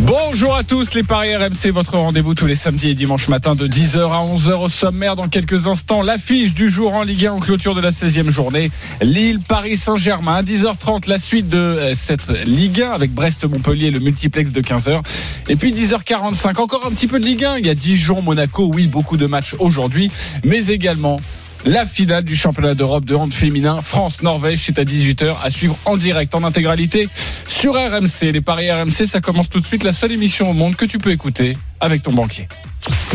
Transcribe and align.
Bonjour 0.00 0.54
à 0.54 0.64
tous, 0.64 0.94
les 0.94 1.02
Paris 1.02 1.34
RMC, 1.34 1.70
votre 1.72 1.96
rendez-vous 1.96 2.34
tous 2.34 2.46
les 2.46 2.56
samedis 2.56 2.90
et 2.90 2.94
dimanches 2.94 3.28
matin 3.28 3.54
de 3.54 3.66
10h 3.66 3.98
à 3.98 4.24
11h 4.26 4.64
au 4.64 4.68
sommaire. 4.68 5.16
Dans 5.16 5.28
quelques 5.28 5.66
instants, 5.66 6.02
l'affiche 6.02 6.52
du 6.52 6.68
jour 6.68 6.94
en 6.94 7.04
Ligue 7.04 7.26
1 7.26 7.32
en 7.32 7.38
clôture 7.38 7.74
de 7.74 7.80
la 7.80 7.90
16e 7.90 8.28
journée. 8.28 8.70
Lille, 9.00 9.40
Paris 9.40 9.76
Saint-Germain, 9.76 10.36
à 10.36 10.42
10h30, 10.42 11.08
la 11.08 11.18
suite 11.18 11.48
de 11.48 11.58
euh, 11.58 11.94
cette 11.94 12.28
Ligue 12.44 12.82
1 12.82 12.90
avec 12.90 13.12
Brest-Montpellier, 13.12 13.90
le 13.90 14.00
multiplex 14.00 14.50
de 14.50 14.60
15h. 14.60 15.00
Et 15.48 15.56
puis 15.56 15.72
10h45, 15.72 16.60
encore 16.60 16.86
un 16.86 16.90
petit 16.90 17.06
peu 17.06 17.20
de 17.20 17.24
Ligue 17.24 17.44
1. 17.44 17.58
Il 17.58 17.66
y 17.66 17.70
a 17.70 17.74
Dijon, 17.74 18.20
Monaco, 18.20 18.70
oui, 18.74 18.88
beaucoup 18.88 19.16
de 19.16 19.26
matchs 19.26 19.54
aujourd'hui, 19.58 20.10
mais 20.44 20.66
également 20.66 21.18
la 21.64 21.86
finale 21.86 22.24
du 22.24 22.36
championnat 22.36 22.74
d'Europe 22.74 23.04
de 23.04 23.14
hand 23.14 23.32
féminin 23.32 23.80
France-Norvège, 23.82 24.60
c'est 24.64 24.78
à 24.78 24.84
18h 24.84 25.36
à 25.42 25.50
suivre 25.50 25.76
en 25.84 25.96
direct, 25.96 26.34
en 26.34 26.44
intégralité 26.44 27.08
sur 27.46 27.74
RMC. 27.74 28.32
Les 28.32 28.40
paris 28.40 28.70
RMC, 28.70 29.06
ça 29.06 29.20
commence 29.20 29.48
tout 29.48 29.60
de 29.60 29.66
suite, 29.66 29.84
la 29.84 29.92
seule 29.92 30.12
émission 30.12 30.50
au 30.50 30.52
monde 30.52 30.76
que 30.76 30.84
tu 30.84 30.98
peux 30.98 31.10
écouter 31.10 31.56
avec 31.80 32.02
ton 32.02 32.12
banquier. 32.12 32.48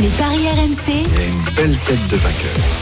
Les 0.01 0.07
paris 0.09 0.47
RMC, 0.47 1.03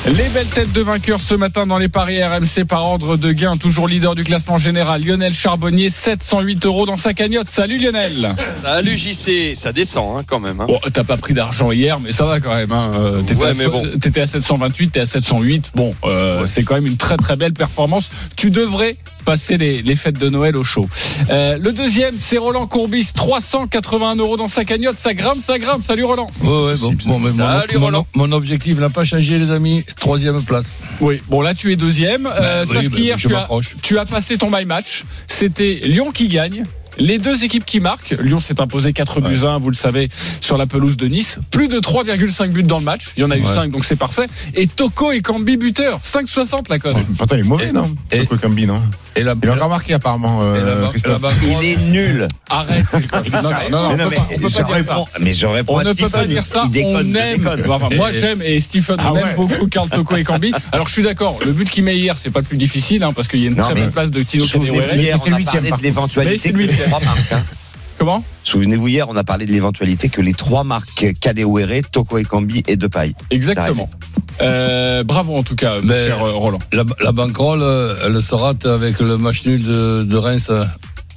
Les 0.07 0.29
belles 0.29 0.45
têtes 0.47 0.71
de 0.71 0.81
vainqueurs 0.81 1.19
ce 1.19 1.35
matin 1.35 1.65
dans 1.67 1.77
les 1.77 1.89
paris 1.89 2.23
RMC 2.23 2.63
par 2.67 2.83
ordre 2.85 3.17
de 3.17 3.31
gain, 3.33 3.57
toujours 3.57 3.87
leader 3.87 4.15
du 4.15 4.23
classement 4.23 4.57
général, 4.57 5.03
Lionel 5.03 5.33
Charbonnier, 5.33 5.89
708 5.89 6.65
euros 6.65 6.85
dans 6.85 6.95
sa 6.95 7.13
cagnotte. 7.13 7.47
Salut 7.47 7.77
Lionel 7.77 8.33
Salut 8.61 8.95
JC, 8.95 9.53
ça 9.55 9.73
descend 9.73 10.17
hein, 10.17 10.23
quand 10.25 10.39
même. 10.39 10.61
hein. 10.61 10.65
Bon, 10.67 10.79
t'as 10.93 11.03
pas 11.03 11.17
pris 11.17 11.33
d'argent 11.33 11.71
hier, 11.71 11.99
mais 11.99 12.11
ça 12.11 12.23
va 12.25 12.39
quand 12.39 12.55
même. 12.55 12.71
Hein. 12.71 12.91
Euh, 12.95 13.19
T'étais 13.21 13.35
Ouais, 13.41 13.49
à, 13.49 13.53
mais 13.53 13.63
so- 13.65 13.71
bon. 13.71 13.83
t'étais 13.99 14.21
à 14.21 14.25
728, 14.25 14.89
t'es 14.91 14.99
à 15.01 15.05
708. 15.05 15.71
Bon, 15.75 15.93
euh, 16.05 16.45
c'est 16.45 16.63
quand 16.63 16.75
même 16.75 16.87
une 16.87 16.97
très 16.97 17.17
très 17.17 17.35
belle 17.35 17.53
performance. 17.53 18.09
Tu 18.37 18.49
devrais 18.49 18.95
passer 19.27 19.57
les, 19.57 19.81
les 19.81 19.95
fêtes 19.97 20.17
de 20.17 20.29
Noël 20.29 20.55
au 20.55 20.63
chaud. 20.63 20.87
Euh, 21.29 21.57
le 21.61 21.73
deuxième, 21.73 22.17
c'est 22.17 22.37
Roland 22.37 22.65
Courbis, 22.65 23.11
381 23.13 24.15
euros 24.15 24.37
dans 24.37 24.47
sa 24.47 24.63
cagnotte. 24.63 24.95
Ça 24.95 25.13
grimpe, 25.13 25.41
ça 25.41 25.59
grimpe. 25.59 25.83
Salut 25.83 26.05
Roland. 26.05 26.27
Ouais, 26.41 26.75
bon, 26.79 26.95
bon, 27.05 27.19
mais 27.19 27.31
mon- 27.31 27.35
Salut, 27.35 27.77
mon, 27.77 27.85
Roland. 27.87 28.07
mon 28.15 28.31
objectif 28.31 28.79
n'a 28.79 28.89
pas 28.89 29.03
changé, 29.03 29.37
les 29.37 29.51
amis. 29.51 29.83
Troisième 29.99 30.41
place. 30.43 30.77
Oui, 31.01 31.21
bon 31.27 31.41
là 31.41 31.53
tu 31.53 31.73
es 31.73 31.75
deuxième. 31.75 32.25
Euh, 32.25 32.63
oui, 32.69 32.73
sache 32.73 32.85
ben, 32.85 32.95
qu'hier 32.95 33.17
je 33.17 33.27
tu 33.27 33.75
tu 33.81 33.99
as 33.99 34.05
passé 34.05 34.37
ton 34.37 34.49
my 34.49 34.63
match. 34.63 35.03
C'était 35.27 35.81
Lyon 35.83 36.11
qui 36.11 36.29
gagne. 36.29 36.63
Les 36.99 37.19
deux 37.19 37.43
équipes 37.43 37.65
qui 37.65 37.79
marquent, 37.79 38.15
Lyon 38.19 38.39
s'est 38.39 38.59
imposé 38.59 38.93
4 38.93 39.21
buts 39.21 39.39
à 39.43 39.49
1, 39.49 39.59
vous 39.59 39.69
le 39.69 39.75
savez, 39.75 40.09
sur 40.41 40.57
la 40.57 40.65
pelouse 40.65 40.97
de 40.97 41.07
Nice. 41.07 41.37
Plus 41.51 41.67
de 41.67 41.79
3,5 41.79 42.49
buts 42.49 42.63
dans 42.63 42.79
le 42.79 42.85
match. 42.85 43.09
Il 43.17 43.21
y 43.21 43.23
en 43.23 43.31
a 43.31 43.37
eu 43.37 43.43
Ouais. 43.43 43.53
5, 43.53 43.71
donc 43.71 43.85
c'est 43.85 43.95
parfait. 43.95 44.27
Et 44.55 44.67
Toko 44.67 45.11
et 45.11 45.21
Cambi 45.21 45.57
buteur. 45.57 45.99
5,60 46.01 46.69
la 46.69 46.79
cote. 46.79 46.95
Pourtant, 47.17 47.35
il 47.35 47.41
est 47.41 47.43
mauvais, 47.43 47.67
Et- 47.69 47.71
non? 47.71 47.93
et- 48.11 48.19
Toko 48.21 48.35
Ekambi, 48.35 48.65
non? 48.65 48.81
Et 49.15 49.23
la, 49.23 49.33
Il 49.41 49.49
a 49.49 49.53
encore 49.53 49.69
marqué, 49.69 49.93
apparemment, 49.93 50.41
et 50.53 50.59
la, 50.59 50.63
euh, 50.65 50.87
Il 51.43 51.65
est 51.65 51.77
nul. 51.89 52.27
Arrête. 52.49 52.85
Non, 53.71 53.89
non, 53.89 53.97
non, 53.97 54.03
on 54.05 54.09
Mais 54.09 54.15
peut 54.15 54.15
pas, 54.15 54.37
dire 54.37 54.49
ça. 54.51 54.63
réponds- 54.65 55.07
mais 55.19 55.33
je 55.33 55.45
réponds 55.47 55.73
On 55.75 55.79
à 55.79 55.83
ne 55.85 55.93
peut 55.93 56.09
pas 56.09 56.25
dire 56.25 56.45
ça. 56.45 56.69
on 56.85 57.15
aime. 57.15 57.49
Enfin, 57.69 57.89
moi 57.95 58.11
Et- 58.11 58.19
j'aime 58.19 58.41
et 58.43 58.59
Stephen 58.59 58.97
Ah 58.99 59.11
on 59.11 59.15
ouais. 59.15 59.21
aime 59.21 59.35
beaucoup 59.35 59.67
Karl 59.67 59.89
Toko 59.89 60.15
et 60.17 60.23
Cambi. 60.23 60.51
Alors 60.71 60.87
je 60.87 60.93
suis 60.93 61.01
d'accord. 61.03 61.39
Le 61.43 61.51
but 61.51 61.67
qu'il 61.69 61.83
met 61.83 61.97
hier, 61.97 62.15
c'est 62.17 62.29
pas 62.29 62.41
plus 62.43 62.57
difficile 62.57 63.03
hein, 63.03 63.11
parce 63.13 63.27
qu'il 63.27 63.39
y 63.39 63.45
a 63.45 63.47
une 63.49 63.55
très 63.55 63.73
bonne 63.73 63.91
place 63.91 64.11
de 64.11 64.21
Tino 64.21 64.45
hier, 64.45 65.17
c'est 65.21 65.31
parlé 65.31 65.69
par 65.69 65.77
de 65.79 65.83
l'éventualité 65.83 66.51
trois 66.87 66.99
marques. 67.01 67.31
hein. 67.31 67.43
Comment? 67.97 68.23
Souvenez-vous, 68.43 68.87
hier, 68.89 69.07
on 69.09 69.15
a 69.15 69.23
parlé 69.23 69.45
de 69.47 69.51
l'éventualité 69.51 70.09
que 70.09 70.21
les 70.21 70.33
trois 70.33 70.63
marques 70.63 71.13
Kadewere, 71.19 71.81
Toko 71.91 72.19
Ekambi 72.19 72.63
et 72.67 72.75
Depay. 72.75 73.13
Exactement. 73.31 73.89
Euh, 74.39 75.03
bravo 75.03 75.35
en 75.35 75.41
tout 75.41 75.55
cas, 75.55 75.79
mon 75.79 75.87
Mais- 75.87 76.05
cher 76.05 76.21
euh, 76.23 76.31
Roland. 76.33 76.59
la, 76.73 76.83
la 77.03 77.11
banquerolle, 77.11 77.63
elle 78.05 78.21
se 78.21 78.35
rate 78.35 78.67
avec 78.67 78.99
le 78.99 79.17
match 79.17 79.43
nul 79.45 79.63
de, 79.63 80.03
de 80.03 80.15
Reims 80.15 80.51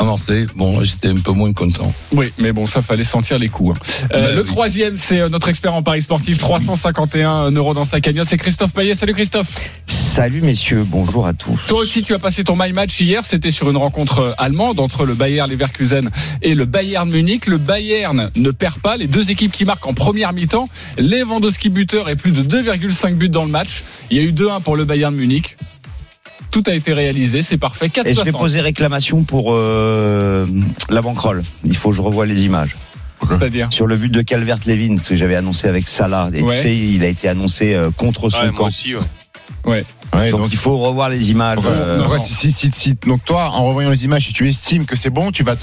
à- 0.01 0.05
Marseille. 0.05 0.47
Bon, 0.57 0.83
j'étais 0.83 1.09
un 1.09 1.15
peu 1.17 1.33
moins 1.33 1.53
content. 1.53 1.93
Oui, 2.13 2.33
mais 2.39 2.53
bon, 2.53 2.67
ça 2.67 2.83
fallait 2.83 3.05
sentir 3.05 3.39
les 3.39 3.49
coups. 3.49 3.77
hein. 3.79 4.07
Euh, 4.15 4.27
Ben 4.29 4.35
le 4.37 4.43
oui. 4.43 4.47
troisième, 4.49 4.97
c'est 4.97 5.21
euh, 5.21 5.29
notre 5.29 5.49
expert 5.49 5.75
en 5.75 5.83
paris 5.83 6.03
sportif, 6.03 6.39
351 6.39 7.51
euros 7.53 7.75
dans 7.75 7.85
sa 7.85 8.01
cagnotte. 8.01 8.27
C'est 8.29 8.37
Christophe 8.37 8.73
Payet. 8.73 8.95
Salut 8.95 9.13
Christophe. 9.15 9.49
Salut 9.87 10.41
messieurs, 10.43 10.83
bonjour 10.87 11.27
à 11.27 11.33
tous. 11.35 11.59
Toi 11.69 11.79
aussi, 11.81 12.03
tu 12.03 12.15
as 12.15 12.19
passé 12.19 12.43
ton 12.45 12.57
my 12.59 12.73
match 12.73 13.01
hier. 13.01 13.25
C'était 13.25 13.51
sur 13.53 13.71
une 13.71 13.77
rencontre 13.77 14.19
euh, 14.21 14.33
allemande 14.39 14.81
entre 14.81 15.05
le 15.07 15.15
Bayer 15.15 15.45
Leverkusen 15.49 16.11
et 16.43 16.55
le 16.55 16.65
Bayern 16.65 17.09
Munich. 17.09 17.47
Le 17.47 17.59
Bayern 17.59 18.31
ne 18.35 18.51
perd 18.51 18.79
pas. 18.81 18.97
Les 18.97 19.07
deux 19.07 19.31
équipes 19.31 19.53
qui 19.53 19.65
marquent 19.65 19.87
en 19.87 19.95
première 19.95 20.33
mi-temps. 20.33 20.67
Lewandowski 20.99 21.69
buteur 21.69 22.09
et 22.09 22.17
plus 22.17 22.33
de 22.33 22.43
2,5 22.43 23.15
buts 23.15 23.29
dans 23.29 23.45
le 23.45 23.51
match. 23.51 23.83
Il 24.11 24.17
y 24.17 24.21
a 24.21 24.23
eu 24.25 24.33
2-1 24.33 24.61
pour 24.63 24.77
le 24.77 24.85
Bayern 24.85 25.15
Munich. 25.15 25.57
Tout 26.51 26.65
a 26.67 26.75
été 26.75 26.93
réalisé, 26.93 27.43
c'est 27.43 27.59
parfait. 27.59 27.87
Et 27.87 28.15
je 28.15 28.21
vais 28.23 28.31
4,60. 28.33 28.39
poser 28.39 28.61
réclamation 28.61 29.23
pour 29.23 29.53
euh, 29.53 30.47
la 30.89 31.01
banquerolle. 31.03 31.43
Il 31.65 31.77
faut 31.77 31.91
que 31.91 31.97
je 31.97 32.03
revoie 32.03 32.27
les 32.27 32.45
images. 32.45 32.77
C'est-à-dire 33.29 33.69
Sur 33.71 33.87
le 33.87 33.97
but 33.97 34.11
de 34.11 34.23
Calvert-Levin, 34.23 34.97
ce 34.99 35.11
que 35.11 35.17
j'avais 35.17 35.37
annoncé 35.37 35.69
avec 35.69 35.89
Salah. 35.89 36.31
Et 36.33 36.43
Ouais. 36.43 36.57
tu 36.57 36.63
sais, 36.63 36.77
il 36.77 37.05
a 37.05 37.07
été 37.07 37.29
annoncé 37.29 37.75
euh, 37.75 37.91
contre 37.91 38.31
son 38.31 38.39
Ouais, 38.39 38.45
moi 38.51 38.53
camp. 38.61 38.67
aussi, 38.69 38.95
ouais. 38.97 39.03
Ouais, 39.67 39.85
Donc, 40.13 40.31
donc, 40.43 40.49
il 40.53 40.59
faut 40.59 40.77
revoir 40.77 41.09
les 41.09 41.31
images. 41.31 41.57
donc, 41.57 41.67
euh, 41.67 41.99
donc, 41.99 42.11
ouais, 42.13 42.19
si, 42.19 42.33
si, 42.35 42.51
si, 42.53 42.71
si- 42.73 42.95
donc 43.07 43.25
toi, 43.25 43.51
en 43.53 43.67
revoyant 43.67 43.91
les 43.91 44.05
images, 44.05 44.27
si 44.27 44.33
tu 44.33 44.49
estimes 44.49 44.85
que 44.85 44.97
c'est 44.97 45.09
bon, 45.11 45.31
tu 45.31 45.45
vas 45.45 45.55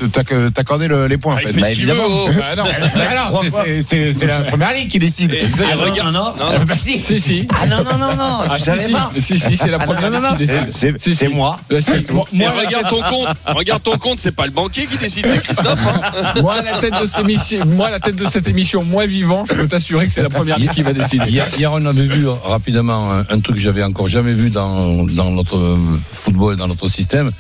t'accorder 0.54 0.88
le- 0.88 1.08
les 1.08 1.18
points. 1.18 1.34
en 1.34 1.38
Ah, 1.38 1.42
il 1.42 1.48
fait. 1.50 1.54
fait 1.56 1.62
Bah, 1.62 1.68
ce 1.68 1.72
qu'il 1.74 1.86
veut. 1.86 1.92
évidemment. 1.94 2.08
oh. 2.10 2.30
Ah 2.44 2.56
non. 2.56 2.64
Alors, 3.12 3.44
c'est- 3.82 4.26
la 4.26 4.40
première 4.42 4.74
ligue 4.74 4.90
qui 4.90 5.00
décide. 5.00 5.34
Exactement. 5.34 5.70
Et 5.86 5.90
regarde- 5.90 6.14
non, 6.14 6.24
non. 6.24 6.34
Non, 6.38 6.52
Ah, 6.62 6.66
bah, 6.66 6.78
si. 6.78 7.00
Si, 7.00 7.20
si. 7.20 7.48
Ah 7.54 7.66
non, 7.68 7.78
non, 7.78 7.98
non, 7.98 8.16
non, 8.16 8.24
Ah, 8.50 8.54
tu 8.54 8.58
si, 8.60 8.64
savais 8.64 8.86
si. 8.86 8.92
pas. 8.92 9.12
Si, 9.18 9.38
si, 9.40 9.58
c'est 9.58 9.68
la 9.68 9.78
Ah, 9.80 9.86
non, 9.86 9.94
première 9.94 10.12
non, 10.12 10.22
non, 10.22 10.36
qui 10.36 10.46
décide. 10.46 10.68
c'est- 10.70 11.28
moi. 11.30 11.58
C'est- 11.80 12.10
moi, 12.12 12.28
regarde 12.66 12.88
ton 12.90 13.02
compte, 13.02 13.28
regarde 13.46 13.84
ton 13.84 13.98
compte, 13.98 14.20
c'est 14.20 14.36
pas 14.36 14.46
le 14.46 14.52
banquier 14.52 14.86
qui 14.88 14.98
décide, 14.98 15.26
c'est 15.28 15.42
Christophe. 15.42 15.86
hein. 15.88 16.34
moi, 16.42 16.56
la 16.62 16.80
tête 16.80 16.94
de 17.02 17.06
cette 17.06 17.20
émission, 17.22 17.66
moi, 17.66 17.90
la 17.90 18.00
tête 18.00 18.16
de 18.16 18.26
cette 18.26 18.48
émission, 18.48 18.84
moi 18.84 19.06
vivant, 19.06 19.44
je 19.48 19.54
peux 19.56 19.68
t'assurer 19.68 20.08
que 20.08 20.14
c'est 20.14 20.24
la 20.24 20.30
première 20.30 20.58
ligue 20.58 20.72
qui 20.72 20.84
va 20.84 20.94
décider. 20.94 21.26
Hier, 21.30 21.72
on 21.74 21.86
avait 21.86 22.08
vu 22.08 22.28
euh, 22.28 22.32
rapidement 22.32 23.12
un, 23.12 23.20
un 23.22 23.40
truc 23.42 23.56
que 23.58 23.62
j'avais 23.62 23.84
encore 23.84 24.08
jamais 24.08 24.34
vu 24.34 24.37
dans, 24.50 25.06
notre 25.32 25.78
football, 26.00 26.56
dans 26.56 26.68
notre 26.68 26.90
système. 26.90 27.32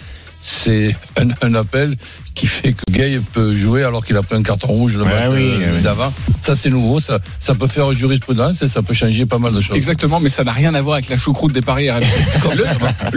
C'est 0.41 0.96
un 1.41 1.53
appel 1.56 1.96
qui 2.38 2.46
fait 2.48 2.74
que 2.74 2.84
Gay 2.92 3.20
peut 3.34 3.53
jouer 3.56 3.84
alors 3.84 4.06
qu'il 4.06 4.16
a 4.16 4.22
pris 4.22 4.36
un 4.36 4.44
carton 4.44 4.68
rouge 4.68 4.96
le 4.96 5.03
Ouais, 5.03 5.09
match 5.09 5.30
oui, 5.31 5.50
euh, 5.59 5.72
oui. 5.75 5.81
d'avant. 5.81 6.14
Ça, 6.40 6.56
c'est 6.56 6.70
nouveau. 6.70 7.00
Ça, 7.00 7.18
ça 7.40 7.56
peut 7.56 7.68
faire 7.68 7.92
jurisprudence 7.94 8.62
et 8.62 8.68
ça 8.68 8.84
peut 8.84 8.94
changer 8.94 9.25
pas 9.25 9.40
mal 9.40 9.53
de 9.53 9.59
choses. 9.62 9.75
Exactement, 9.75 10.20
mais 10.20 10.30
ça 10.30 10.44
n'a 10.44 10.52
rien 10.52 10.74
à 10.75 10.81
voir 10.81 10.96
avec 10.96 11.09
la 11.09 11.18
choucroute 11.18 11.52
des 11.52 11.62
paris. 11.62 11.90
Le, 12.56 12.64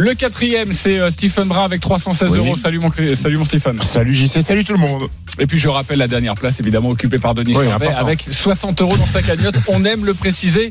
le 0.02 0.14
quatrième, 0.14 0.72
c'est 0.72 0.98
euh, 0.98 1.10
Stephen 1.10 1.48
Brun 1.48 1.64
avec 1.64 1.80
316 1.80 2.30
Oui. 2.32 2.38
euros. 2.38 2.54
Salut 2.56 2.78
mon, 2.78 2.90
salut 3.14 3.36
mon 3.36 3.44
Stephen. 3.44 3.80
Salut 3.82 4.14
JC, 4.14 4.40
salut 4.42 4.64
tout 4.64 4.72
le 4.72 4.78
monde. 4.78 5.02
Et 5.38 5.46
puis 5.46 5.58
je 5.58 5.68
rappelle 5.68 5.98
la 5.98 6.08
dernière 6.08 6.34
place, 6.34 6.58
évidemment 6.60 6.88
occupée 6.88 7.18
par 7.18 7.34
Denis 7.34 7.52
Oui, 7.56 7.64
Charvet, 7.66 7.86
important. 7.88 8.04
avec 8.06 8.26
60 8.30 8.80
euros 8.82 8.96
dans 8.96 9.06
sa 9.06 9.22
cagnotte. 9.22 9.54
On 9.68 9.84
aime 9.84 10.04
le 10.04 10.14
préciser 10.14 10.70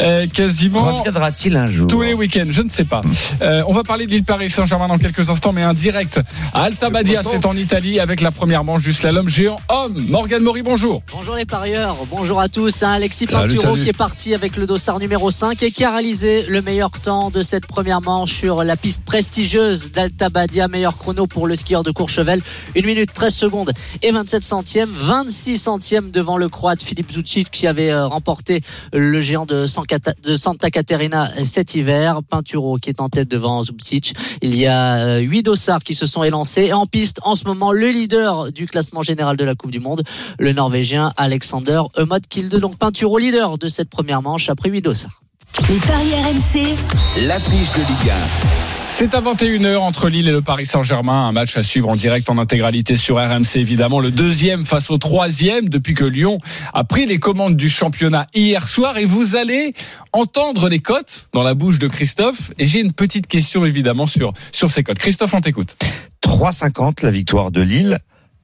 euh, 0.00 0.26
quasiment. 0.26 0.98
Reviendra-t-il 0.98 1.56
un 1.56 1.70
jour 1.70 1.86
Tous 1.88 2.02
les 2.02 2.12
week-ends, 2.14 2.46
je 2.50 2.62
ne 2.62 2.68
sais 2.68 2.84
pas. 2.84 3.00
Euh, 3.42 3.62
on 3.66 3.72
va 3.72 3.82
parler 3.82 4.06
de 4.06 4.10
l'île 4.12 4.24
Paris 4.24 4.50
Saint-Germain 4.50 4.88
dans 4.88 4.98
quelques 4.98 5.28
instants, 5.30 5.52
mais 5.52 5.62
un 5.62 5.74
direct 5.74 6.20
à 6.52 6.62
Alta 6.64 6.90
Badia, 6.90 7.22
c'est 7.22 7.46
en 7.46 7.56
Italie, 7.56 7.85
avec 7.94 8.20
la 8.20 8.32
première 8.32 8.64
manche 8.64 8.82
du 8.82 8.92
slalom 8.92 9.28
géant 9.28 9.58
homme. 9.68 9.96
Morgan 10.08 10.42
Mori, 10.42 10.62
bonjour. 10.62 11.02
Bonjour 11.12 11.36
les 11.36 11.44
parieurs, 11.44 11.96
bonjour 12.10 12.40
à 12.40 12.48
tous. 12.48 12.82
Hein, 12.82 12.90
Alexis 12.90 13.26
Salut, 13.26 13.54
Pinturo 13.54 13.74
salut. 13.74 13.82
qui 13.82 13.88
est 13.88 13.96
parti 13.96 14.34
avec 14.34 14.56
le 14.56 14.66
dossard 14.66 14.98
numéro 14.98 15.30
5 15.30 15.62
et 15.62 15.70
qui 15.70 15.84
a 15.84 15.92
réalisé 15.92 16.44
le 16.48 16.62
meilleur 16.62 16.90
temps 16.90 17.30
de 17.30 17.42
cette 17.42 17.66
première 17.66 18.00
manche 18.00 18.32
sur 18.32 18.64
la 18.64 18.76
piste 18.76 19.04
prestigieuse 19.04 19.92
d'Alta 19.92 20.30
Badia. 20.30 20.66
Meilleur 20.66 20.98
chrono 20.98 21.28
pour 21.28 21.46
le 21.46 21.54
skieur 21.54 21.84
de 21.84 21.92
Courchevel. 21.92 22.42
1 22.76 22.82
minute 22.84 23.12
13 23.14 23.32
secondes 23.32 23.72
et 24.02 24.10
27 24.10 24.42
centièmes. 24.42 24.90
26 24.90 25.56
centièmes 25.56 26.10
devant 26.10 26.38
le 26.38 26.48
croate 26.48 26.82
Philippe 26.82 27.12
Zucic 27.12 27.52
qui 27.52 27.68
avait 27.68 27.92
euh, 27.92 28.08
remporté 28.08 28.62
le 28.92 29.20
géant 29.20 29.46
de, 29.46 29.64
Santa 29.66 30.70
Caterina 30.70 31.30
cet 31.44 31.76
hiver. 31.76 32.20
Pinturo 32.28 32.78
qui 32.78 32.90
est 32.90 33.00
en 33.00 33.08
tête 33.08 33.28
devant 33.28 33.62
Zucic. 33.62 34.14
Il 34.42 34.56
y 34.56 34.66
a 34.66 35.18
8 35.18 35.44
dossards 35.44 35.84
qui 35.84 35.94
se 35.94 36.06
sont 36.06 36.24
élancés. 36.24 36.64
Et 36.64 36.72
en 36.72 36.86
piste, 36.86 37.20
en 37.22 37.36
ce 37.36 37.44
moment, 37.44 37.75
le 37.76 37.90
leader 37.90 38.50
du 38.50 38.66
classement 38.66 39.02
général 39.02 39.36
de 39.36 39.44
la 39.44 39.54
Coupe 39.54 39.70
du 39.70 39.80
Monde, 39.80 40.02
le 40.38 40.52
Norvégien 40.52 41.12
Alexander 41.16 41.82
Emot 41.96 42.20
Kilde. 42.28 42.56
Donc 42.56 42.78
Pinturo 42.78 43.18
leader 43.18 43.58
de 43.58 43.68
cette 43.68 43.90
première 43.90 44.22
manche 44.22 44.48
après 44.48 44.70
8 44.70 44.80
dossards. 44.80 45.22
Les 45.68 45.76
paris 45.76 46.12
RMC, 46.14 46.76
L'affiche 47.26 47.70
de 47.72 47.78
Ligue 47.78 48.65
C'est 48.98 49.14
à 49.14 49.20
21h 49.20 49.76
entre 49.76 50.08
Lille 50.08 50.26
et 50.26 50.32
le 50.32 50.40
Paris 50.40 50.64
Saint-Germain. 50.64 51.28
Un 51.28 51.32
match 51.32 51.54
à 51.58 51.62
suivre 51.62 51.90
en 51.90 51.96
direct 51.96 52.30
en 52.30 52.38
intégralité 52.38 52.96
sur 52.96 53.16
RMC, 53.16 53.56
évidemment. 53.56 54.00
Le 54.00 54.10
deuxième 54.10 54.64
face 54.64 54.90
au 54.90 54.96
troisième 54.96 55.68
depuis 55.68 55.92
que 55.92 56.06
Lyon 56.06 56.38
a 56.72 56.82
pris 56.82 57.04
les 57.04 57.18
commandes 57.18 57.56
du 57.56 57.68
championnat 57.68 58.26
hier 58.32 58.66
soir. 58.66 58.96
Et 58.96 59.04
vous 59.04 59.36
allez 59.36 59.74
entendre 60.12 60.70
les 60.70 60.78
cotes 60.78 61.28
dans 61.34 61.42
la 61.42 61.52
bouche 61.52 61.78
de 61.78 61.88
Christophe. 61.88 62.52
Et 62.58 62.66
j'ai 62.66 62.80
une 62.80 62.94
petite 62.94 63.26
question, 63.26 63.66
évidemment, 63.66 64.06
sur, 64.06 64.32
sur 64.50 64.70
ces 64.70 64.82
cotes. 64.82 64.98
Christophe, 64.98 65.34
on 65.34 65.42
t'écoute. 65.42 65.76
3,50 66.22 67.04
la 67.04 67.10
victoire 67.10 67.50
de 67.50 67.60
Lille, 67.60 67.98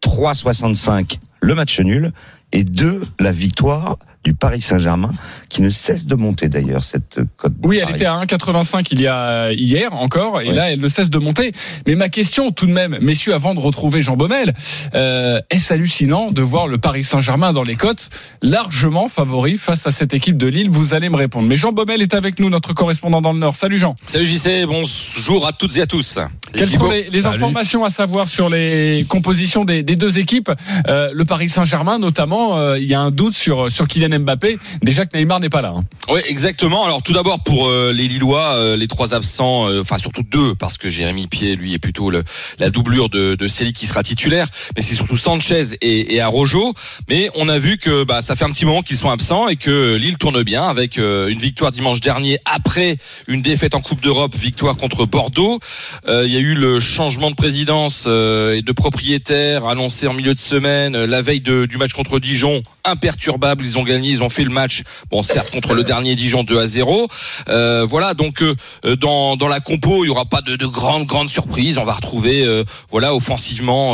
3,65 0.05 1.17
le 1.41 1.55
match 1.55 1.81
nul 1.81 2.13
et 2.53 2.65
2 2.65 3.01
la 3.21 3.33
victoire 3.33 3.97
du 4.25 4.35
Paris 4.35 4.63
Saint-Germain, 4.63 5.11
qui 5.49 5.63
ne 5.63 5.71
cesse 5.71 6.05
de 6.05 6.15
monter 6.15 6.49
d'ailleurs 6.49 6.85
cette 6.85 7.21
cote. 7.37 7.53
de 7.59 7.67
Oui, 7.67 7.79
elle 7.79 7.95
était 7.95 8.07
à 8.07 8.21
1,85 8.21 8.87
il 8.93 9.01
y 9.01 9.09
a 9.09 9.53
hier 9.53 9.93
encore, 9.95 10.41
et 10.41 10.53
là 10.53 10.71
elle 10.71 10.81
ne 10.81 10.89
cesse 10.89 11.11
de 11.11 11.19
monter. 11.19 11.53
Mais 11.87 11.97
ma 11.97 12.09
question 12.09 12.53
tout 12.53 12.67
de 12.67 12.73
même, 12.73 12.99
messieurs, 13.01 13.35
avant 13.35 13.55
de 13.55 13.61
retrouver 13.61 14.01
Jean 14.01 14.17
Baumel, 14.17 14.55
euh, 14.95 15.41
est-ce 15.51 15.73
hallucinant 15.73 16.31
de 16.31 16.43
voir 16.43 16.69
le 16.69 16.79
Paris 16.79 17.03
Saint-Germain 17.03 17.53
dans 17.53 17.65
les 17.65 17.75
cotes 17.75 18.11
largement 18.43 19.09
favori 19.09 19.57
face 19.57 19.87
à 19.87 19.91
cette 19.91 20.15
équipe 20.15 20.37
de 20.37 20.47
Lille? 20.47 20.71
Vous 20.71 20.95
allez 20.95 21.09
me 21.09 21.17
répondre. 21.17 21.49
Mais 21.49 21.57
Jean 21.57 21.73
Baumel 21.73 22.01
est 22.01 22.15
avec 22.15 22.39
nous, 22.39 22.49
notre 22.49 22.75
correspondant 22.75 23.23
dans 23.23 23.33
le 23.33 23.41
Nord. 23.41 23.57
Salut 23.57 23.79
Jean. 23.79 23.95
Salut 24.07 24.27
JC, 24.27 24.67
bonjour 24.67 25.47
à 25.47 25.53
toutes 25.53 25.77
et 25.79 25.83
à 25.83 25.87
tous. 25.87 26.19
Quelles 26.55 26.69
sont 26.69 26.91
les, 26.91 27.11
les 27.11 27.27
informations 27.27 27.85
à 27.85 27.91
savoir 27.91 28.29
sur 28.29 28.49
les 28.49 29.05
compositions 29.09 29.65
des, 29.65 29.83
des 29.83 29.97
deux 29.97 30.19
équipes? 30.19 30.51
Euh, 30.89 31.11
Le 31.13 31.25
Paris 31.25 31.49
Saint-Germain, 31.49 31.99
notamment, 31.99 32.59
euh, 32.59 32.79
il 32.79 32.87
y 32.87 32.95
a 32.95 33.01
un 33.01 33.11
doute 33.11 33.35
sur 33.35 33.71
sur 33.71 33.89
Kylian 33.89 34.12
Mbappé. 34.19 34.59
Déjà 34.83 35.07
que 35.07 35.17
Neymar 35.17 35.41
n'est 35.41 35.49
pas 35.51 35.63
là. 35.63 35.75
hein. 35.77 35.85
Oui, 36.09 36.21
exactement. 36.29 36.85
Alors 36.85 37.03
tout 37.03 37.13
d'abord 37.13 37.43
pour 37.43 37.69
euh, 37.69 37.93
les 37.93 38.09
Lillois, 38.09 38.55
euh, 38.55 38.77
les 38.77 38.89
trois 38.89 39.15
absents, 39.15 39.69
euh, 39.69 39.81
enfin 39.83 39.99
surtout 39.99 40.23
deux, 40.23 40.55
parce 40.55 40.79
que 40.79 40.89
Jérémy 40.91 41.27
Pied, 41.27 41.57
lui, 41.57 41.75
est 41.75 41.79
plutôt 41.79 42.11
la 42.11 42.71
doublure 42.71 43.09
de, 43.09 43.35
de 43.35 43.47
qui 43.73 43.87
sera 43.87 44.03
titulaire, 44.03 44.49
mais 44.75 44.83
c'est 44.83 44.95
surtout 44.95 45.17
Sanchez 45.17 45.77
et, 45.81 46.15
et 46.15 46.21
Arojo. 46.21 46.75
Mais 47.09 47.31
on 47.37 47.49
a 47.49 47.59
vu 47.59 47.79
que 47.79 48.03
bah, 48.05 48.23
ça 48.23 48.35
fait 48.35 48.45
un 48.45 48.51
petit 48.51 48.65
moment 48.65 48.83
qu'ils 48.83 48.97
sont 48.97 49.11
absents 49.11 49.49
et 49.49 49.57
que 49.57 49.97
Lille 49.97 50.19
tourne 50.19 50.43
bien 50.43 50.65
avec 50.65 50.97
une 50.97 51.39
victoire 51.39 51.71
dimanche 51.71 52.01
dernier 52.01 52.39
après 52.45 52.97
une 53.29 53.43
défaite 53.43 53.75
en 53.75 53.81
Coupe 53.81 54.01
d'Europe, 54.01 54.35
victoire 54.35 54.77
contre 54.77 55.07
Bordeaux. 55.07 55.61
Il 56.09 56.33
y 56.33 56.37
a 56.37 56.41
eu 56.41 56.55
le 56.55 56.81
changement 56.81 57.31
de 57.31 57.37
présidence 57.37 58.07
et 58.07 58.63
de 58.63 58.73
propriétaire 58.73 59.67
annoncé 59.67 60.07
en 60.07 60.15
milieu 60.15 60.35
de 60.35 60.39
semaine, 60.39 61.05
la 61.05 61.23
veille 61.23 61.41
du 61.41 61.77
match 61.77 61.93
contre 61.93 62.19
Dijon, 62.19 62.63
imperturbable. 62.85 63.65
Ils 63.65 63.79
ont 63.79 63.85
gagné, 63.85 64.11
ils 64.11 64.23
ont 64.23 64.29
fait 64.29 64.45
le 64.45 64.51
match. 64.51 64.83
Bon, 65.11 65.23
certes 65.23 65.51
contre 65.51 65.75
le 65.75 65.85
dernier 65.85 66.17
Dijon 66.17 66.45
2 66.45 66.59
à 66.59 66.67
0. 66.67 67.09
Euh, 67.49 67.87
voilà, 67.89 68.15
donc 68.15 68.43
euh, 68.43 68.97
dans, 68.97 69.37
dans 69.37 69.49
la 69.49 69.61
compo, 69.61 70.05
il 70.05 70.09
y 70.09 70.11
aura 70.11 70.25
pas 70.25 70.41
de, 70.41 70.57
de 70.57 70.67
grandes 70.67 71.07
grandes 71.07 71.29
surprises. 71.29 71.79
On 71.79 71.85
va 71.85 71.93
retrouver, 71.93 72.45
euh, 72.45 72.65
voilà, 72.91 73.15
offensivement 73.15 73.93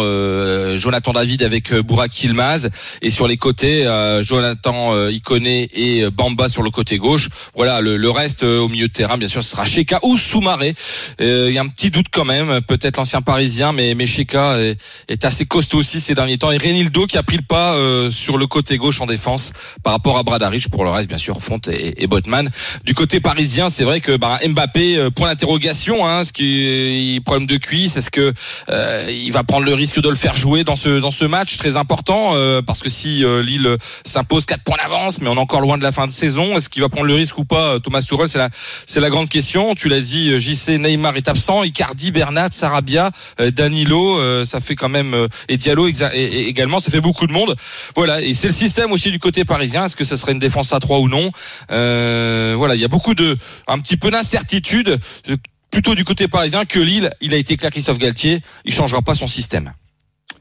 Jonathan 0.77 1.13
David 1.13 1.43
avec 1.43 1.73
Burak 1.73 2.23
Yilmaz 2.23 2.71
et 3.03 3.11
sur 3.11 3.29
les 3.29 3.37
côtés 3.37 3.85
Jonathan 4.23 5.09
Iconé 5.09 5.69
et 5.75 6.09
Bamba 6.11 6.49
sur 6.49 6.63
le 6.63 6.71
côté 6.71 6.99
gauche. 6.99 7.29
Voilà, 7.55 7.81
le, 7.81 7.97
le 7.97 8.11
reste 8.11 8.43
au 8.43 8.69
milieu 8.69 8.89
de 8.89 8.93
terrain, 8.93 9.19
bien 9.19 9.29
sûr, 9.29 9.43
ce 9.43 9.51
sera 9.51 9.65
Sheka 9.65 10.01
ou 10.03 10.17
Soumaré. 10.17 10.75
Il 11.21 11.51
y 11.51 11.59
a 11.59 11.63
un 11.63 11.69
petit 11.69 11.91
doute 11.91 12.07
quand 12.11 12.25
même, 12.25 12.61
peut-être 12.63 12.97
l'ancien 12.97 13.23
Parisien, 13.23 13.73
mais 13.73 13.95
mais 13.95 14.07
Sheka 14.07 14.59
est, 14.61 14.81
est 15.09 15.25
assez 15.25 15.47
costaud 15.47 15.79
aussi 15.79 16.01
ces 16.01 16.15
derniers 16.15 16.39
temps. 16.39 16.51
Et 16.51 16.59
Renildo 16.59 17.07
qui 17.07 17.19
a 17.19 17.23
pris 17.23 17.37
le 17.37 17.43
pas 17.43 17.77
sur 18.11 18.39
le 18.39 18.47
côté 18.47 18.78
gauche 18.79 19.01
en 19.01 19.07
défense 19.07 19.53
par 19.83 19.93
rapport 19.93 20.19
à 20.19 20.23
Bradaric. 20.23 20.69
Pour 20.71 20.85
le 20.85 20.91
reste, 20.91 21.09
bien 21.09 21.19
sûr, 21.19 21.41
Fonte 21.43 21.69
et, 21.69 22.07
Botman. 22.07 22.51
Du 22.85 22.95
côté 22.95 23.21
parisien, 23.21 23.69
c'est 23.69 23.85
vrai 23.85 24.01
que 24.01 24.17
bah, 24.17 24.39
Mbappé, 24.47 24.99
euh, 24.99 25.11
point 25.11 25.29
d'interrogation, 25.29 26.07
hein, 26.07 26.25
ce 26.25 26.33
qui 26.33 27.21
problème 27.25 27.47
de 27.47 27.57
cuisse, 27.57 27.97
est-ce 27.97 28.11
que 28.11 28.33
euh, 28.71 29.11
il 29.11 29.33
va 29.33 29.45
prendre 29.45 29.67
le 29.67 29.75
risque 29.75 30.01
de 30.01 30.09
le 30.09 30.15
faire 30.15 30.35
jouer 30.35 30.65
dans 30.65 30.77
ce 30.77 31.01
dans 31.01 31.11
ce 31.11 31.25
match? 31.25 31.57
Très 31.59 31.77
important 31.77 32.33
euh, 32.35 32.63
parce 32.63 32.81
que 32.81 32.89
si 32.89 33.25
euh, 33.25 33.43
Lille 33.43 33.77
s'impose 34.05 34.47
4 34.47 34.63
points 34.63 34.77
d'avance, 34.83 35.21
mais 35.21 35.29
on 35.29 35.35
est 35.35 35.39
encore 35.39 35.61
loin 35.61 35.79
de 35.79 35.83
la 35.83 35.93
fin 35.93 36.07
de 36.07 36.13
saison, 36.13 36.57
est-ce 36.57 36.69
qu'il 36.69 36.83
va 36.83 36.89
prendre 36.89 37.07
le 37.07 37.15
risque 37.15 37.39
ou 37.39 37.45
pas 37.45 37.75
euh, 37.75 37.79
Thomas 37.79 38.03
Tuchel, 38.03 38.29
c'est 38.29 38.39
la 38.39 38.49
c'est 38.87 39.01
la 39.01 39.11
grande 39.11 39.29
question. 39.29 39.75
Tu 39.75 39.89
l'as 39.89 40.01
dit, 40.01 40.31
euh, 40.31 40.39
JC 40.39 40.79
Neymar 40.79 41.17
est 41.17 41.29
absent, 41.29 41.63
Icardi, 41.63 42.11
Bernat, 42.11 42.49
Sarabia, 42.53 43.11
Danilo, 43.53 44.45
ça 44.45 44.61
fait 44.61 44.75
quand 44.75 44.89
même 44.89 45.29
et 45.49 45.57
Diallo 45.57 45.87
également, 45.87 46.79
ça 46.79 46.91
fait 46.91 47.01
beaucoup 47.01 47.27
de 47.27 47.33
monde. 47.33 47.57
Voilà, 47.95 48.21
et 48.21 48.35
c'est 48.35 48.49
le 48.49 48.55
système 48.69 48.93
aussi 48.93 49.11
du 49.11 49.19
côté 49.19 49.47
parisien. 49.47 49.87
Est-ce 49.87 49.97
que 49.97 50.05
ça 50.05 50.19
serait 50.19 50.33
une 50.33 50.39
défense 50.39 50.75
à 50.75 50.79
3 50.79 50.99
ou 51.01 51.09
non? 51.09 51.31
Euh, 51.71 52.55
Voilà, 52.57 52.75
il 52.75 52.81
y 52.81 52.85
a 52.85 52.89
beaucoup 52.89 53.15
de 53.15 53.37
un 53.67 53.79
petit 53.79 53.97
peu 53.97 54.11
d'incertitude. 54.11 54.99
euh, 55.31 55.37
Plutôt 55.71 55.95
du 55.95 56.05
côté 56.05 56.29
parisien 56.29 56.65
que 56.67 56.79
Lille, 56.79 57.11
il 57.21 57.33
a 57.35 57.37
été 57.37 57.57
clair 57.57 57.71
Christophe 57.71 57.99
Galtier, 57.99 58.41
il 58.65 58.73
changera 58.75 59.03
pas 59.03 59.15
son 59.15 59.27
système. 59.27 59.73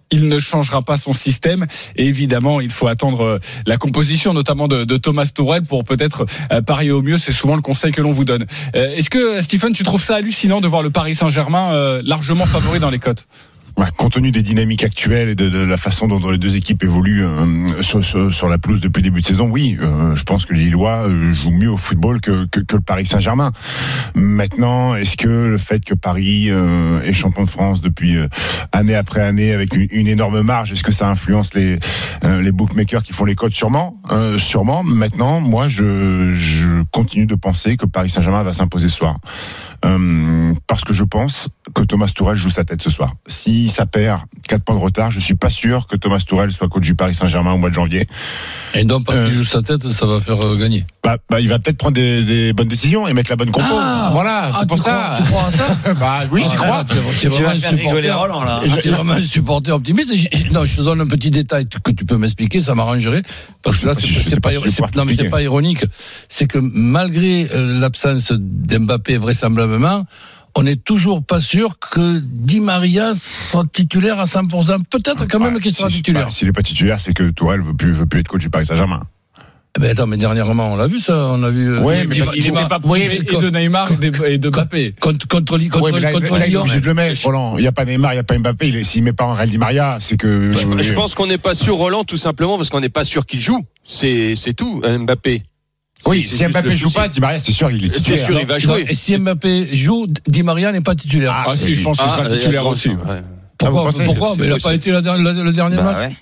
il 0.10 0.28
ne 0.30 0.40
changera 0.40 0.82
pas 0.82 0.96
son 0.98 1.12
système. 1.14 1.68
Et 1.98 2.06
évidemment, 2.06 2.62
il 2.62 2.70
faut 2.72 2.88
attendre 2.88 3.22
euh, 3.24 3.40
la 3.66 3.78
composition, 3.78 4.34
notamment 4.34 4.68
de, 4.70 4.98
Thomas 4.98 5.30
Tourelle, 5.34 5.64
pour 5.64 5.84
peut-être 5.84 6.26
parier 6.66 6.92
au 6.92 7.02
mieux. 7.02 7.18
C'est 7.18 7.34
souvent 7.34 7.56
le 7.56 7.62
conseil 7.62 7.92
que 7.92 8.02
l'on 8.02 8.12
vous 8.14 8.26
donne. 8.26 8.46
Est-ce 8.74 9.10
que, 9.10 9.42
Stephen, 9.42 9.74
tu 9.74 9.84
trouves 9.84 10.04
ça 10.04 10.16
hallucinant 10.16 10.60
de 10.62 10.68
voir 10.68 10.82
le 10.82 10.90
Paris 10.90 11.16
Saint-Germain 11.16 12.02
largement 12.04 12.46
favori 12.46 12.80
dans 12.80 12.90
les 12.90 13.00
cotes? 13.00 13.28
Ouais, 13.78 13.86
compte 13.96 14.14
tenu 14.14 14.32
des 14.32 14.42
dynamiques 14.42 14.84
actuelles 14.84 15.30
et 15.30 15.36
de, 15.36 15.60
la 15.60 15.78
façon 15.78 16.08
dont, 16.08 16.32
les 16.32 16.40
deux 16.40 16.56
équipes 16.56 16.84
évoluent 16.84 17.24
euh, 17.24 17.84
sur, 17.84 18.04
sur, 18.04 18.34
sur 18.34 18.50
la 18.50 18.58
pelouse 18.58 18.82
depuis 18.82 19.02
le 19.02 19.04
début 19.04 19.22
de 19.22 19.26
saison, 19.26 19.50
oui, 19.52 19.78
euh, 19.80 20.16
je 20.16 20.24
pense 20.24 20.48
que 20.48 20.54
Lillois 20.56 21.08
euh, 21.08 21.32
jouent 21.32 21.52
mieux 21.52 21.70
au 21.70 21.78
football 21.78 22.20
que, 22.20 22.48
que, 22.48 22.60
que 22.60 22.76
le 22.76 22.82
Paris 22.82 23.06
Saint-Germain. 23.06 23.52
Maintenant, 24.16 24.96
est-ce 24.96 25.16
que 25.16 25.28
le 25.28 25.58
fait 25.60 25.86
que 25.86 25.94
Paris 25.94 26.48
euh, 26.50 27.02
est 27.04 27.14
champion 27.14 27.44
de 27.44 27.50
France 27.52 27.80
depuis 27.82 28.18
euh, 28.18 28.28
année 28.72 28.96
après 28.96 29.22
année 29.22 29.54
avec 29.54 29.76
une, 29.76 29.88
une 29.92 30.08
énorme 30.08 30.42
marge, 30.42 30.72
est-ce 30.72 30.84
que 30.84 30.92
ça 30.92 31.08
influence 31.08 31.54
les, 31.54 31.78
euh, 32.24 32.42
les 32.42 32.52
bookmakers 32.52 33.04
qui 33.04 33.14
font 33.14 33.26
les 33.26 33.36
codes? 33.36 33.54
Sûrement, 33.54 34.02
sûrement. 34.40 34.82
Maintenant, 34.82 35.40
moi, 35.40 35.68
je, 35.68 36.34
je 36.34 36.82
continue 36.92 37.28
de 37.28 37.36
penser 37.36 37.78
que 37.78 37.86
Paris 37.86 38.10
Saint-Germain 38.10 38.42
va 38.42 38.54
s'imposer 38.54 38.88
ce 38.88 38.98
soir. 38.98 39.20
Euh, 39.86 40.54
parce 40.68 40.84
que 40.84 40.94
je 40.94 41.04
pense 41.04 41.50
que 41.74 41.84
Thomas 41.84 42.12
Tourelle 42.14 42.36
joue 42.38 42.50
sa 42.50 42.64
tête 42.64 42.82
ce 42.82 42.90
soir. 42.90 43.14
Si 43.28 43.70
ça 43.70 43.86
perd 43.86 44.22
4 44.48 44.64
points 44.64 44.76
de 44.76 44.80
retard, 44.82 45.12
je 45.12 45.20
suis 45.20 45.36
pas 45.36 45.50
sûr 45.50 45.88
que 45.88 45.96
Thomas 45.96 46.20
Tourelle 46.26 46.52
soit 46.52 46.68
coach 46.68 46.84
du 46.84 46.96
Paris 46.96 47.14
Saint-Germain 47.16 47.54
au 47.54 47.58
mois 47.58 47.70
de 47.70 47.76
janvier. 47.76 48.08
Et 48.74 48.84
donc, 48.84 49.06
parce 49.06 49.18
Euh. 49.20 49.26
qu'il 49.28 49.36
joue 49.36 49.44
sa 49.44 49.62
tête, 49.62 49.88
ça 49.90 50.06
va 50.06 50.20
faire 50.20 50.44
euh, 50.44 50.58
gagner. 50.58 50.86
Bah, 51.04 51.18
bah, 51.30 51.40
il 51.40 51.48
va 51.50 51.60
peut-être 51.60 51.78
prendre 51.78 51.94
des, 51.96 52.24
des 52.24 52.54
bonnes 52.54 52.68
décisions 52.68 53.08
et 53.08 53.14
mettre 53.14 53.30
la 53.30 53.36
bonne 53.36 53.52
compo. 53.52 53.68
voilà, 54.12 54.50
c'est 54.60 54.68
pour 54.68 54.80
ça. 54.80 55.16
Tu 55.18 55.24
crois 55.24 55.48
à 55.48 55.52
ça 55.52 55.94
bah 56.00 56.24
oui, 56.32 56.42
j'y 56.44 56.50
Ah, 56.54 56.56
crois. 56.56 56.68
là, 56.68 56.86
tu 56.88 56.96
vas 56.96 57.02
vraiment 57.38 57.60
faire 57.60 57.72
rigoler 57.72 58.08
supporter. 58.08 58.12
Roland 58.12 58.44
là. 58.44 58.62
Ah, 58.64 58.78
tu 58.82 58.88
es 58.88 58.92
vraiment 58.92 59.14
un 59.14 59.24
supporter 59.24 59.72
optimiste. 59.76 60.12
Non, 60.52 60.66
je 60.66 60.76
te 60.78 60.82
donne 60.82 61.02
un 61.02 61.08
petit 61.08 61.32
détail 61.32 61.68
que 61.68 61.92
tu 61.92 62.06
peux 62.06 62.18
m'expliquer, 62.18 62.62
ça 62.62 62.76
m'arrangerait. 62.76 63.22
Parce 63.64 63.78
que 63.78 63.88
là, 63.88 63.94
c'est 63.96 64.40
pas 64.40 64.50
pas, 65.30 65.42
ironique. 65.42 65.86
C'est 66.30 66.48
que 66.48 66.58
malgré 66.60 67.48
euh, 67.54 67.80
l'absence 67.80 68.32
d'Mbappé, 68.36 69.18
vraisemblablement, 69.18 69.67
on 70.56 70.64
n'est 70.64 70.75
toujours 70.75 71.24
pas 71.24 71.40
sûr 71.40 71.78
que 71.80 72.19
Di 72.19 72.60
Maria 72.60 73.14
soit 73.16 73.66
titulaire 73.72 74.19
à 74.19 74.25
100%. 74.25 74.84
Peut-être 74.90 75.28
quand 75.28 75.40
même 75.40 75.56
Ouais, 75.56 75.60
qu'il 75.62 75.74
sera 75.75 75.90
si- 75.90 75.98
titulaire. 75.98 76.25
bah, 76.25 76.31
S'il 76.31 76.48
n'est 76.48 76.54
pas 76.54 76.64
titulaire, 76.64 77.00
c'est 77.00 77.14
que 77.14 77.30
Tourelle 77.30 77.62
veut 77.62 77.74
plus, 77.75 77.92
veut 77.92 78.06
plus 78.08 78.22
être 78.22 78.28
coach 78.28 78.42
du 78.42 78.50
Paris 78.50 78.66
Saint-Germain. 78.66 79.02
Eh 79.78 79.80
Ben 79.80 79.92
attends, 79.92 80.08
mais 80.08 80.18
dernièrement, 80.18 80.74
on 80.74 80.75
l'a 80.75 80.88
vu 80.88 81.00
ça, 81.00 81.28
on 81.34 81.44
a 81.44 81.52
vu. 81.52 81.69
euh, 81.69 81.78
Di- 81.81 82.08
mais 82.08 82.18
parce 82.18 82.36
n'était 82.36 82.52
pas 82.52 82.80
oui, 82.84 83.04
mais 83.08 83.18
et 83.18 83.19
de 83.19 83.50
Neymar 83.52 83.92
et 84.26 84.38
de, 84.40 84.50
Mbappé. 84.50 84.94
contre 85.00 85.28
contre 85.28 85.56
contre, 85.59 85.81
Ouais, 85.81 85.92
mais 85.92 86.00
là, 86.00 86.14
contre 86.14 86.31
là, 86.31 86.40
il 86.40 86.44
est 86.45 86.47
Lyon. 86.50 86.62
obligé 86.62 86.80
de 86.80 86.86
le 86.88 86.94
mettre, 86.95 87.24
Roland. 87.24 87.57
Il 87.57 87.62
n'y 87.62 87.68
a 87.68 87.71
pas 87.71 87.86
Neymar, 87.86 88.14
il 88.14 88.16
n'y 88.16 88.19
a 88.19 88.24
pas 88.24 88.40
Mbappé. 88.40 88.69
Il 88.69 88.76
est- 88.78 88.83
S'il 88.83 89.04
met 89.04 89.14
pas 89.14 89.26
en 89.26 89.33
Real 89.33 89.47
Di 89.50 89.59
Maria, 89.59 89.97
c'est 90.00 90.18
que. 90.18 90.52
Je, 90.54 90.81
je 90.81 90.94
pense 90.94 91.14
qu'on 91.14 91.28
n'est 91.28 91.38
pas 91.38 91.54
sûr, 91.54 91.76
Roland, 91.76 92.04
tout 92.06 92.18
simplement 92.18 92.57
parce 92.57 92.71
qu'on 92.71 92.80
n'est 92.80 92.90
pas 92.90 93.04
sûr 93.04 93.28
qu'il 93.28 93.40
joue. 93.40 93.64
C'est 93.83 94.36
c'est 94.36 94.54
tout, 94.54 94.81
Mbappé. 94.83 95.44
Oui, 96.06 96.21
C'est- 96.21 96.27
si 96.30 96.37
c'est 96.37 96.47
Mbappé 96.49 96.77
joue 96.77 96.89
pas, 96.92 97.07
Di 97.07 97.19
Maria, 97.19 97.39
c'est 97.39 97.51
sûr, 97.51 97.71
il 97.71 97.83
est 97.83 97.87
C'est 97.94 97.99
titulaire. 97.99 98.25
sûr, 98.25 98.39
il 98.39 98.45
va 98.45 98.59
jouer. 98.59 98.85
Et 98.87 98.95
si 98.95 99.18
Mbappé 99.18 99.68
joue, 99.75 100.07
Di 100.27 100.44
Maria 100.44 100.71
n'est 100.71 100.81
pas 100.81 100.95
titulaire. 100.95 101.33
Ah, 101.47 101.56
si, 101.56 101.73
je 101.75 101.81
pense 101.81 101.97
qu'il 101.97 102.06
sera 102.07 102.21
Ah, 102.21 102.25
il 102.27 102.31
y 102.31 102.33
a 102.33 102.37
titulaire 102.37 102.68
aussi. 102.68 102.89
ouais. 102.89 102.95
Pourquoi, 103.57 103.89
pourquoi 104.06 104.31
C'est 104.33 104.37
Mais 104.42 104.45
il 104.47 104.51
n'a 104.54 104.59
pas 104.59 104.73
été 104.75 104.92
le 104.92 105.51
dernier 105.51 105.75
Bah 105.77 105.83
match 105.83 105.97
ouais. 105.97 106.16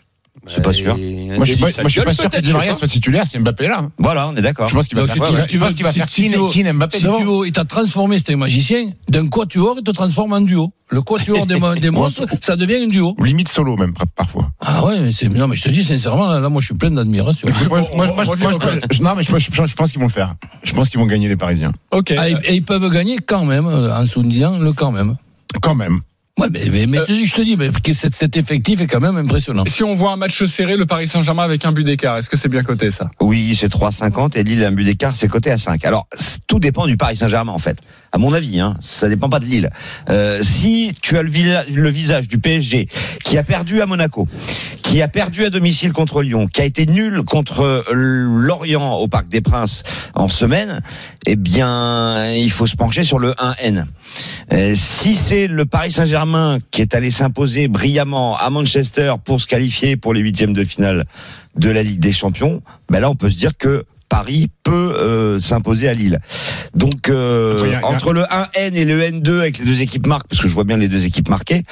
Je 0.48 0.54
suis 0.54 0.62
pas 0.62 0.74
sûr. 0.74 0.96
Moi, 0.98 1.44
je 1.46 1.52
suis 1.52 1.56
pas, 1.60 1.68
moi, 1.68 1.72
je 1.86 1.90
suis 1.90 2.02
pas 2.02 2.14
sûr 2.14 2.30
que 2.30 2.40
Di 2.40 2.54
Maria 2.54 2.74
soit 2.75 2.88
titulaire 2.88 3.28
si 3.28 3.38
Mbappé 3.40 3.68
là. 3.68 3.90
Voilà, 3.98 4.28
on 4.28 4.36
est 4.36 4.42
d'accord. 4.42 4.68
Je 4.68 4.75
pense 4.75 4.88
qu'il 4.88 4.98
va 4.98 5.08
faire, 5.08 5.16
si 5.25 5.32
tu- 5.34 5.42
je 5.42 5.46
tu 5.48 5.58
pense 5.60 5.70
veux- 5.70 5.75
qu'il 5.75 5.84
va 5.86 5.92
si- 5.92 6.00
faire 6.00 6.08
Keane, 6.08 6.74
Mbappé 6.74 6.98
Si 6.98 7.04
tu 7.04 7.24
veux, 7.24 7.48
il 7.48 7.52
t'a 7.52 7.64
transformé, 7.66 8.18
c'était 8.20 8.34
un 8.34 8.38
magicien. 8.38 8.92
D'un 9.10 9.28
quatuor, 9.28 9.75
il 9.80 9.84
te 9.84 9.92
transforme 9.92 10.34
en 10.34 10.42
duo. 10.42 10.72
Le 10.90 11.02
quatuor 11.02 11.48
des, 11.48 11.56
des 11.82 11.90
monstres, 11.90 12.25
ça 12.42 12.56
devient 12.56 12.84
un 12.84 12.88
duo. 12.88 13.16
Limite 13.20 13.48
solo, 13.50 13.75
même, 13.75 13.94
parfois. 14.16 14.52
Ah 14.60 14.86
ouais, 14.86 15.00
mais 15.00 15.12
c'est, 15.12 15.30
non, 15.30 15.48
mais 15.48 15.56
je 15.56 15.64
te 15.64 15.70
dis 15.70 15.84
sincèrement, 15.84 16.28
là, 16.28 16.48
moi, 16.50 16.62
je 16.62 16.68
suis 16.68 16.75
plein 16.75 16.92
d'admiration. 16.92 17.48
Non, 17.48 19.16
mais 19.16 19.24
je, 19.24 19.75
pense 19.75 19.92
qu'ils 19.92 20.00
vont 20.00 20.06
le 20.08 20.12
faire. 20.12 20.36
Je 20.64 20.74
pense 20.74 20.90
qu'ils 20.90 21.00
vont 21.00 21.06
gagner 21.08 21.28
les 21.28 21.36
Parisiens. 21.36 21.72
Ok. 21.92 22.14
Ah, 22.18 22.30
et, 22.30 22.36
et 22.46 22.54
ils 22.56 22.64
peuvent 22.64 22.90
gagner 22.92 23.18
quand 23.18 23.46
même, 23.46 23.66
euh, 23.68 23.96
en 23.98 24.06
soulignant 24.06 24.58
le 24.60 24.74
quand 24.74 24.92
même. 24.92 25.16
Quand 25.62 25.75
même. 25.75 26.02
Ouais, 26.38 26.48
mais, 26.51 26.65
mais, 26.70 26.86
mais 26.86 27.00
je 27.25 27.34
te 27.34 27.42
dis, 27.42 27.56
mais 27.56 27.70
que 27.70 27.94
cet, 27.94 28.13
cet 28.13 28.36
effectif 28.36 28.82
est 28.82 28.88
quand 28.88 29.00
même 29.00 29.15
impressionnant. 29.15 29.63
Si 29.68 29.84
on 29.86 29.94
voit 29.94 30.12
un 30.12 30.18
match 30.18 30.44
serré, 30.44 30.75
le 30.75 30.86
Paris 30.86 31.08
Saint-Germain 31.08 31.44
avec 31.44 31.63
un 31.63 31.72
but 31.72 31.86
d'écart, 31.86 32.18
est-ce 32.18 32.30
que 32.30 32.36
c'est 32.36 32.50
bien 32.50 32.62
coté 32.62 32.92
ça? 32.92 33.10
Oui, 33.22 33.56
c'est 33.58 33.72
3,50 33.72 34.38
et 34.38 34.44
Lille 34.44 34.62
un 34.65 34.74
but 34.74 34.84
d'écart, 34.84 35.15
c'est 35.15 35.30
coté 35.30 35.50
à 35.50 35.58
5. 35.58 35.86
Alors, 35.86 36.10
tout 36.48 36.60
dépend 36.60 36.88
du 36.88 36.98
Paris 36.98 37.15
Saint-Germain 37.15 37.54
en 37.54 37.58
fait. 37.58 37.77
À 38.12 38.18
mon 38.18 38.34
avis, 38.34 38.60
hein, 38.60 38.75
ça 38.82 39.08
dépend 39.08 39.30
pas 39.30 39.39
de 39.39 39.46
Lille. 39.46 39.70
Euh, 40.10 40.39
si 40.44 40.92
tu 41.01 41.18
as 41.18 41.22
le, 41.24 41.30
visa- 41.30 41.63
le 41.74 41.89
visage 41.89 42.27
du 42.27 42.38
PSG 42.38 42.89
qui 43.24 43.38
a 43.38 43.44
perdu 43.44 43.80
à 43.80 43.86
Monaco, 43.86 44.27
qui 44.86 45.01
a 45.01 45.08
perdu 45.08 45.46
à 45.46 45.50
domicile 45.50 45.94
contre 45.94 46.22
Lyon, 46.22 46.48
qui 46.48 46.62
a 46.62 46.63
été 46.63 46.86
nul 46.86 47.24
contre 47.24 47.62
euh, 47.62 48.27
Lorient 48.27 48.94
au 48.98 49.08
Parc 49.08 49.27
des 49.27 49.42
Princes 49.42 49.82
en 50.13 50.27
semaine, 50.27 50.82
eh 51.25 51.36
bien, 51.36 52.32
il 52.36 52.51
faut 52.51 52.68
se 52.68 52.75
pencher 52.75 53.04
sur 53.04 53.18
le 53.18 53.32
1N. 53.32 53.86
Euh, 54.54 54.74
si 54.75 55.15
c'est 55.15 55.48
le 55.48 55.65
Paris 55.65 55.92
Saint-Germain 55.92 56.60
qui 56.70 56.84
est 56.84 56.94
allé 56.94 57.10
s'imposer 57.10 57.68
brillamment 57.68 58.38
à 58.38 58.51
Manchester 58.51 59.15
pour 59.24 59.42
se 59.42 59.48
qualifier 59.48 59.98
pour 59.98 60.13
les 60.13 60.22
huitièmes 60.22 60.54
de 60.54 60.63
finale 60.63 61.06
de 61.56 61.72
la 61.72 61.82
Ligue 61.82 62.00
des 62.00 62.13
Champions, 62.13 62.62
ben 62.88 63.00
là, 63.00 63.10
on 63.10 63.15
peut 63.15 63.32
se 63.32 63.38
dire 63.38 63.58
que 63.58 63.86
Paris 64.10 64.50
peut 64.64 64.94
euh, 64.98 65.40
s'imposer 65.40 65.88
à 65.90 65.94
Lille. 65.94 66.20
Donc 66.74 67.10
euh, 67.10 67.74
a- 67.76 67.80
a- 67.80 67.86
entre 67.86 68.14
le 68.14 68.22
1N 68.22 68.76
et 68.76 68.86
le 68.86 69.02
N2 69.02 69.40
avec 69.40 69.58
les 69.60 69.66
deux 69.66 69.82
équipes 69.82 70.08
marques, 70.08 70.28
parce 70.30 70.42
que 70.42 70.48
je 70.48 70.54
vois 70.54 70.64
bien 70.64 70.78
les 70.78 70.88
deux 70.88 71.06
équipes 71.06 71.30
marquées, 71.30 71.64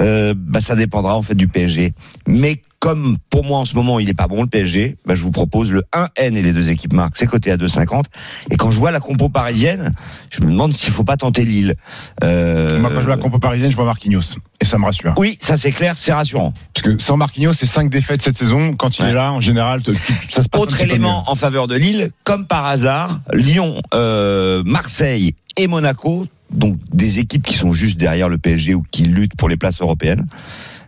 euh, 0.00 0.34
bah, 0.36 0.60
ça 0.60 0.76
dépendra 0.76 1.16
en 1.16 1.22
fait 1.22 1.34
du 1.34 1.48
PSG. 1.48 1.92
Mais 2.26 2.62
comme 2.82 3.16
pour 3.30 3.44
moi 3.44 3.60
en 3.60 3.64
ce 3.64 3.76
moment 3.76 4.00
il 4.00 4.08
est 4.10 4.14
pas 4.14 4.26
bon 4.26 4.42
le 4.42 4.48
PSG, 4.48 4.96
bah, 5.06 5.14
je 5.14 5.22
vous 5.22 5.30
propose 5.30 5.70
le 5.70 5.84
1N 5.94 6.34
et 6.34 6.42
les 6.42 6.52
deux 6.52 6.68
équipes 6.68 6.92
marques, 6.94 7.16
c'est 7.16 7.28
coté 7.28 7.52
à 7.52 7.56
2,50. 7.56 8.06
Et 8.50 8.56
quand 8.56 8.72
je 8.72 8.78
vois 8.80 8.90
la 8.90 8.98
compo 8.98 9.28
parisienne, 9.28 9.94
je 10.30 10.40
me 10.40 10.46
demande 10.50 10.74
s'il 10.74 10.92
faut 10.92 11.04
pas 11.04 11.16
tenter 11.16 11.44
Lille. 11.44 11.76
Euh, 12.24 12.80
Moi, 12.80 12.90
quand 12.92 12.98
je 12.98 13.06
vois 13.06 13.14
la 13.14 13.22
compo 13.22 13.38
parisienne, 13.38 13.70
je 13.70 13.76
vois 13.76 13.84
Marquinhos. 13.84 14.34
Et 14.60 14.64
ça 14.64 14.78
me 14.78 14.84
rassure. 14.84 15.14
oui, 15.16 15.38
ça 15.40 15.56
c'est 15.56 15.70
clair, 15.70 15.94
c'est 15.96 16.12
rassurant. 16.12 16.52
Parce 16.74 16.82
que 16.96 17.00
sans 17.00 17.16
Marquinhos, 17.16 17.52
c'est 17.52 17.66
cinq 17.66 17.88
défaites 17.88 18.20
cette 18.20 18.36
saison. 18.36 18.74
Quand 18.74 18.98
il 18.98 19.02
Ouais. 19.04 19.10
est 19.10 19.14
là, 19.14 19.30
en 19.32 19.40
général, 19.40 19.82
te- 19.84 19.92
ça 20.28 20.42
se 20.42 20.48
passe 20.48 20.60
un 20.60 20.64
Autre 20.64 20.76
peu 20.76 20.82
élément 20.82 21.22
en 21.30 21.36
faveur 21.36 21.68
de 21.68 21.76
Lille, 21.76 22.10
comme 22.24 22.46
par 22.48 22.66
hasard, 22.66 23.20
Lyon, 23.32 23.80
euh, 23.94 24.64
Marseille 24.66 25.36
et 25.56 25.68
Monaco, 25.68 26.26
donc 26.50 26.78
des 26.92 27.20
équipes 27.20 27.44
qui 27.46 27.54
sont 27.56 27.72
juste 27.72 27.96
derrière 27.96 28.28
le 28.28 28.38
PSG 28.38 28.74
ou 28.74 28.82
qui 28.90 29.04
luttent 29.04 29.36
pour 29.36 29.48
les 29.48 29.56
places 29.56 29.80
européennes, 29.80 30.26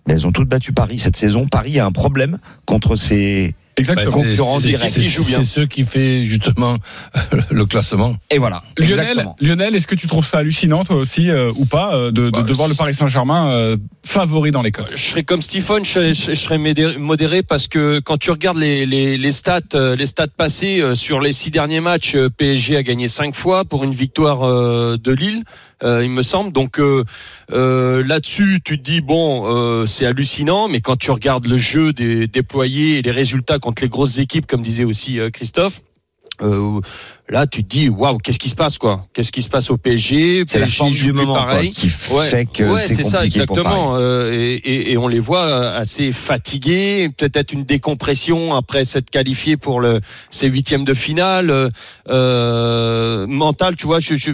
elles 0.08 0.26
ont 0.26 0.32
toutes 0.32 0.48
battu 0.48 0.72
Paris 0.72 0.98
cette 0.98 1.16
saison. 1.16 1.46
Paris 1.46 1.78
a 1.78 1.86
un 1.86 1.92
problème 1.92 2.38
contre 2.66 2.96
ces 2.96 3.54
Exactement. 3.76 4.06
Bah, 4.12 4.18
c'est- 4.22 4.28
concurrents 4.30 4.60
directs. 4.60 4.88
c'est- 4.88 5.00
Qui 5.00 5.06
joue 5.10 5.24
bien. 5.24 5.38
C'est 5.38 5.44
ceux 5.46 5.66
qui 5.66 5.84
fait 5.84 6.24
justement 6.26 6.76
le 7.50 7.66
classement. 7.66 8.16
et 8.30 8.38
voilà. 8.38 8.62
Lionel, 8.78 8.92
Exactement. 9.00 9.36
Lionel 9.40 9.74
est-ce 9.74 9.88
que 9.88 9.96
tu 9.96 10.06
trouves 10.06 10.24
ça 10.24 10.38
hallucinant 10.38 10.84
toi 10.84 10.94
aussi 10.94 11.28
euh, 11.28 11.50
ou 11.56 11.64
pas 11.64 11.92
euh, 11.96 12.12
de, 12.12 12.26
de, 12.26 12.30
Bah, 12.30 12.42
de 12.42 12.52
voir 12.52 12.68
le 12.68 12.74
Paris 12.76 12.94
Saint-Germain 12.94 13.48
euh, 13.50 13.76
favori 14.06 14.52
dans 14.52 14.62
les 14.62 14.70
codes 14.70 14.86
Je 14.94 15.02
serais 15.02 15.24
comme 15.24 15.42
Stephen, 15.42 15.84
je, 15.84 16.12
je- 16.12 16.26
je 16.30 16.34
serais 16.34 16.58
modéré 16.98 17.42
parce 17.42 17.66
que 17.66 17.98
quand 17.98 18.16
tu 18.16 18.30
regardes 18.30 18.58
les, 18.58 18.86
les, 18.86 19.16
les 19.18 19.32
stats, 19.32 19.60
euh, 19.74 19.96
les 19.96 20.06
stats 20.06 20.28
passés 20.28 20.80
euh, 20.80 20.94
sur 20.94 21.20
les 21.20 21.32
six 21.32 21.50
derniers 21.50 21.80
matchs, 21.80 22.16
PSG 22.36 22.76
a 22.76 22.82
gagné 22.84 23.08
cinq 23.08 23.34
fois 23.34 23.64
pour 23.64 23.82
une 23.82 23.92
victoire 23.94 24.42
euh, 24.46 24.96
de 25.02 25.10
Lille, 25.10 25.42
il 25.82 26.10
me 26.10 26.22
semble. 26.22 26.52
Donc 26.52 26.78
euh, 26.78 27.04
euh, 27.52 28.02
là-dessus, 28.04 28.60
tu 28.64 28.78
te 28.78 28.82
dis 28.82 29.00
bon, 29.00 29.44
euh, 29.46 29.86
c'est 29.86 30.06
hallucinant, 30.06 30.68
mais 30.68 30.80
quand 30.80 30.96
tu 30.96 31.10
regardes 31.10 31.46
le 31.46 31.58
jeu 31.58 31.92
des 31.92 32.26
déployés 32.26 32.98
et 32.98 33.02
les 33.02 33.10
résultats 33.10 33.58
contre 33.58 33.82
les 33.82 33.88
grosses 33.88 34.18
équipes, 34.18 34.46
comme 34.46 34.62
disait 34.62 34.84
aussi 34.84 35.18
euh, 35.18 35.30
Christophe. 35.30 35.82
Euh, 36.42 36.80
là, 37.28 37.46
tu 37.46 37.62
te 37.64 37.68
dis 37.68 37.88
waouh, 37.88 38.18
qu'est-ce 38.18 38.38
qui 38.38 38.48
se 38.48 38.54
passe 38.56 38.76
quoi? 38.78 39.06
Qu'est-ce 39.14 39.30
qui 39.32 39.42
se 39.42 39.48
passe 39.48 39.70
au 39.70 39.76
PSG 39.76 40.44
C'est 40.46 40.58
la 40.58 40.66
forme 40.66 40.92
du 40.92 41.12
moment 41.12 41.34
quoi, 41.34 41.42
pareil. 41.46 41.70
qui 41.70 41.90
Ouais, 42.10 42.28
fait 42.28 42.44
que 42.46 42.64
ouais, 42.64 42.82
c'est 42.86 43.04
ça 43.04 43.18
pour 43.18 43.26
exactement. 43.26 43.94
Euh, 43.96 44.32
et, 44.32 44.54
et- 44.54 44.92
et 44.92 44.96
on 44.98 45.06
les 45.08 45.20
voit 45.20 45.44
euh, 45.44 45.78
assez 45.78 46.12
fatigués, 46.12 47.08
peut-être 47.16 47.52
une 47.52 47.64
décompression 47.64 48.54
après 48.54 48.84
s'être 48.84 49.10
qualifiés 49.10 49.56
pour 49.56 49.80
le 49.80 50.00
ces 50.30 50.48
huitièmes 50.48 50.84
de 50.84 50.94
finale. 50.94 51.50
Euh, 51.50 51.68
euh, 52.28 53.26
mental, 53.26 53.76
tu 53.76 53.86
vois, 53.86 54.00
je, 54.00 54.16
je- 54.16 54.32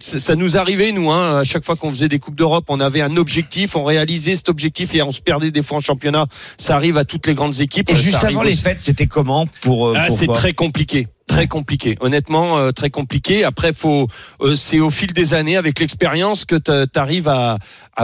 ça 0.00 0.34
nous 0.34 0.56
arrivait 0.56 0.92
nous. 0.92 1.10
Hein, 1.10 1.38
à 1.40 1.44
chaque 1.44 1.64
fois 1.64 1.76
qu'on 1.76 1.90
faisait 1.90 2.08
des 2.08 2.18
coupes 2.18 2.34
d'Europe, 2.36 2.66
on 2.68 2.80
avait 2.80 3.00
un 3.00 3.16
objectif, 3.16 3.76
on 3.76 3.84
réalisait 3.84 4.36
cet 4.36 4.48
objectif 4.48 4.94
et 4.94 5.02
on 5.02 5.12
se 5.12 5.20
perdait 5.20 5.50
des 5.50 5.62
fois 5.62 5.78
en 5.78 5.80
championnat. 5.80 6.26
Ça 6.58 6.74
arrive 6.76 6.96
à 6.98 7.04
toutes 7.04 7.26
les 7.26 7.34
grandes 7.34 7.60
équipes. 7.60 7.90
Et 7.90 7.96
juste 7.96 8.22
avant 8.24 8.42
les 8.42 8.56
fêtes, 8.56 8.80
c'était 8.80 9.06
comment 9.06 9.46
pour, 9.62 9.88
euh, 9.88 9.94
ah, 9.96 10.06
pour 10.08 10.18
c'est 10.18 10.26
très 10.28 10.52
compliqué. 10.52 11.06
Très 11.28 11.46
compliqué, 11.46 11.94
honnêtement, 12.00 12.56
euh, 12.56 12.72
très 12.72 12.88
compliqué. 12.88 13.44
Après, 13.44 13.74
faut, 13.74 14.08
euh, 14.40 14.56
c'est 14.56 14.80
au 14.80 14.88
fil 14.88 15.12
des 15.12 15.34
années, 15.34 15.58
avec 15.58 15.78
l'expérience, 15.78 16.46
que 16.46 16.56
tu 16.56 16.98
arrives 16.98 17.28
à, 17.28 17.58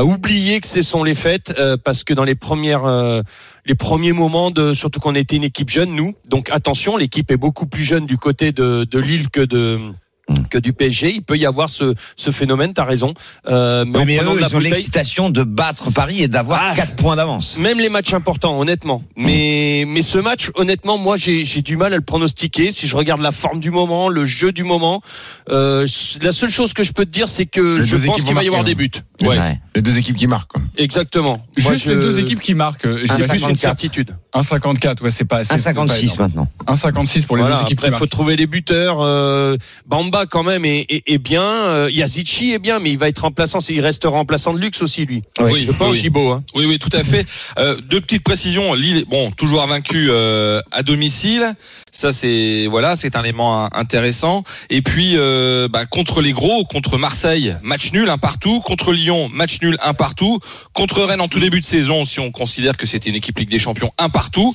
oublier 0.04 0.60
que 0.60 0.66
ce 0.66 0.82
sont 0.82 1.02
les 1.02 1.14
fêtes, 1.14 1.54
euh, 1.58 1.78
parce 1.82 2.04
que 2.04 2.12
dans 2.12 2.24
les 2.24 2.34
premières, 2.34 2.84
les 3.64 3.74
premiers 3.74 4.12
moments, 4.12 4.50
de, 4.50 4.74
surtout 4.74 5.00
qu'on 5.00 5.14
était 5.14 5.36
une 5.36 5.44
équipe 5.44 5.70
jeune, 5.70 5.94
nous. 5.94 6.14
Donc 6.28 6.50
attention, 6.50 6.96
l'équipe 6.96 7.30
est 7.30 7.38
beaucoup 7.38 7.66
plus 7.66 7.84
jeune 7.84 8.04
du 8.04 8.18
côté 8.18 8.52
de, 8.52 8.84
de 8.84 8.98
Lille 8.98 9.30
que 9.30 9.40
de 9.40 9.78
que 10.50 10.58
du 10.58 10.72
PSG. 10.72 11.12
Il 11.14 11.22
peut 11.22 11.36
y 11.36 11.46
avoir 11.46 11.68
ce, 11.70 11.94
ce 12.16 12.30
phénomène. 12.30 12.72
T'as 12.72 12.84
raison. 12.84 13.12
Euh, 13.48 13.84
mais 13.86 13.98
Oui, 13.98 14.02
en 14.02 14.06
mais 14.06 14.18
eux, 14.18 14.38
ils 14.48 14.56
ont 14.56 14.58
l'excitation 14.58 15.30
de 15.30 15.42
battre 15.42 15.90
Paris 15.92 16.22
et 16.22 16.28
d'avoir 16.28 16.60
Ah. 16.70 16.74
4 16.74 16.96
points 16.96 17.16
d'avance. 17.16 17.58
même 17.58 17.78
les 17.78 17.88
matchs 17.88 18.14
importants, 18.14 18.58
honnêtement. 18.58 19.02
Mais, 19.16 19.84
mais 19.86 20.02
ce 20.02 20.18
match, 20.18 20.50
honnêtement, 20.54 20.98
moi, 20.98 21.16
j'ai 21.16 21.44
j'ai 21.44 21.62
du 21.62 21.76
mal 21.76 21.92
à 21.92 21.96
le 21.96 22.02
pronostiquer. 22.02 22.72
Si 22.72 22.86
je 22.88 22.96
regarde 22.96 23.20
la 23.20 23.32
forme 23.32 23.60
du 23.60 23.70
moment, 23.70 24.08
le 24.08 24.24
jeu 24.24 24.52
du 24.52 24.64
moment, 24.64 25.02
euh, 25.50 25.86
la 26.22 26.32
seule 26.32 26.50
chose 26.50 26.72
que 26.72 26.82
je 26.84 26.92
peux 26.92 27.04
te 27.04 27.10
dire, 27.10 27.28
c'est 27.28 27.46
que 27.46 27.78
Les 27.78 27.86
je 27.86 27.96
pense 27.98 28.24
qu'il 28.24 28.34
va 28.34 28.42
y 28.44 28.48
avoir 28.48 28.64
des 28.64 28.72
hein. 28.72 28.76
buts. 28.76 28.90
Ouais, 29.20 29.38
Ouais. 29.38 29.60
Les 29.74 29.82
deux 29.82 29.98
équipes 29.98 30.16
qui 30.16 30.26
marquent. 30.26 30.52
quoi. 30.52 30.62
exactement. 30.76 31.44
Moi, 31.62 31.72
Juste 31.72 31.86
je- 31.86 31.92
les 31.92 31.96
deux 32.00 32.18
équipes 32.20 32.40
qui 32.40 32.54
marquent. 32.54 32.86
euh, 32.86 32.98
C'est 33.06 33.26
plus 33.28 33.34
une 33.42 33.56
54. 33.56 33.58
certitude. 33.60 34.16
1,54, 34.34 35.02
ouais, 35.02 35.10
c'est 35.10 35.24
pas. 35.24 35.38
pas 35.38 35.42
1,56 35.42 36.02
énorme. 36.02 36.18
maintenant. 36.18 36.48
1,56 36.66 37.26
pour 37.26 37.36
les 37.36 37.42
Voilà, 37.42 37.58
deux 37.58 37.62
équipes 37.62 37.82
il 37.86 37.92
faut 37.92 38.06
trouver 38.06 38.34
les 38.34 38.46
buteurs. 38.46 39.00
Euh, 39.00 39.56
Bamba, 39.86 40.26
quand 40.26 40.42
même, 40.42 40.64
est, 40.64 40.86
est, 40.88 41.02
est 41.06 41.18
bien. 41.18 41.42
Euh, 41.42 41.90
Yazici 41.90 42.52
est 42.52 42.58
bien, 42.58 42.80
mais 42.80 42.90
il 42.90 42.98
va 42.98 43.08
être 43.08 43.20
remplaçant. 43.20 43.60
Il 43.68 43.80
reste 43.80 44.04
remplaçant 44.04 44.52
de 44.52 44.58
luxe 44.58 44.82
aussi, 44.82 45.06
lui. 45.06 45.22
Oui, 45.40 45.64
je 45.66 45.72
pense, 45.72 45.92
oui. 45.92 45.98
Gibo. 46.00 46.32
Hein. 46.32 46.42
Oui, 46.56 46.64
oui, 46.66 46.78
tout 46.78 46.94
à 46.96 47.04
fait. 47.04 47.26
Euh, 47.58 47.76
deux 47.88 48.00
petites 48.00 48.24
précisions. 48.24 48.74
Lille, 48.74 49.04
bon, 49.08 49.30
toujours 49.30 49.62
invaincu 49.62 50.08
euh, 50.10 50.60
à 50.72 50.82
domicile. 50.82 51.54
Ça, 51.96 52.12
c'est 52.12 52.66
voilà, 52.68 52.96
c'est 52.96 53.14
un 53.14 53.22
élément 53.22 53.66
in- 53.66 53.68
intéressant. 53.72 54.42
Et 54.68 54.82
puis, 54.82 55.12
euh, 55.14 55.68
bah, 55.68 55.86
contre 55.86 56.22
les 56.22 56.32
gros, 56.32 56.64
contre 56.64 56.98
Marseille, 56.98 57.56
match 57.62 57.92
nul, 57.92 58.08
un 58.10 58.18
partout. 58.18 58.60
Contre 58.62 58.92
Lyon, 58.92 59.30
match 59.32 59.58
nul, 59.62 59.76
un 59.80 59.94
partout. 59.94 60.40
Contre 60.72 61.04
Rennes, 61.04 61.20
en 61.20 61.28
tout 61.28 61.38
début 61.38 61.60
de 61.60 61.64
saison, 61.64 62.04
si 62.04 62.18
on 62.18 62.32
considère 62.32 62.76
que 62.76 62.84
c'était 62.86 63.10
une 63.10 63.14
équipe 63.16 63.38
Ligue 63.38 63.48
des 63.48 63.60
Champions, 63.60 63.92
un 63.98 64.08
partout. 64.08 64.52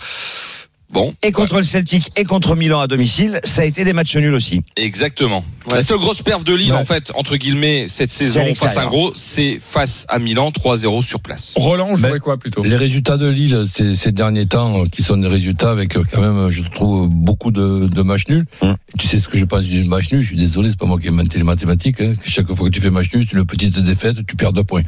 Bon, 0.91 1.13
Et 1.22 1.31
contre 1.31 1.58
le 1.58 1.63
Celtic 1.63 2.10
et 2.17 2.24
contre 2.24 2.55
Milan 2.55 2.79
à 2.79 2.88
domicile, 2.88 3.39
ça 3.43 3.62
a 3.62 3.65
été 3.65 3.84
des 3.84 3.93
matchs 3.93 4.15
nuls 4.15 4.34
aussi. 4.34 4.62
Exactement. 4.75 5.46
Ouais. 5.67 5.75
La 5.75 5.81
seule 5.84 6.00
grosse 6.00 6.24
perf 6.24 6.43
de 6.43 6.53
Lille, 6.55 6.72
Ouais. 6.74 6.79
en 6.79 6.86
fait, 6.86 7.12
entre 7.13 7.36
guillemets, 7.38 7.86
cette 7.88 8.10
saison 8.10 8.55
face 8.55 8.75
à 8.77 8.81
un 8.84 8.88
gros, 8.88 9.12
c'est 9.13 9.60
face 9.62 10.08
à 10.10 10.17
Milan, 10.17 10.50
3-0 10.51 11.03
sur 11.03 11.19
place. 11.19 11.53
Roland 11.58 11.96
jouerait 11.96 12.13
Mais- 12.13 12.19
quoi 12.19 12.38
plutôt 12.38 12.63
Les 12.63 12.75
résultats 12.75 13.17
de 13.17 13.27
Lille 13.27 13.65
ces, 13.67 13.96
ces 13.96 14.12
derniers 14.12 14.48
temps, 14.48 14.81
euh, 14.81 14.86
qui 14.88 15.03
sont 15.03 15.17
des 15.17 15.27
résultats 15.27 15.69
avec 15.69 15.96
euh, 15.96 16.03
quand 16.12 16.22
même, 16.22 16.38
euh, 16.38 16.50
je 16.50 16.63
trouve, 16.63 17.08
beaucoup 17.08 17.51
de, 17.51 17.88
de 17.88 18.01
matchs 18.01 18.27
nuls. 18.27 18.46
Hum. 18.62 18.75
Tu 18.98 19.08
sais 19.08 19.19
ce 19.19 19.27
que 19.29 19.38
je 19.38 19.46
pense 19.46 19.62
du 19.65 19.84
match 19.84 20.12
nul? 20.12 20.22
Je 20.24 20.27
suis 20.27 20.38
désolé, 20.38 20.69
c'est 20.72 20.79
pas 20.79 20.88
moi 20.88 21.00
qui 21.00 21.05
ai 21.05 21.10
inventé 21.12 21.38
les 21.38 21.43
mathématiques. 21.43 22.01
Hein, 22.01 22.13
que 22.19 22.27
chaque 22.27 22.48
fois 22.51 22.67
que 22.67 22.74
tu 22.74 22.81
fais 22.81 22.89
match 22.89 23.13
nul, 23.13 23.27
c'est 23.29 23.38
une 23.38 23.46
petite 23.46 23.77
défaite, 23.79 24.17
tu 24.27 24.36
perds 24.36 24.53
deux 24.53 24.63
points. 24.63 24.81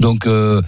Donc, 0.00 0.26
euh, 0.26 0.60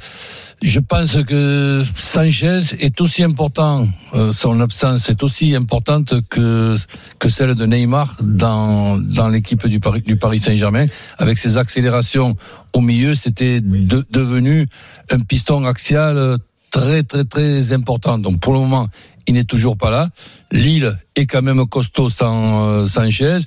je 0.62 0.80
pense 0.80 1.22
que 1.24 1.84
Sanchez 1.94 2.60
est 2.80 3.00
aussi 3.00 3.22
important, 3.22 3.88
euh, 4.14 4.32
son 4.32 4.60
absence 4.60 5.08
est 5.08 5.22
aussi 5.22 5.54
importante 5.54 6.14
que 6.28 6.76
que 7.18 7.28
celle 7.28 7.54
de 7.54 7.64
Neymar 7.66 8.16
dans 8.22 8.98
dans 8.98 9.28
l'équipe 9.28 9.66
du 9.68 9.78
Paris 9.80 10.40
Saint-Germain. 10.40 10.86
Avec 11.18 11.38
ses 11.38 11.56
accélérations 11.58 12.36
au 12.72 12.80
milieu, 12.80 13.14
c'était 13.14 13.60
de- 13.60 14.04
devenu 14.10 14.66
un 15.10 15.20
piston 15.20 15.64
axial 15.64 16.38
très 16.70 17.02
très 17.04 17.24
très 17.24 17.72
important. 17.72 18.18
Donc 18.18 18.40
pour 18.40 18.52
le 18.52 18.58
moment, 18.58 18.88
il 19.28 19.34
n'est 19.34 19.44
toujours 19.44 19.76
pas 19.76 19.90
là. 19.90 20.08
Lille 20.50 20.98
est 21.14 21.26
quand 21.26 21.42
même 21.42 21.64
costaud 21.66 22.10
sans 22.10 22.66
euh, 22.66 22.86
Sanchez. 22.86 23.38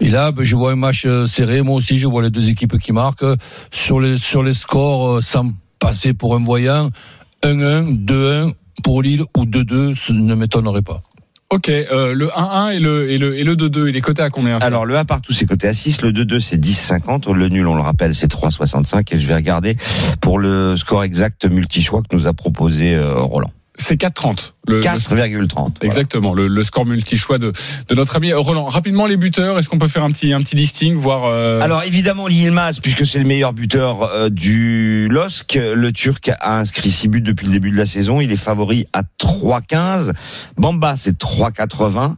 Et 0.00 0.10
là, 0.10 0.32
ben, 0.32 0.44
je 0.44 0.56
vois 0.56 0.72
un 0.72 0.76
match 0.76 1.04
euh, 1.06 1.26
serré. 1.26 1.62
Moi 1.62 1.76
aussi, 1.76 1.96
je 1.98 2.06
vois 2.06 2.22
les 2.22 2.30
deux 2.30 2.48
équipes 2.48 2.78
qui 2.78 2.92
marquent. 2.92 3.24
Sur 3.72 4.00
les, 4.00 4.18
sur 4.18 4.42
les 4.42 4.52
scores, 4.52 5.22
sans 5.22 5.52
passer 5.84 6.14
pour 6.14 6.34
un 6.34 6.42
voyant, 6.42 6.88
1-1, 7.42 8.06
2-1 8.06 8.52
pour 8.82 9.02
Lille 9.02 9.22
ou 9.36 9.44
2-2, 9.44 9.94
ce 9.94 10.12
ne 10.12 10.34
m'étonnerait 10.34 10.80
pas. 10.80 11.02
Ok, 11.50 11.68
euh, 11.68 12.14
le 12.14 12.28
1-1 12.28 12.72
et 12.72 12.78
le, 12.78 13.10
et 13.10 13.18
le, 13.18 13.36
et 13.36 13.44
le 13.44 13.54
2-2, 13.54 13.90
il 13.90 13.96
est 13.96 14.00
coté 14.00 14.22
à 14.22 14.30
combien 14.30 14.56
Alors 14.60 14.86
le 14.86 14.96
1 14.96 15.04
partout 15.04 15.34
c'est 15.34 15.44
coté 15.44 15.68
à 15.68 15.74
6, 15.74 16.00
le 16.00 16.12
2-2 16.12 16.40
c'est 16.40 16.56
10,50, 16.56 17.30
le 17.34 17.48
nul 17.48 17.68
on 17.68 17.74
le 17.74 17.82
rappelle 17.82 18.14
c'est 18.14 18.32
3,65 18.32 19.14
et 19.14 19.18
je 19.18 19.28
vais 19.28 19.34
regarder 19.34 19.76
pour 20.22 20.38
le 20.38 20.78
score 20.78 21.04
exact 21.04 21.44
multi-choix 21.44 22.00
que 22.00 22.16
nous 22.16 22.26
a 22.26 22.32
proposé 22.32 22.94
euh, 22.94 23.20
Roland. 23.20 23.52
C'est 23.76 24.00
4-30. 24.00 24.52
Le, 24.68 24.76
le- 24.76 24.82
4,30. 24.82 25.48
voilà. 25.56 25.70
Exactement, 25.82 26.32
le, 26.32 26.46
le 26.46 26.62
score 26.62 26.86
multi-choix 26.86 27.38
de, 27.38 27.52
de 27.88 27.94
notre 27.96 28.14
ami 28.16 28.32
Roland. 28.32 28.66
Rapidement, 28.66 29.04
les 29.06 29.16
buteurs, 29.16 29.58
est-ce 29.58 29.68
qu'on 29.68 29.78
peut 29.78 29.88
faire 29.88 30.04
un 30.04 30.10
petit, 30.12 30.32
un 30.32 30.40
petit 30.40 30.54
listing, 30.54 30.94
voir. 30.94 31.24
euh, 31.24 31.60
Alors 31.60 31.82
évidemment 31.82 32.28
Yilmaz, 32.28 32.78
puisque 32.80 33.04
c'est 33.04 33.18
le 33.18 33.24
meilleur 33.24 33.52
buteur 33.52 34.02
euh, 34.04 34.28
du 34.30 35.08
LOSC, 35.10 35.58
le 35.74 35.90
Turc 35.92 36.30
a 36.40 36.56
inscrit 36.58 36.90
6 36.92 37.08
buts 37.08 37.20
depuis 37.20 37.46
le 37.46 37.52
début 37.52 37.70
de 37.72 37.76
la 37.76 37.86
saison, 37.86 38.20
il 38.20 38.30
est 38.30 38.36
favori 38.36 38.86
à 38.92 39.02
3,15. 39.20 40.12
Bamba 40.56 40.94
c'est 40.96 41.18
3,80. 41.18 42.14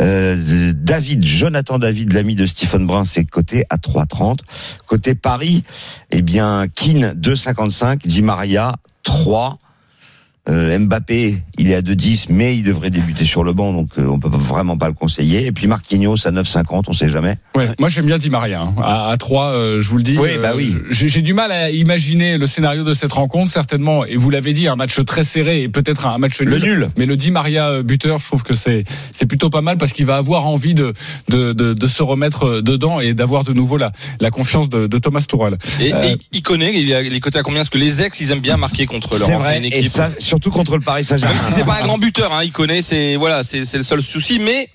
Euh, 0.00 0.72
David, 0.74 1.24
Jonathan 1.24 1.78
David, 1.78 2.12
l'ami 2.12 2.36
de 2.36 2.46
Stephen 2.46 2.86
Brun, 2.86 3.04
c'est 3.04 3.24
coté 3.24 3.64
à 3.70 3.76
3,30. 3.76 4.38
Côté 4.86 5.14
Paris, 5.16 5.64
eh 6.12 6.22
bien 6.22 6.66
Keane 6.74 7.14
2,55, 7.20 8.06
Di 8.06 8.22
Maria 8.22 8.76
3. 9.02 9.58
Euh, 10.48 10.76
Mbappé, 10.76 11.36
il 11.56 11.70
est 11.70 11.74
à 11.76 11.82
2,10, 11.82 12.26
mais 12.28 12.56
il 12.56 12.64
devrait 12.64 12.90
débuter 12.90 13.24
sur 13.24 13.44
le 13.44 13.52
banc, 13.52 13.72
donc 13.72 13.90
euh, 13.96 14.06
on 14.08 14.18
peut 14.18 14.28
pas- 14.28 14.36
vraiment 14.38 14.76
pas 14.76 14.88
le 14.88 14.92
conseiller. 14.92 15.46
Et 15.46 15.52
puis 15.52 15.68
Marquinhos 15.68 16.26
à 16.26 16.32
9,50, 16.32 16.84
on 16.88 16.92
sait 16.92 17.08
jamais. 17.08 17.36
Ouais, 17.54 17.68
moi 17.78 17.88
j'aime 17.88 18.06
bien 18.06 18.18
Di 18.18 18.28
Maria. 18.28 18.62
hein. 18.62 18.74
À, 18.82 19.10
à 19.10 19.16
3, 19.16 19.52
euh, 19.52 19.80
je 19.80 19.88
vous 19.88 19.98
le 19.98 20.02
dis. 20.02 20.18
Oui, 20.18 20.30
bah 20.42 20.52
oui. 20.56 20.74
J'ai 20.90 21.06
j'ai 21.06 21.22
du 21.22 21.32
mal 21.32 21.52
à 21.52 21.70
imaginer 21.70 22.38
le 22.38 22.46
scénario 22.46 22.82
de 22.82 22.92
cette 22.92 23.12
rencontre, 23.12 23.52
certainement. 23.52 24.04
Et 24.04 24.16
vous 24.16 24.30
l'avez 24.30 24.52
dit, 24.52 24.66
un 24.66 24.74
match 24.74 24.98
très 25.04 25.22
serré 25.22 25.62
et 25.62 25.68
peut-être 25.68 26.06
un 26.06 26.18
match 26.18 26.40
Le 26.40 26.58
nul. 26.58 26.62
nul. 26.72 26.88
Mais 26.98 27.06
le 27.06 27.16
Di 27.16 27.30
Maria 27.30 27.68
euh, 27.68 27.82
buteur, 27.84 28.18
je 28.18 28.26
trouve 28.26 28.42
que 28.42 28.54
c'est 28.54 28.82
c'est 29.12 29.26
plutôt 29.26 29.48
pas 29.48 29.60
mal 29.62 29.78
parce 29.78 29.92
qu'il 29.92 30.06
va 30.06 30.16
avoir 30.16 30.48
envie 30.48 30.74
de 30.74 30.92
de, 31.28 31.52
de, 31.52 31.72
de 31.72 31.86
se 31.86 32.02
remettre 32.02 32.44
euh, 32.48 32.62
dedans 32.62 32.98
et 32.98 33.14
d'avoir 33.14 33.44
de 33.44 33.52
nouveau 33.52 33.76
la 33.76 33.92
la 34.18 34.30
confiance 34.30 34.68
de, 34.68 34.88
de 34.88 34.98
Thomas 34.98 35.20
Tuchel. 35.20 35.56
Et, 35.80 35.94
Euh, 35.94 36.02
et 36.02 36.16
il 36.32 36.42
connaît, 36.42 36.74
il 36.74 36.92
a 36.94 37.00
les 37.02 37.20
côtés 37.20 37.38
à 37.38 37.42
combien? 37.42 37.60
Parce 37.60 37.68
que 37.70 37.78
les 37.78 38.02
ex, 38.02 38.20
ils 38.20 38.32
aiment 38.32 38.40
bien 38.40 38.56
marquer 38.56 38.86
contre 38.86 39.18
leur 39.18 39.28
C'est 39.28 39.34
ancienne. 39.36 39.64
Et 39.66 39.68
équipe. 39.68 39.86
ça, 39.92 40.10
surtout 40.32 40.50
contre 40.50 40.76
le 40.78 40.80
Paris 40.80 41.04
Saint-Germain. 41.04 41.34
Même 41.34 41.42
si 41.44 41.52
c'est 41.52 41.64
pas 41.64 41.78
un 41.82 41.82
grand 41.82 41.98
buteur, 41.98 42.32
hein, 42.32 42.40
il 42.42 42.52
connaît, 42.52 42.80
c'est 42.80 43.16
voilà, 43.16 43.42
c'est 43.44 43.74
le 43.74 43.82
seul 43.82 44.02
souci, 44.02 44.38
mais 44.38 44.66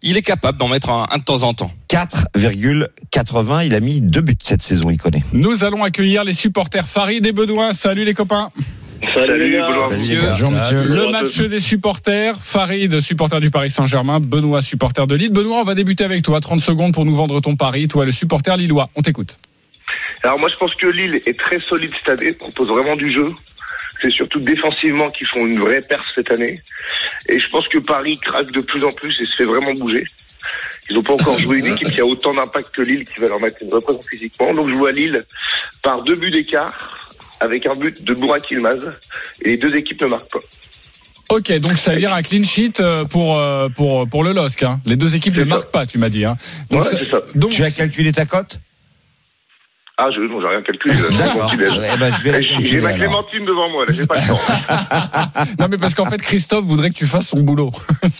il 0.00 0.16
est 0.16 0.22
capable 0.22 0.56
d'en 0.56 0.68
mettre 0.68 0.88
un, 0.88 1.04
un 1.12 1.18
de 1.18 1.22
temps 1.22 1.42
en 1.42 1.52
temps. 1.52 1.70
4,80. 1.90 3.66
Il 3.66 3.74
a 3.74 3.80
mis 3.80 4.00
deux 4.00 4.22
buts 4.22 4.38
cette 4.40 4.62
saison, 4.62 4.88
il 4.88 4.96
connaît. 4.96 5.22
Nous 5.34 5.64
allons 5.64 5.84
accueillir 5.84 6.24
les 6.24 6.32
supporters 6.32 6.86
Farid 6.86 7.26
et 7.26 7.32
Benoît. 7.32 7.74
Salut 7.74 8.04
les 8.04 8.14
copains. 8.14 8.50
Salut. 9.02 9.60
Salut. 9.60 10.20
Bonjour, 10.30 10.50
monsieur. 10.50 10.82
Le 10.82 10.88
Bonjour 10.88 11.08
à 11.08 11.10
match 11.10 11.42
des 11.42 11.58
supporters, 11.58 12.34
Farid, 12.40 12.98
supporter 13.00 13.38
du 13.38 13.50
Paris 13.50 13.68
Saint-Germain, 13.68 14.18
Benoît, 14.18 14.62
supporter 14.62 15.06
de 15.06 15.14
Lille. 15.14 15.30
Benoît, 15.30 15.58
on 15.60 15.64
va 15.64 15.74
débuter 15.74 16.04
avec 16.04 16.22
toi. 16.22 16.40
30 16.40 16.60
secondes 16.60 16.94
pour 16.94 17.04
nous 17.04 17.14
vendre 17.14 17.38
ton 17.42 17.54
pari. 17.54 17.86
Toi, 17.86 18.06
le 18.06 18.12
supporter 18.12 18.56
lillois, 18.56 18.88
on 18.96 19.02
t'écoute. 19.02 19.38
Alors 20.22 20.38
moi 20.38 20.48
je 20.48 20.56
pense 20.56 20.74
que 20.74 20.86
Lille 20.86 21.20
est 21.26 21.38
très 21.38 21.60
solide 21.60 21.92
cette 21.96 22.20
année, 22.20 22.32
propose 22.32 22.68
vraiment 22.68 22.96
du 22.96 23.12
jeu. 23.12 23.32
C'est 24.00 24.10
surtout 24.10 24.40
défensivement 24.40 25.08
qu'ils 25.10 25.26
font 25.28 25.46
une 25.46 25.58
vraie 25.58 25.80
perce 25.80 26.06
cette 26.14 26.30
année. 26.30 26.58
Et 27.28 27.38
je 27.38 27.48
pense 27.48 27.66
que 27.68 27.78
Paris 27.78 28.18
craque 28.22 28.50
de 28.52 28.60
plus 28.60 28.84
en 28.84 28.90
plus 28.92 29.16
et 29.20 29.24
se 29.26 29.36
fait 29.36 29.44
vraiment 29.44 29.72
bouger. 29.72 30.04
Ils 30.90 30.96
n'ont 30.96 31.02
pas 31.02 31.14
encore 31.14 31.38
joué 31.38 31.58
une 31.60 31.66
équipe 31.66 31.90
qui 31.90 32.00
a 32.00 32.06
autant 32.06 32.32
d'impact 32.34 32.74
que 32.74 32.82
Lille 32.82 33.04
qui 33.04 33.20
va 33.20 33.28
leur 33.28 33.40
mettre 33.40 33.56
une 33.62 33.70
vraie 33.70 33.80
présence 33.80 34.06
physiquement. 34.08 34.52
Donc 34.52 34.68
je 34.68 34.74
vois 34.74 34.92
Lille 34.92 35.24
par 35.82 36.02
deux 36.02 36.14
buts 36.14 36.30
d'écart 36.30 37.08
avec 37.40 37.66
un 37.66 37.74
but 37.74 38.02
de 38.04 38.14
Bourak 38.14 38.50
Ilmaz. 38.50 38.90
Et 39.42 39.50
les 39.50 39.56
deux 39.56 39.74
équipes 39.74 40.02
ne 40.02 40.08
marquent 40.08 40.30
pas. 40.32 40.38
Ok, 41.28 41.50
donc 41.58 41.76
ça 41.76 41.92
veut 41.92 41.98
dire 41.98 42.14
un 42.14 42.22
clean 42.22 42.44
sheet 42.44 42.74
euh, 42.80 43.04
pour 43.04 43.36
euh, 43.38 43.68
pour 43.68 44.08
pour 44.08 44.22
le 44.22 44.32
LOSC. 44.32 44.62
hein. 44.62 44.80
Les 44.86 44.96
deux 44.96 45.16
équipes 45.16 45.36
ne 45.36 45.44
marquent 45.44 45.72
pas, 45.72 45.84
tu 45.84 45.98
m'as 45.98 46.08
dit. 46.08 46.24
Hein. 46.24 46.36
Donc, 46.70 46.84
Ouais, 46.84 46.88
ça- 46.88 46.98
c'est 46.98 47.10
ça. 47.10 47.20
donc 47.34 47.50
Tu 47.50 47.64
as 47.64 47.70
calculé 47.70 48.12
ta 48.12 48.26
cote? 48.26 48.60
Ah, 49.98 50.08
je 50.14 50.20
non, 50.20 50.42
j'ai 50.42 50.46
rien 50.48 50.60
calculé. 50.62 50.94
D'accord. 51.18 51.50
Eh 51.54 51.56
ben, 51.56 52.12
je 52.18 52.22
vais 52.22 52.32
la 52.32 52.42
J'ai 52.42 52.80
ma 52.82 52.88
alors. 52.88 52.98
Clémentine 52.98 53.46
devant 53.46 53.70
moi, 53.70 53.86
là, 53.86 53.92
j'ai 53.94 54.04
pas 54.06 54.16
le 54.16 54.26
temps. 54.26 55.54
non 55.58 55.68
mais 55.70 55.78
parce 55.78 55.94
qu'en 55.94 56.04
fait 56.04 56.20
Christophe 56.20 56.66
voudrait 56.66 56.90
que 56.90 56.94
tu 56.96 57.06
fasses 57.06 57.28
son 57.28 57.40
boulot. 57.40 57.70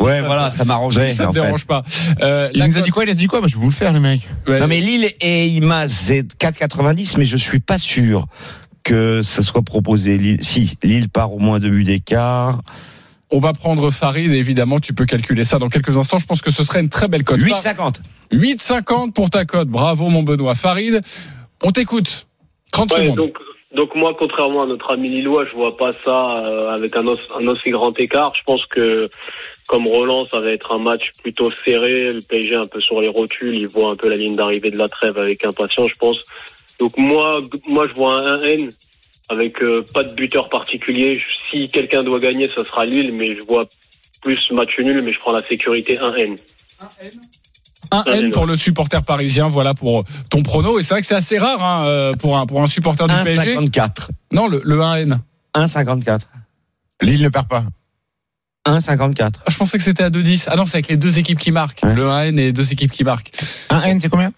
Ouais, 0.00 0.22
voilà, 0.24 0.50
ça 0.50 0.64
m'arrangerait. 0.64 1.10
ça 1.10 1.26
fait. 1.26 1.32
dérange 1.34 1.66
pas. 1.66 1.82
Euh, 2.22 2.48
Il 2.54 2.64
nous 2.64 2.78
a 2.78 2.80
dit 2.80 2.88
quoi? 2.90 3.04
Il 3.04 3.10
a 3.10 3.14
dit 3.14 3.26
quoi? 3.26 3.42
Bah, 3.42 3.46
Je 3.46 3.56
vais 3.56 3.60
vous 3.60 3.68
le 3.68 3.74
faire, 3.74 3.92
les 3.92 4.00
mecs. 4.00 4.26
ouais, 4.48 4.58
Non 4.58 4.68
mais 4.68 4.80
Lille 4.80 5.06
et 5.20 5.48
Imaz 5.48 5.92
c'est 5.92 6.22
4,90 6.38 7.16
mais 7.18 7.26
je 7.26 7.36
suis 7.36 7.60
pas 7.60 7.78
sûr 7.78 8.26
que 8.82 9.22
ça 9.22 9.42
soit 9.42 9.60
proposé. 9.62 10.16
Lille, 10.16 10.38
si 10.40 10.78
Lille 10.82 11.10
part 11.10 11.34
au 11.34 11.38
moins 11.38 11.60
deux 11.60 11.68
buts 11.68 11.84
d'écart. 11.84 12.62
On 13.30 13.38
va 13.40 13.52
prendre 13.52 13.90
Farid 13.90 14.32
et 14.32 14.36
évidemment 14.36 14.80
tu 14.80 14.94
peux 14.94 15.04
calculer 15.04 15.44
ça 15.44 15.58
dans 15.58 15.68
quelques 15.68 15.98
instants. 15.98 16.16
Je 16.18 16.24
pense 16.26 16.40
que 16.40 16.50
ce 16.50 16.62
serait 16.64 16.80
une 16.80 16.88
très 16.88 17.08
belle 17.08 17.24
cote. 17.24 17.40
8,50. 17.40 17.96
8,50 18.32 19.12
pour 19.12 19.28
ta 19.28 19.44
cote. 19.44 19.68
Bravo 19.68 20.08
mon 20.08 20.22
Benoît. 20.22 20.54
Farid, 20.54 21.02
on 21.62 21.70
t'écoute. 21.70 22.26
30 22.72 22.90
Ouais, 22.92 22.96
secondes. 23.04 23.16
donc, 23.16 23.36
donc 23.72 23.94
moi, 23.94 24.14
contrairement 24.18 24.62
à 24.62 24.66
notre 24.66 24.90
ami 24.92 25.08
Lillois, 25.10 25.46
je 25.48 25.54
vois 25.54 25.76
pas 25.76 25.90
ça 26.04 26.44
euh, 26.44 26.66
avec 26.68 26.96
un, 26.96 27.06
os- 27.06 27.28
un 27.40 27.46
aussi 27.48 27.70
grand 27.70 27.98
écart. 27.98 28.32
Je 28.36 28.42
pense 28.44 28.64
que, 28.66 29.08
comme 29.66 29.86
Roland, 29.86 30.26
ça 30.28 30.38
va 30.38 30.50
être 30.50 30.72
un 30.74 30.78
match 30.78 31.10
plutôt 31.22 31.50
serré. 31.64 32.10
Le 32.10 32.20
PSG 32.22 32.54
un 32.56 32.66
peu 32.66 32.80
sur 32.80 33.00
les 33.00 33.08
rotules, 33.08 33.58
il 33.60 33.68
voit 33.68 33.90
un 33.92 33.96
peu 33.96 34.08
la 34.08 34.16
ligne 34.16 34.36
d'arrivée 34.36 34.70
de 34.70 34.78
la 34.78 34.88
trêve 34.88 35.16
avec 35.18 35.44
impatience, 35.44 35.88
je 35.92 35.98
pense. 35.98 36.22
Donc 36.78 36.96
moi, 36.98 37.40
moi, 37.66 37.84
je 37.88 37.94
vois 37.94 38.18
un 38.18 38.36
1N 38.38 38.70
avec 39.28 39.62
euh, 39.62 39.84
pas 39.94 40.04
de 40.04 40.12
buteur 40.14 40.48
particulier. 40.48 41.20
Si 41.50 41.66
quelqu'un 41.68 42.02
doit 42.02 42.20
gagner, 42.20 42.48
ce 42.54 42.62
sera 42.64 42.84
Lille, 42.84 43.12
mais 43.14 43.36
je 43.36 43.42
vois 43.42 43.66
plus 44.22 44.38
match 44.50 44.78
nul, 44.78 45.02
mais 45.02 45.12
je 45.12 45.18
prends 45.18 45.32
la 45.32 45.42
sécurité 45.48 45.94
1N. 45.94 46.36
Un 47.90 48.04
N 48.04 48.30
pour 48.30 48.46
le 48.46 48.56
supporter 48.56 49.02
parisien, 49.02 49.48
voilà 49.48 49.74
pour 49.74 50.04
ton 50.30 50.42
prono. 50.42 50.78
Et 50.78 50.82
c'est 50.82 50.94
vrai 50.94 51.00
que 51.00 51.06
c'est 51.06 51.14
assez 51.14 51.38
rare 51.38 51.62
hein, 51.62 51.86
euh, 51.86 52.12
pour, 52.14 52.36
un, 52.38 52.46
pour 52.46 52.62
un 52.62 52.66
supporter 52.66 53.06
du 53.06 53.14
PSG. 53.14 53.56
1,54. 53.56 54.08
Non, 54.32 54.48
le, 54.48 54.60
le 54.64 54.78
1N. 54.78 55.18
1,54. 55.54 56.20
Lille 57.02 57.22
ne 57.22 57.28
perd 57.28 57.48
pas. 57.48 57.64
1,54. 58.66 59.30
Ah, 59.38 59.50
je 59.50 59.56
pensais 59.56 59.78
que 59.78 59.84
c'était 59.84 60.02
à 60.02 60.10
2-10. 60.10 60.46
Ah 60.48 60.56
non, 60.56 60.66
c'est 60.66 60.76
avec 60.76 60.88
les 60.88 60.96
deux 60.96 61.18
équipes 61.18 61.38
qui 61.38 61.52
marquent. 61.52 61.82
Ouais. 61.84 61.94
Le 61.94 62.08
1N 62.08 62.28
et 62.38 62.44
les 62.46 62.52
deux 62.52 62.72
équipes 62.72 62.90
qui 62.90 63.04
marquent. 63.04 63.30
Un 63.70 63.80
N, 63.82 64.00
c'est 64.00 64.08
combien? 64.08 64.32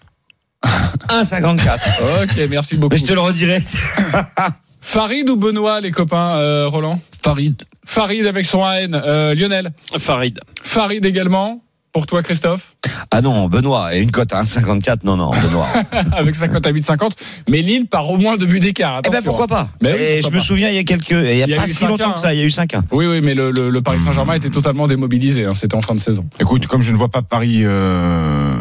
1,54. 0.63 2.23
Ok, 2.23 2.49
merci 2.49 2.77
beaucoup. 2.77 2.93
Mais 2.93 2.99
je 2.99 3.05
te 3.05 3.13
le 3.13 3.19
redirai. 3.21 3.63
Farid 4.81 5.29
ou 5.29 5.35
Benoît, 5.35 5.81
les 5.81 5.91
copains, 5.91 6.37
euh, 6.37 6.67
Roland? 6.67 7.01
Farid. 7.21 7.63
Farid 7.85 8.25
avec 8.25 8.45
son 8.45 8.59
1N. 8.59 8.93
Euh, 8.93 9.33
Lionel? 9.33 9.71
Farid. 9.97 10.39
Farid 10.63 11.05
également? 11.05 11.61
Pour 11.91 12.05
toi, 12.05 12.21
Christophe 12.21 12.75
Ah 13.09 13.21
non, 13.21 13.47
Benoît, 13.47 13.95
et 13.95 14.01
une 14.01 14.11
cote 14.11 14.31
à 14.31 14.43
1,54. 14.43 14.97
Non, 15.03 15.17
non, 15.17 15.31
Benoît. 15.31 15.67
Avec 16.15 16.35
sa 16.35 16.47
cote 16.47 16.65
à 16.67 16.71
8,50. 16.71 17.11
Mais 17.49 17.61
Lille 17.63 17.87
part 17.87 18.07
au 18.09 18.17
moins 18.17 18.37
deux 18.37 18.45
buts 18.45 18.59
d'écart. 18.59 19.01
eh 19.05 19.09
ben 19.09 19.15
attention. 19.15 19.31
pourquoi 19.31 19.47
pas 19.47 19.67
Mais 19.81 19.91
oui, 19.91 19.95
Et 19.99 20.21
pourquoi 20.21 20.29
Je 20.29 20.35
me 20.35 20.39
pas. 20.39 20.45
souviens, 20.45 20.69
il 20.69 20.75
y 20.75 20.77
a 20.77 20.83
quelques, 20.83 21.09
il 21.09 21.17
y 21.37 21.41
a, 21.41 21.45
Il 21.47 21.49
y 21.49 21.53
a 21.55 21.61
pas 21.61 21.67
si 21.67 21.73
5-1, 21.73 21.87
longtemps 21.87 22.11
que 22.13 22.19
ça, 22.19 22.33
il 22.33 22.39
y 22.39 22.43
a 22.43 22.45
eu 22.45 22.49
5-1. 22.49 22.83
Oui, 22.91 23.07
oui, 23.07 23.21
mais 23.21 23.33
le, 23.33 23.49
le- 23.49 23.71
le 23.71 23.81
Paris 23.81 23.99
Saint-Germain 23.99 24.35
était 24.35 24.51
totalement 24.51 24.85
démobilisé. 24.85 25.45
hein, 25.45 25.55
C'était 25.55 25.75
en 25.75 25.81
fin 25.81 25.95
de 25.95 25.99
saison. 25.99 26.25
Écoute, 26.39 26.67
comme 26.67 26.83
je 26.83 26.91
ne 26.91 26.97
vois 26.97 27.09
pas 27.09 27.23
Paris 27.23 27.61
euh, 27.63 28.55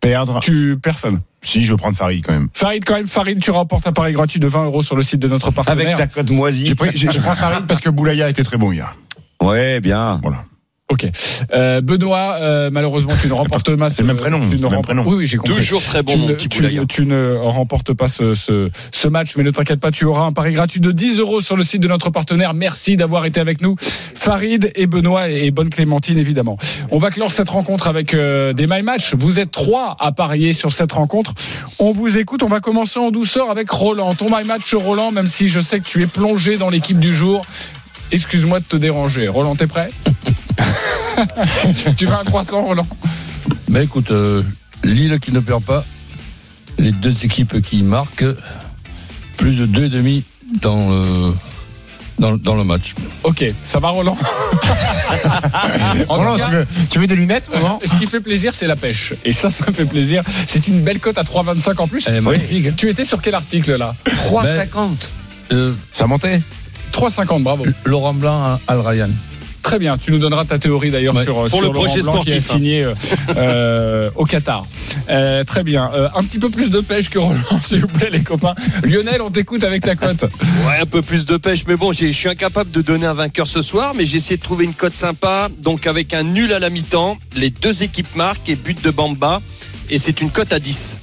perdre, 0.00 0.40
Tu 0.40 0.78
personne. 0.82 1.20
si 1.42 1.62
je 1.64 1.72
veux 1.72 1.76
prendre 1.76 1.96
Farid 1.98 2.24
quand 2.26 2.32
même. 2.32 2.48
Farid, 2.54 2.82
quand 2.86 2.94
même, 2.94 3.06
Farid, 3.06 3.38
tu 3.40 3.50
remportes 3.50 3.86
un 3.86 3.92
pari 3.92 4.12
gratuit 4.14 4.40
de 4.40 4.46
20 4.48 4.64
euros 4.64 4.80
sur 4.82 4.96
le 4.96 5.02
site 5.02 5.20
de 5.20 5.28
notre 5.28 5.50
partenaire. 5.50 5.86
Avec 5.86 5.96
ta 5.96 6.06
cote 6.06 6.30
moisie. 6.30 6.74
Pris- 6.74 6.96
Je 6.96 7.20
prends 7.20 7.34
Farid 7.34 7.66
parce 7.66 7.80
que 7.80 7.90
Boulaya 7.90 8.28
était 8.30 8.42
très 8.44 8.56
bon 8.56 8.72
hier. 8.72 8.94
Ouais, 9.42 9.80
bien. 9.80 10.18
Voilà. 10.22 10.44
Ok. 10.90 11.06
Euh, 11.54 11.80
Benoît, 11.80 12.36
euh, 12.40 12.68
malheureusement, 12.72 13.12
tu 13.20 13.28
ne 13.28 13.32
remportes 13.32 13.74
pas. 13.76 13.88
C'est 13.88 14.02
le 14.02 14.08
même 14.08 14.16
prénom, 14.16 14.40
Tu 14.40 14.46
ne 14.46 14.50
le 14.52 14.56
même 14.58 14.64
remportes- 14.66 14.84
prénom. 14.86 15.04
Oui, 15.06 15.14
oui, 15.18 15.26
j'ai 15.26 15.36
compris. 15.36 15.54
Toujours 15.54 15.80
très 15.82 16.02
bon, 16.02 16.12
tu, 16.12 16.18
mon 16.18 16.28
ne, 16.28 16.34
petit 16.34 16.48
tu, 16.48 16.58
Boulaya. 16.62 16.82
tu 16.88 17.06
ne 17.06 17.36
remportes 17.36 17.92
pas 17.94 18.08
ce, 18.08 18.34
ce, 18.34 18.68
ce 18.90 19.08
match, 19.08 19.36
mais 19.36 19.44
ne 19.44 19.50
t'inquiète 19.50 19.78
pas, 19.78 19.92
tu 19.92 20.04
auras 20.04 20.24
un 20.24 20.32
pari 20.32 20.52
gratuit 20.52 20.80
de 20.80 20.90
10 20.90 21.20
euros 21.20 21.40
sur 21.40 21.56
le 21.56 21.62
site 21.62 21.80
de 21.80 21.86
notre 21.88 22.10
partenaire. 22.10 22.54
Merci 22.54 22.96
d'avoir 22.96 23.24
été 23.24 23.40
avec 23.40 23.60
nous, 23.62 23.76
Farid 23.80 24.72
et 24.74 24.86
Benoît 24.86 25.30
et, 25.30 25.46
et 25.46 25.50
bonne 25.52 25.70
Clémentine 25.70 26.18
évidemment. 26.18 26.58
On 26.90 26.98
va 26.98 27.10
clore 27.10 27.30
cette 27.30 27.48
rencontre 27.50 27.86
avec 27.86 28.12
euh, 28.14 28.52
des 28.52 28.66
my 28.66 28.82
match. 28.82 29.14
Vous 29.14 29.38
êtes 29.38 29.52
trois 29.52 29.96
à 30.00 30.10
parier 30.12 30.52
sur 30.52 30.72
cette 30.72 30.92
rencontre. 30.92 31.34
On 31.78 31.92
vous 31.92 32.18
écoute. 32.18 32.42
On 32.42 32.48
va 32.48 32.58
commencer 32.60 32.98
en 32.98 33.10
douceur 33.12 33.50
avec 33.50 33.70
Roland. 33.70 34.12
Ton 34.14 34.26
my 34.26 34.44
match, 34.44 34.74
Roland, 34.74 35.12
même 35.12 35.28
si 35.28 35.48
je 35.48 35.60
sais 35.60 35.78
que 35.78 35.86
tu 35.86 36.02
es 36.02 36.06
plongé 36.06 36.56
dans 36.56 36.68
l'équipe 36.70 36.98
du 36.98 37.14
jour. 37.14 37.42
Excuse-moi 38.12 38.60
de 38.60 38.64
te 38.64 38.76
déranger. 38.76 39.28
Roland, 39.28 39.56
t'es 39.56 39.66
prêt? 39.66 39.88
Tu 41.96 42.06
veux 42.06 42.12
un 42.14 42.24
croissant, 42.24 42.62
Roland? 42.64 42.86
Ben 43.68 43.82
écoute, 43.82 44.10
euh, 44.10 44.42
Lille 44.84 45.18
qui 45.20 45.32
ne 45.32 45.40
perd 45.40 45.62
pas, 45.62 45.84
les 46.78 46.92
deux 46.92 47.14
équipes 47.24 47.60
qui 47.60 47.82
marquent, 47.82 48.24
plus 49.36 49.56
de 49.58 49.66
2,5 49.66 50.22
dans, 50.62 50.90
euh, 50.92 51.32
dans, 52.18 52.36
dans 52.38 52.54
le 52.56 52.64
match. 52.64 52.94
Ok, 53.22 53.44
ça 53.64 53.78
va, 53.80 53.88
Roland? 53.90 54.16
Roland, 56.08 56.36
cas, 56.36 56.46
tu, 56.48 56.52
veux, 56.56 56.66
tu 56.90 56.98
veux 57.00 57.06
des 57.06 57.16
lunettes 57.16 57.48
Roland? 57.52 57.78
Ce 57.84 57.94
qui 57.96 58.06
fait 58.06 58.20
plaisir, 58.20 58.54
c'est 58.54 58.66
la 58.66 58.76
pêche. 58.76 59.12
Et 59.24 59.32
ça, 59.32 59.50
ça 59.50 59.64
me 59.68 59.72
fait 59.72 59.84
plaisir. 59.84 60.22
C'est 60.46 60.66
une 60.68 60.80
belle 60.82 61.00
cote 61.00 61.18
à 61.18 61.22
3,25 61.22 61.76
en 61.80 61.88
plus. 61.88 62.06
Elle 62.08 62.16
est 62.16 62.20
magnifique. 62.20 62.66
hein. 62.66 62.72
Tu 62.76 62.88
étais 62.88 63.04
sur 63.04 63.20
quel 63.20 63.34
article 63.34 63.76
là? 63.76 63.94
3,50. 64.06 64.88
Euh, 65.52 65.74
Ça 65.92 66.06
montait 66.06 66.40
3,50, 66.92 67.42
bravo. 67.42 67.64
Laurent 67.84 68.14
Blanc 68.14 68.42
à 68.44 68.60
Al 68.68 68.80
Ryan. 68.80 69.08
Très 69.62 69.78
bien. 69.78 69.98
Tu 69.98 70.10
nous 70.10 70.18
donneras 70.18 70.46
ta 70.46 70.58
théorie 70.58 70.90
d'ailleurs 70.90 71.14
Ouais. 71.14 71.24
sur, 71.24 71.34
Pour 71.34 71.48
sur 71.48 71.60
le 71.60 71.66
Laurent 71.68 71.84
projet 71.84 72.00
Blanc 72.00 72.22
qui 72.22 72.30
est 72.30 72.40
sportif, 72.40 72.50
hein. 72.50 72.54
signé 72.56 72.82
euh, 72.84 72.94
euh, 73.36 74.10
au 74.16 74.24
Qatar. 74.24 74.66
Euh, 75.10 75.44
très 75.44 75.62
bien. 75.62 75.90
Euh, 75.94 76.08
un 76.16 76.24
petit 76.24 76.38
peu 76.38 76.48
plus 76.48 76.70
de 76.70 76.80
pêche 76.80 77.10
que 77.10 77.18
Roland, 77.18 77.36
s'il 77.62 77.80
vous 77.80 77.86
plaît, 77.86 78.08
les 78.10 78.22
copains. 78.22 78.54
Lionel, 78.82 79.20
on 79.20 79.30
t'écoute 79.30 79.62
avec 79.62 79.82
ta 79.82 79.96
cote. 79.96 80.22
Ouais, 80.22 80.80
un 80.80 80.86
peu 80.86 81.02
plus 81.02 81.26
de 81.26 81.36
pêche, 81.36 81.64
mais 81.68 81.76
bon, 81.76 81.92
j'ai- 81.92 82.10
je 82.12 82.16
suis 82.16 82.28
incapable 82.30 82.70
de 82.70 82.80
donner 82.80 83.04
un 83.06 83.14
vainqueur 83.14 83.46
ce 83.46 83.60
soir, 83.60 83.92
mais 83.94 84.06
j'ai 84.06 84.16
essayé 84.16 84.38
de 84.38 84.42
trouver 84.42 84.64
une 84.64 84.74
cote 84.74 84.94
sympa, 84.94 85.48
donc 85.58 85.86
avec 85.86 86.14
un 86.14 86.22
nul 86.22 86.52
à 86.54 86.58
la 86.58 86.70
mi-temps, 86.70 87.18
les 87.36 87.50
deux 87.50 87.82
équipes 87.82 88.16
marquent 88.16 88.48
et 88.48 88.56
but 88.56 88.82
de 88.82 88.90
Bamba, 88.90 89.42
et 89.90 89.98
c'est 89.98 90.20
une 90.22 90.30
cote 90.30 90.52
à 90.54 90.58
10. 90.58 90.98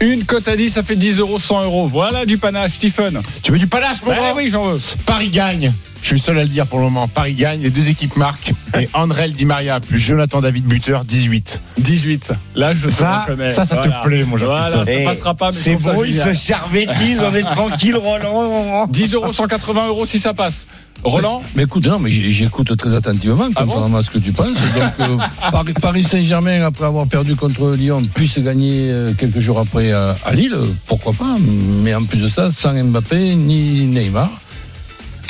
Une 0.00 0.24
cote 0.24 0.46
à 0.46 0.56
10, 0.56 0.70
ça 0.70 0.82
fait 0.82 0.96
10 0.96 1.18
euros, 1.18 1.38
100 1.38 1.64
euros. 1.64 1.86
Voilà 1.88 2.24
du 2.24 2.38
panache, 2.38 2.72
Stephen. 2.74 3.20
Tu 3.42 3.50
veux 3.50 3.58
du 3.58 3.66
palace, 3.66 4.02
mon 4.04 4.14
grand? 4.14 4.34
oui, 4.36 4.48
j'en 4.48 4.64
veux. 4.64 4.80
Paris 5.06 5.30
gagne. 5.30 5.72
Je 6.00 6.06
suis 6.06 6.14
le 6.16 6.20
seul 6.20 6.38
à 6.38 6.42
le 6.42 6.48
dire 6.48 6.66
pour 6.66 6.78
le 6.78 6.84
moment. 6.84 7.08
Paris 7.08 7.34
gagne, 7.34 7.60
les 7.60 7.70
deux 7.70 7.88
équipes 7.90 8.16
marquent. 8.16 8.52
Et 8.80 8.88
Andrel 8.94 9.32
Di 9.32 9.44
Maria 9.44 9.80
plus 9.80 9.98
Jonathan 9.98 10.40
David 10.40 10.64
buteur, 10.64 11.04
18. 11.04 11.60
18. 11.78 12.32
Là, 12.54 12.72
je 12.72 12.86
te 12.86 12.92
Ça, 12.92 13.20
reconnais. 13.28 13.50
ça, 13.50 13.64
ça 13.64 13.76
te 13.76 13.88
Voilà. 13.88 14.02
plaît, 14.04 14.24
mon 14.24 14.36
Voilà, 14.36 14.60
Jean-Christophe. 14.60 14.86
ça 14.86 14.92
Eh, 15.00 15.04
passera 15.04 15.34
pas, 15.34 15.50
mais 15.50 15.56
C'est 15.56 15.74
beau, 15.74 16.04
ils 16.04 16.14
se 16.14 16.34
servettisent, 16.34 17.22
on 17.22 17.34
est 17.34 17.42
tranquille, 17.42 17.96
Roland. 17.96 18.86
10 18.88 19.14
euros, 19.14 19.32
180 19.32 19.88
euros 19.88 20.06
si 20.06 20.18
ça 20.18 20.34
passe. 20.34 20.66
Roland 21.04 21.42
Mais 21.54 21.62
écoute, 21.64 21.86
non, 21.86 21.98
mais 22.00 22.10
j'écoute 22.10 22.76
très 22.76 22.94
attentivement, 22.94 23.48
Ah 23.54 23.62
bon 23.64 23.72
contrairement 23.72 23.98
à 23.98 24.02
ce 24.02 24.10
que 24.10 24.18
tu 24.18 24.32
penses. 24.32 24.48
Donc, 24.56 24.92
euh, 25.00 25.16
Paris, 25.52 25.72
Paris 25.80 26.02
Saint-Germain, 26.02 26.62
après 26.62 26.86
avoir 26.86 27.06
perdu 27.06 27.36
contre 27.36 27.70
Lyon, 27.76 28.02
puisse 28.14 28.38
gagner 28.38 28.90
euh, 28.90 29.12
quelques 29.14 29.38
jours 29.40 29.60
après 29.60 29.92
à, 29.92 30.16
à 30.24 30.32
Lille, 30.34 30.56
pourquoi 30.86 31.12
pas. 31.12 31.36
Mais 31.84 31.94
en 31.94 32.04
plus 32.04 32.20
de 32.22 32.28
ça, 32.28 32.50
sans 32.50 32.72
Mbappé 32.72 33.34
ni 33.36 33.82
Neymar. 33.86 34.30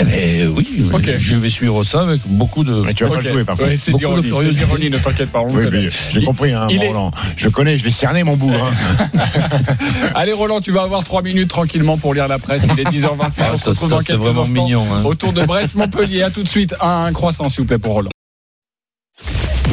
Eh 0.00 0.04
ben 0.04 0.48
oui, 0.56 0.86
Ok. 0.92 1.10
je 1.18 1.36
vais 1.36 1.50
suivre 1.50 1.82
ça 1.84 2.02
avec 2.02 2.20
beaucoup 2.26 2.62
de. 2.64 2.72
Mais 2.82 2.94
tu 2.94 3.04
vas 3.04 3.10
pas 3.10 3.20
le 3.20 3.32
jouer, 3.32 3.44
par 3.44 3.56
contre. 3.56 3.68
Ouais, 3.70 3.76
c'est 3.76 3.92
d'ironie, 3.96 4.30
c'est 4.30 4.90
ne 4.90 4.98
t'inquiète 4.98 5.30
pas. 5.30 5.40
on 5.40 5.48
Oui, 5.52 5.88
j'ai 6.12 6.22
compris, 6.24 6.52
hein, 6.52 6.66
Il 6.70 6.82
est- 6.82 6.88
Roland. 6.88 7.10
Je 7.36 7.48
connais, 7.48 7.76
je 7.78 7.84
vais 7.84 7.90
cerner 7.90 8.22
mon 8.22 8.36
bougre. 8.36 8.64
hein. 8.64 9.18
Allez 10.14 10.32
Roland, 10.32 10.60
tu 10.60 10.70
vas 10.72 10.82
avoir 10.82 11.02
3 11.04 11.22
minutes 11.22 11.48
tranquillement 11.48 11.98
pour 11.98 12.14
lire 12.14 12.28
la 12.28 12.38
presse. 12.38 12.62
Il 12.72 12.80
est 12.80 12.84
10h28. 12.90 13.32
Ah, 13.38 13.50
on 13.52 13.56
se 13.56 13.64
ça, 13.64 13.70
retrouve 13.70 13.88
ça, 13.88 13.94
dans 13.96 14.00
c'est 14.00 14.06
quelques 14.08 14.20
vraiment 14.20 14.42
instants 14.42 14.64
mignon. 14.64 14.84
hein. 14.94 15.04
autour 15.04 15.32
de 15.32 15.44
Brest-Montpellier. 15.44 16.22
À 16.22 16.30
tout 16.30 16.42
de 16.42 16.48
suite. 16.48 16.74
Un, 16.80 17.06
un 17.06 17.12
croissant, 17.12 17.48
s'il 17.48 17.60
vous 17.62 17.66
plaît, 17.66 17.78
pour 17.78 17.94
Roland. 17.94 18.10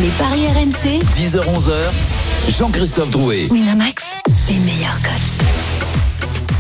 Les 0.02 0.10
paris 0.18 0.42
RMC, 0.48 1.00
10h-11h, 1.16 2.58
Jean-Christophe 2.58 3.12
Drouet. 3.12 3.48
Winamax, 3.52 4.04
les 4.50 4.60
meilleurs 4.60 5.00
cotes. 5.02 5.35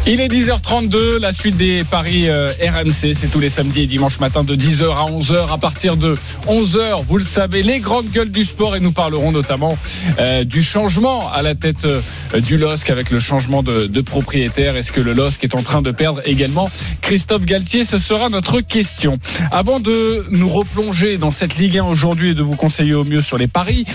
Il 0.07 0.21
est 0.21 0.27
10h32, 0.27 1.17
la 1.19 1.33
suite 1.33 1.57
des 1.57 1.83
paris 1.83 2.29
euh, 2.29 2.49
RMC, 2.61 3.15
c'est 3.15 3.27
tous 3.31 3.39
les 3.39 3.49
samedis 3.49 3.81
et 3.81 3.87
dimanches 3.87 4.19
matin 4.19 4.43
de 4.43 4.55
10h 4.55 4.83
à 4.93 5.05
11h. 5.11 5.51
À 5.51 5.57
partir 5.57 5.97
de 5.97 6.13
11h, 6.45 7.03
vous 7.03 7.17
le 7.17 7.23
savez, 7.23 7.63
les 7.63 7.79
grandes 7.79 8.11
gueules 8.11 8.29
du 8.29 8.45
sport 8.45 8.75
et 8.75 8.79
nous 8.79 8.91
parlerons 8.91 9.31
notamment 9.31 9.75
euh, 10.19 10.43
du 10.43 10.61
changement 10.61 11.31
à 11.31 11.41
la 11.41 11.55
tête 11.55 11.85
euh, 11.85 12.01
du 12.39 12.59
LOSC 12.59 12.91
avec 12.91 13.09
le 13.09 13.17
changement 13.17 13.63
de, 13.63 13.87
de 13.87 14.01
propriétaire. 14.01 14.75
Est-ce 14.75 14.91
que 14.91 15.01
le 15.01 15.13
LOSC 15.13 15.43
est 15.43 15.55
en 15.55 15.63
train 15.63 15.81
de 15.81 15.89
perdre 15.89 16.21
également? 16.25 16.69
Christophe 17.01 17.45
Galtier 17.45 17.83
Ce 17.83 17.97
sera 17.97 18.29
notre 18.29 18.61
question. 18.61 19.17
Avant 19.51 19.79
de 19.79 20.27
nous 20.29 20.49
replonger 20.49 21.17
dans 21.17 21.31
cette 21.31 21.57
Ligue 21.57 21.79
1 21.79 21.83
aujourd'hui 21.83 22.29
et 22.29 22.35
de 22.35 22.43
vous 22.43 22.55
conseiller 22.55 22.93
au 22.93 23.05
mieux 23.05 23.21
sur 23.21 23.39
les 23.39 23.47
paris, 23.47 23.85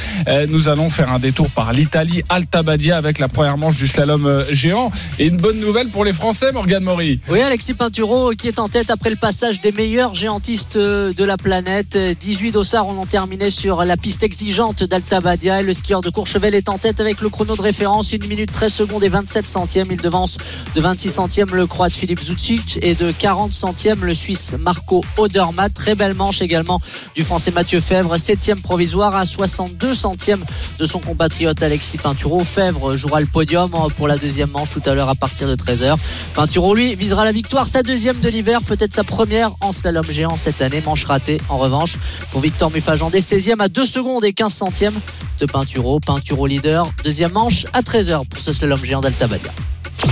nous 0.49 0.69
allons 0.69 0.91
faire 0.91 1.13
un 1.13 1.19
détour 1.19 1.51
par 1.51 1.73
l'Italie, 1.73 2.23
Alta 2.29 2.63
Badia 2.63 2.97
avec 2.97 3.19
la 3.19 3.29
première 3.29 3.59
manche 3.59 3.77
du 3.77 3.87
slalom 3.87 4.45
géant. 4.51 4.91
Et 5.19 5.27
une 5.27 5.37
bonne 5.37 5.61
nouvelle 5.61 5.89
pour 5.89 6.00
les 6.05 6.13
Français, 6.13 6.53
Morgane 6.53 6.85
Maury. 6.85 7.21
Oui, 7.29 7.41
Alexis 7.41 7.75
Pinturo 7.75 8.31
qui 8.31 8.49
est 8.49 8.59
en 8.59 8.69
tête 8.69 8.91
après 8.91 9.11
le 9.11 9.17
passage 9.17 9.61
des 9.61 9.73
meilleurs 9.73 10.15
géantistes 10.15 10.77
euh, 10.77 11.13
de 11.13 11.25
la 11.25 11.37
planète. 11.37 11.99
18 12.21 12.53
dossards 12.53 12.87
en 12.87 13.07
terminé 13.07 13.51
sur 13.51 13.85
la 13.85 13.97
piste 13.97 14.23
exigeante 14.23 14.85
d'Alta 14.85 15.21
Badia. 15.21 15.61
Et 15.61 15.63
le 15.63 15.73
skieur 15.73 16.01
de 16.01 16.11
Courchevel 16.11 16.55
est 16.55 16.69
en 16.69 16.79
tête 16.79 17.01
avec 17.01 17.21
le 17.21 17.29
chrono 17.29 17.57
de 17.57 17.63
référence 17.63 18.15
1 18.15 18.27
minute 18.27 18.53
13 18.53 18.73
secondes 18.73 19.05
et 19.05 19.09
27 19.09 19.47
centièmes. 19.47 19.89
Il 19.91 20.01
devance 20.01 20.39
de 20.75 20.81
26 20.81 21.11
centièmes 21.11 21.55
le 21.55 21.67
croate 21.67 21.93
Philippe 21.93 22.23
Zucic 22.23 22.79
et 22.83 22.95
de 22.95 23.11
40 23.13 23.53
centièmes 23.53 24.05
le 24.05 24.15
Suisse 24.15 24.55
Marco 24.59 25.05
Odermatt. 25.17 25.73
Très 25.75 25.95
belle 25.95 26.15
manche 26.15 26.43
également 26.43 26.81
du 27.15 27.25
Français 27.25 27.51
Mathieu 27.51 27.81
Fèvre. 27.81 28.17
Septième 28.17 28.61
provisoire 28.61 29.15
à 29.17 29.27
62 29.27 29.95
centièmes 29.95 30.45
de 30.79 30.87
son 30.87 31.01
compatriote 31.01 31.63
Alexis 31.63 31.99
Pinturo. 31.99 32.45
Fèvre 32.45 32.95
jouera 32.95 33.21
le 33.21 33.27
podium 33.27 33.71
euh, 33.75 33.89
pour 33.97 34.09
la 34.09 34.17
deuxième 34.17 34.51
manche 34.51 34.71
tout 34.71 34.83
à 34.87 34.95
l'heure 34.95 35.09
à 35.09 35.15
partir 35.15 35.49
de 35.49 35.57
13h. 35.57 35.90
Pinturo, 36.35 36.75
lui, 36.75 36.95
visera 36.97 37.25
la 37.25 37.33
victoire, 37.33 37.67
sa 37.67 37.83
deuxième 37.83 38.19
de 38.21 38.29
l'hiver, 38.29 38.63
peut-être 38.63 38.95
sa 38.95 39.05
première 39.05 39.51
en 39.61 39.73
slalom 39.73 40.05
géant 40.11 40.37
cette 40.37 40.63
année. 40.63 40.83
Manche 40.85 41.05
ratée, 41.05 41.41
en 41.49 41.59
revanche, 41.59 41.97
pour 42.33 42.41
Victor 42.41 42.71
Mufajandé, 42.71 43.21
16e 43.21 43.61
à 43.61 43.69
2 43.69 43.85
secondes 43.87 44.25
et 44.25 44.33
15 44.33 44.53
centièmes 44.53 45.01
de 45.39 45.47
Pinturo. 45.47 46.01
Pinturo 46.01 46.47
leader, 46.47 46.91
deuxième 47.05 47.33
manche 47.33 47.65
à 47.73 47.83
13h 47.83 48.27
pour 48.27 48.43
ce 48.43 48.53
slalom 48.53 48.83
géant 48.85 49.01
d'Alta 49.01 49.27
Badia. 49.27 49.53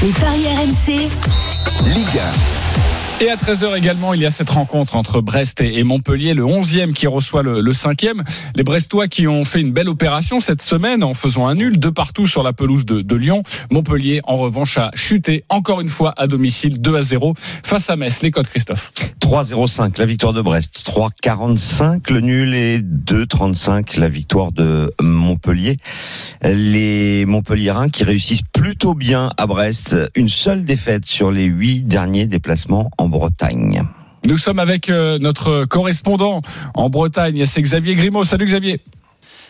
Les 0.02 0.10
paris 0.10 0.46
RMC, 0.46 1.08
Ligue 1.94 2.20
Et 3.20 3.30
à 3.30 3.34
13h 3.34 3.76
également, 3.76 4.14
il 4.14 4.20
y 4.20 4.26
a 4.26 4.30
cette 4.30 4.50
rencontre 4.50 4.94
entre 4.94 5.20
Brest 5.20 5.60
et 5.60 5.82
Montpellier, 5.82 6.34
le 6.34 6.44
11e 6.44 6.92
qui 6.92 7.08
reçoit 7.08 7.42
le, 7.42 7.60
le 7.60 7.72
5e. 7.72 8.22
Les 8.54 8.62
Brestois 8.62 9.08
qui 9.08 9.26
ont 9.26 9.42
fait 9.42 9.60
une 9.60 9.72
belle 9.72 9.88
opération 9.88 10.38
cette 10.38 10.62
semaine 10.62 11.02
en 11.02 11.14
faisant 11.14 11.48
un 11.48 11.56
nul 11.56 11.80
de 11.80 11.90
partout 11.90 12.28
sur 12.28 12.44
la 12.44 12.52
pelouse 12.52 12.86
de, 12.86 13.02
de 13.02 13.16
Lyon. 13.16 13.42
Montpellier, 13.72 14.20
en 14.22 14.36
revanche, 14.36 14.78
a 14.78 14.92
chuté 14.94 15.42
encore 15.48 15.80
une 15.80 15.88
fois 15.88 16.14
à 16.16 16.28
domicile 16.28 16.80
2 16.80 16.94
à 16.94 17.02
0 17.02 17.34
face 17.64 17.90
à 17.90 17.96
Metz. 17.96 18.22
Les 18.22 18.30
codes, 18.30 18.46
Christophe. 18.46 18.92
3-0-5 19.20 19.98
la 19.98 20.06
victoire 20.06 20.32
de 20.32 20.40
Brest, 20.40 20.84
3-45 20.86 22.12
le 22.12 22.20
nul 22.20 22.54
et 22.54 22.78
2-35 22.78 23.98
la 23.98 24.08
victoire 24.08 24.52
de 24.52 24.90
Montpellier. 25.02 25.76
Les 26.42 27.26
Montpelliérains 27.26 27.88
qui 27.88 28.04
réussissent 28.04 28.42
plutôt 28.52 28.94
bien 28.94 29.30
à 29.36 29.46
Brest, 29.46 29.96
une 30.14 30.28
seule 30.28 30.64
défaite 30.64 31.04
sur 31.04 31.30
les 31.30 31.44
huit 31.44 31.82
derniers 31.82 32.26
déplacements 32.26 32.90
en 32.96 33.07
Bretagne. 33.08 33.82
Nous 34.26 34.36
sommes 34.36 34.58
avec 34.58 34.90
euh, 34.90 35.18
notre 35.18 35.64
correspondant 35.64 36.42
en 36.74 36.90
Bretagne, 36.90 37.44
c'est 37.46 37.62
Xavier 37.62 37.94
Grimaud. 37.94 38.24
Salut 38.24 38.46
Xavier. 38.46 38.80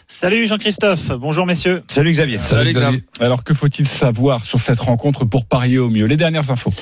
Salut 0.07 0.47
Jean-Christophe, 0.47 1.13
bonjour 1.13 1.45
messieurs. 1.45 1.83
Salut 1.87 2.13
Xavier. 2.13 2.39
Salut, 2.39 2.73
Xavier. 2.73 3.01
Alors 3.21 3.45
que 3.45 3.53
faut-il 3.53 3.87
savoir 3.87 4.45
sur 4.45 4.59
cette 4.59 4.81
rencontre 4.81 5.27
pour 5.27 5.45
parier 5.45 5.79
au 5.79 5.91
mieux? 5.91 6.07
Les 6.07 6.17
dernières 6.17 6.51
infos. 6.51 6.73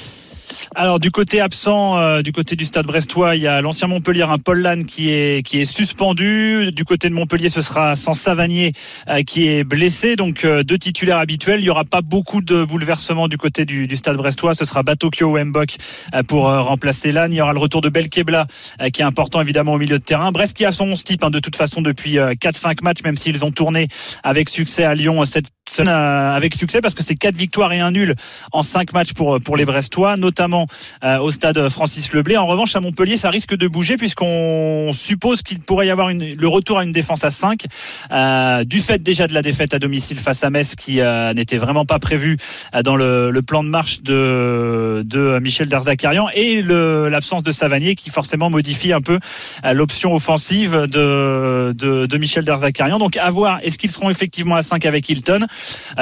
Alors 0.75 0.99
du 0.99 1.11
côté 1.11 1.41
absent, 1.41 1.99
euh, 1.99 2.23
du 2.23 2.33
côté 2.33 2.57
du 2.57 2.65
Stade 2.65 2.87
Brestois, 2.87 3.37
il 3.37 3.43
y 3.43 3.47
a 3.47 3.61
l'ancien 3.61 3.89
Montpellier, 3.89 4.23
un 4.23 4.39
Paul 4.39 4.61
Lannes 4.61 4.85
qui 4.85 5.11
est 5.11 5.45
qui 5.45 5.61
est 5.61 5.65
suspendu. 5.65 6.71
Du 6.73 6.85
côté 6.85 7.09
de 7.09 7.15
Montpellier, 7.15 7.49
ce 7.49 7.63
sera 7.63 7.97
sans 7.97 8.13
Savanier 8.13 8.73
euh, 9.09 9.23
qui 9.23 9.49
est 9.49 9.65
blessé. 9.65 10.17
Donc 10.17 10.45
euh, 10.45 10.63
deux 10.63 10.79
titulaires 10.79 11.19
habituels. 11.19 11.61
Il 11.61 11.67
y 11.67 11.71
aura 11.71 11.85
pas 11.85 12.03
beaucoup 12.03 12.41
de 12.41 12.65
bouleversements 12.65 13.29
du 13.29 13.39
côté 13.39 13.65
du, 13.65 13.89
Stade 13.97 14.17
Brestois. 14.17 14.55
Ce 14.55 14.65
sera 14.65 14.83
Batokyo 14.83 15.33
Wembok 15.33 15.77
euh, 16.15 16.23
pour 16.23 16.45
remplacer 16.45 17.13
Lannes. 17.13 17.33
Il 17.33 17.37
y 17.37 17.41
aura 17.41 17.53
le 17.53 17.59
retour 17.59 17.81
de 17.81 17.89
Belkebla 17.89 18.47
qui 18.93 19.03
est 19.03 19.05
important 19.05 19.41
évidemment 19.41 19.73
au 19.73 19.79
milieu 19.79 19.99
de 19.99 20.05
terrain. 20.05 20.33
Brest 20.33 20.57
qui 20.57 20.65
a 20.65 20.73
son 20.73 20.89
11 20.89 21.05
type 21.05 21.25
hein, 21.25 21.31
de 21.31 21.39
toute 21.39 21.57
façon 21.57 21.83
depuis 21.83 22.19
euh, 22.19 22.33
4-5 22.35 22.83
matchs, 22.83 23.03
même 23.05 23.17
s'ils 23.17 23.45
ont 23.45 23.51
tourné 23.51 23.89
avec 24.23 24.49
succès 24.49 24.85
à 24.85 24.95
Lyon 24.95 25.25
cette 25.25 25.49
euh, 25.81 26.37
avec 26.37 26.55
succès 26.55 26.81
parce 26.81 26.95
que 26.95 27.03
c'est 27.03 27.15
quatre 27.15 27.37
victoires 27.37 27.73
et 27.73 27.81
un 27.81 27.91
nul 27.91 28.15
en 28.53 28.63
cinq 28.63 28.93
matchs 28.93 29.13
pour 29.13 29.41
pour 29.41 29.57
les 29.57 29.65
Brestois, 29.65 30.17
notamment 30.17 30.67
euh, 31.05 31.19
au 31.19 31.31
stade 31.31 31.69
Francis 31.69 32.13
Leblé. 32.13 32.37
En 32.37 32.47
revanche, 32.47 32.77
à 32.77 32.81
Montpellier, 32.81 33.17
ça 33.17 33.31
risque 33.31 33.57
de 33.57 33.69
bouger 33.69 33.97
puisqu'on 33.97 34.91
suppose 34.93 35.43
qu'il 35.43 35.61
pourrait 35.61 35.87
y 35.87 35.91
avoir 35.91 36.11
le 36.13 36.49
retour 36.49 36.79
à 36.79 36.85
une 36.85 36.93
défense 36.93 37.25
à 37.25 37.31
5 37.31 37.65
euh, 38.13 38.65
du 38.65 38.81
fait 38.81 39.03
déjà 39.03 39.27
de 39.27 39.35
la 39.35 39.43
défaite 39.43 39.75
à 39.75 39.79
domicile 39.79 40.19
face 40.19 40.45
à 40.45 40.51
Metz 40.51 40.75
qui 40.75 41.01
euh, 41.01 41.35
n'était 41.35 41.59
vraiment 41.59 41.85
pas 41.85 41.99
prévu 41.99 42.37
euh, 42.75 42.83
dans 42.83 42.97
le, 42.97 43.41
plan 43.47 43.63
de 43.63 43.69
marche 43.69 44.03
de, 44.03 45.03
de 45.07 45.39
Michel 45.39 45.69
Darzakarian 45.69 46.29
et 46.35 46.63
l'absence 46.63 47.43
de 47.43 47.53
Savanier 47.53 47.95
qui 47.95 48.11
forcément 48.11 48.51
modifie 48.51 48.93
un 48.93 49.01
peu 49.01 49.19
euh, 49.65 49.73
l'option 49.73 50.15
offensive 50.15 50.87
de, 50.87 51.73
de, 51.73 52.19
Michel 52.19 52.45
Darzakarian. 52.45 52.99
Donc 52.99 53.17
à 53.17 53.31
voir, 53.31 53.61
est-ce 53.63 53.79
qu'ils 53.79 53.91
seront 53.91 54.11
effectivement 54.11 54.57
à 54.57 54.63
5 54.63 54.85
avec 54.87 55.09
Hilton? 55.09 55.41
Euh, 55.43 55.47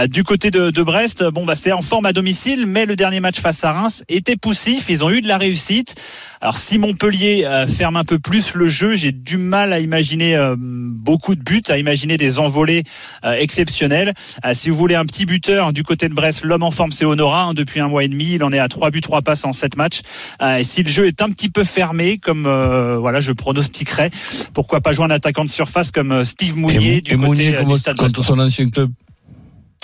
Du 0.09 0.25
côté 0.25 0.51
de, 0.51 0.71
de 0.71 0.83
Brest, 0.83 1.25
bon 1.25 1.45
bah 1.45 1.55
c'est 1.55 1.73
en 1.73 1.83
forme 1.83 2.07
à 2.07 2.13
domicile, 2.13 2.67
mais 2.67 2.87
le 2.87 2.97
dernier 2.97 3.21
match 3.21 3.41
face 3.41 3.63
à 3.65 3.73
Reims 3.73 4.05
était 4.09 4.37
poussif, 4.37 4.87
ils 4.89 5.05
ont 5.05 5.11
eu 5.11 5.21
de 5.21 5.29
la 5.29 5.39
réussite. 5.39 5.95
Alors 6.41 6.57
si 6.57 6.79
Montpellier 6.79 7.45
euh, 7.47 7.67
ferme 7.67 7.97
un 7.97 8.05
peu 8.05 8.19
plus 8.19 8.55
le 8.55 8.69
jeu, 8.69 8.97
j'ai 8.97 9.13
du 9.13 9.39
mal 9.39 9.73
à 9.73 9.81
imaginer 9.81 10.37
euh, 10.37 10.57
beaucoup 10.59 11.35
de 11.35 11.43
buts, 11.43 11.63
à 11.69 11.79
imaginer 11.79 12.17
des 12.17 12.39
envolées 12.39 12.83
euh, 13.25 13.33
exceptionnelles. 13.33 14.13
Euh, 14.45 14.53
si 14.53 14.69
vous 14.69 14.77
voulez 14.77 14.95
un 14.95 15.07
petit 15.07 15.25
buteur 15.25 15.73
du 15.73 15.83
côté 15.83 16.09
de 16.09 16.15
Brest, 16.15 16.45
l'homme 16.45 16.63
en 16.63 16.71
forme 16.71 16.93
c'est 16.93 17.05
Honora 17.05 17.45
hein, 17.45 17.55
depuis 17.55 17.81
un 17.81 17.89
mois 17.89 18.05
et 18.05 18.09
demi, 18.09 18.33
il 18.35 18.45
en 18.45 18.53
est 18.53 18.59
à 18.59 18.69
3 18.69 18.91
buts, 18.91 19.01
3 19.01 19.23
passes 19.23 19.45
en 19.45 19.53
7 19.53 19.77
matchs. 19.77 20.01
Euh, 20.43 20.57
et 20.57 20.65
si 20.65 20.83
le 20.83 20.91
jeu 20.91 21.07
est 21.07 21.23
un 21.23 21.31
petit 21.31 21.49
peu 21.49 21.65
fermé, 21.65 22.19
comme 22.19 22.47
euh, 22.47 22.97
voilà, 22.99 23.21
je 23.21 23.33
pronostiquerais, 23.33 24.11
pourquoi 24.53 24.81
pas 24.81 24.93
jouer 24.93 25.07
un 25.07 25.11
attaquant 25.11 25.45
de 25.45 25.51
surface 25.51 25.91
comme 25.91 26.13
euh, 26.13 26.25
Steve 26.25 26.57
Mounier 26.57 26.97
Et, 26.97 27.01
du 27.01 27.13
et 27.13 27.15
côté 27.15 27.27
Mounier 27.27 27.57
euh, 27.57 27.65
du 27.65 27.77
Stade 27.77 27.97
son 28.23 28.39
ancien 28.39 28.71
club? 28.71 28.91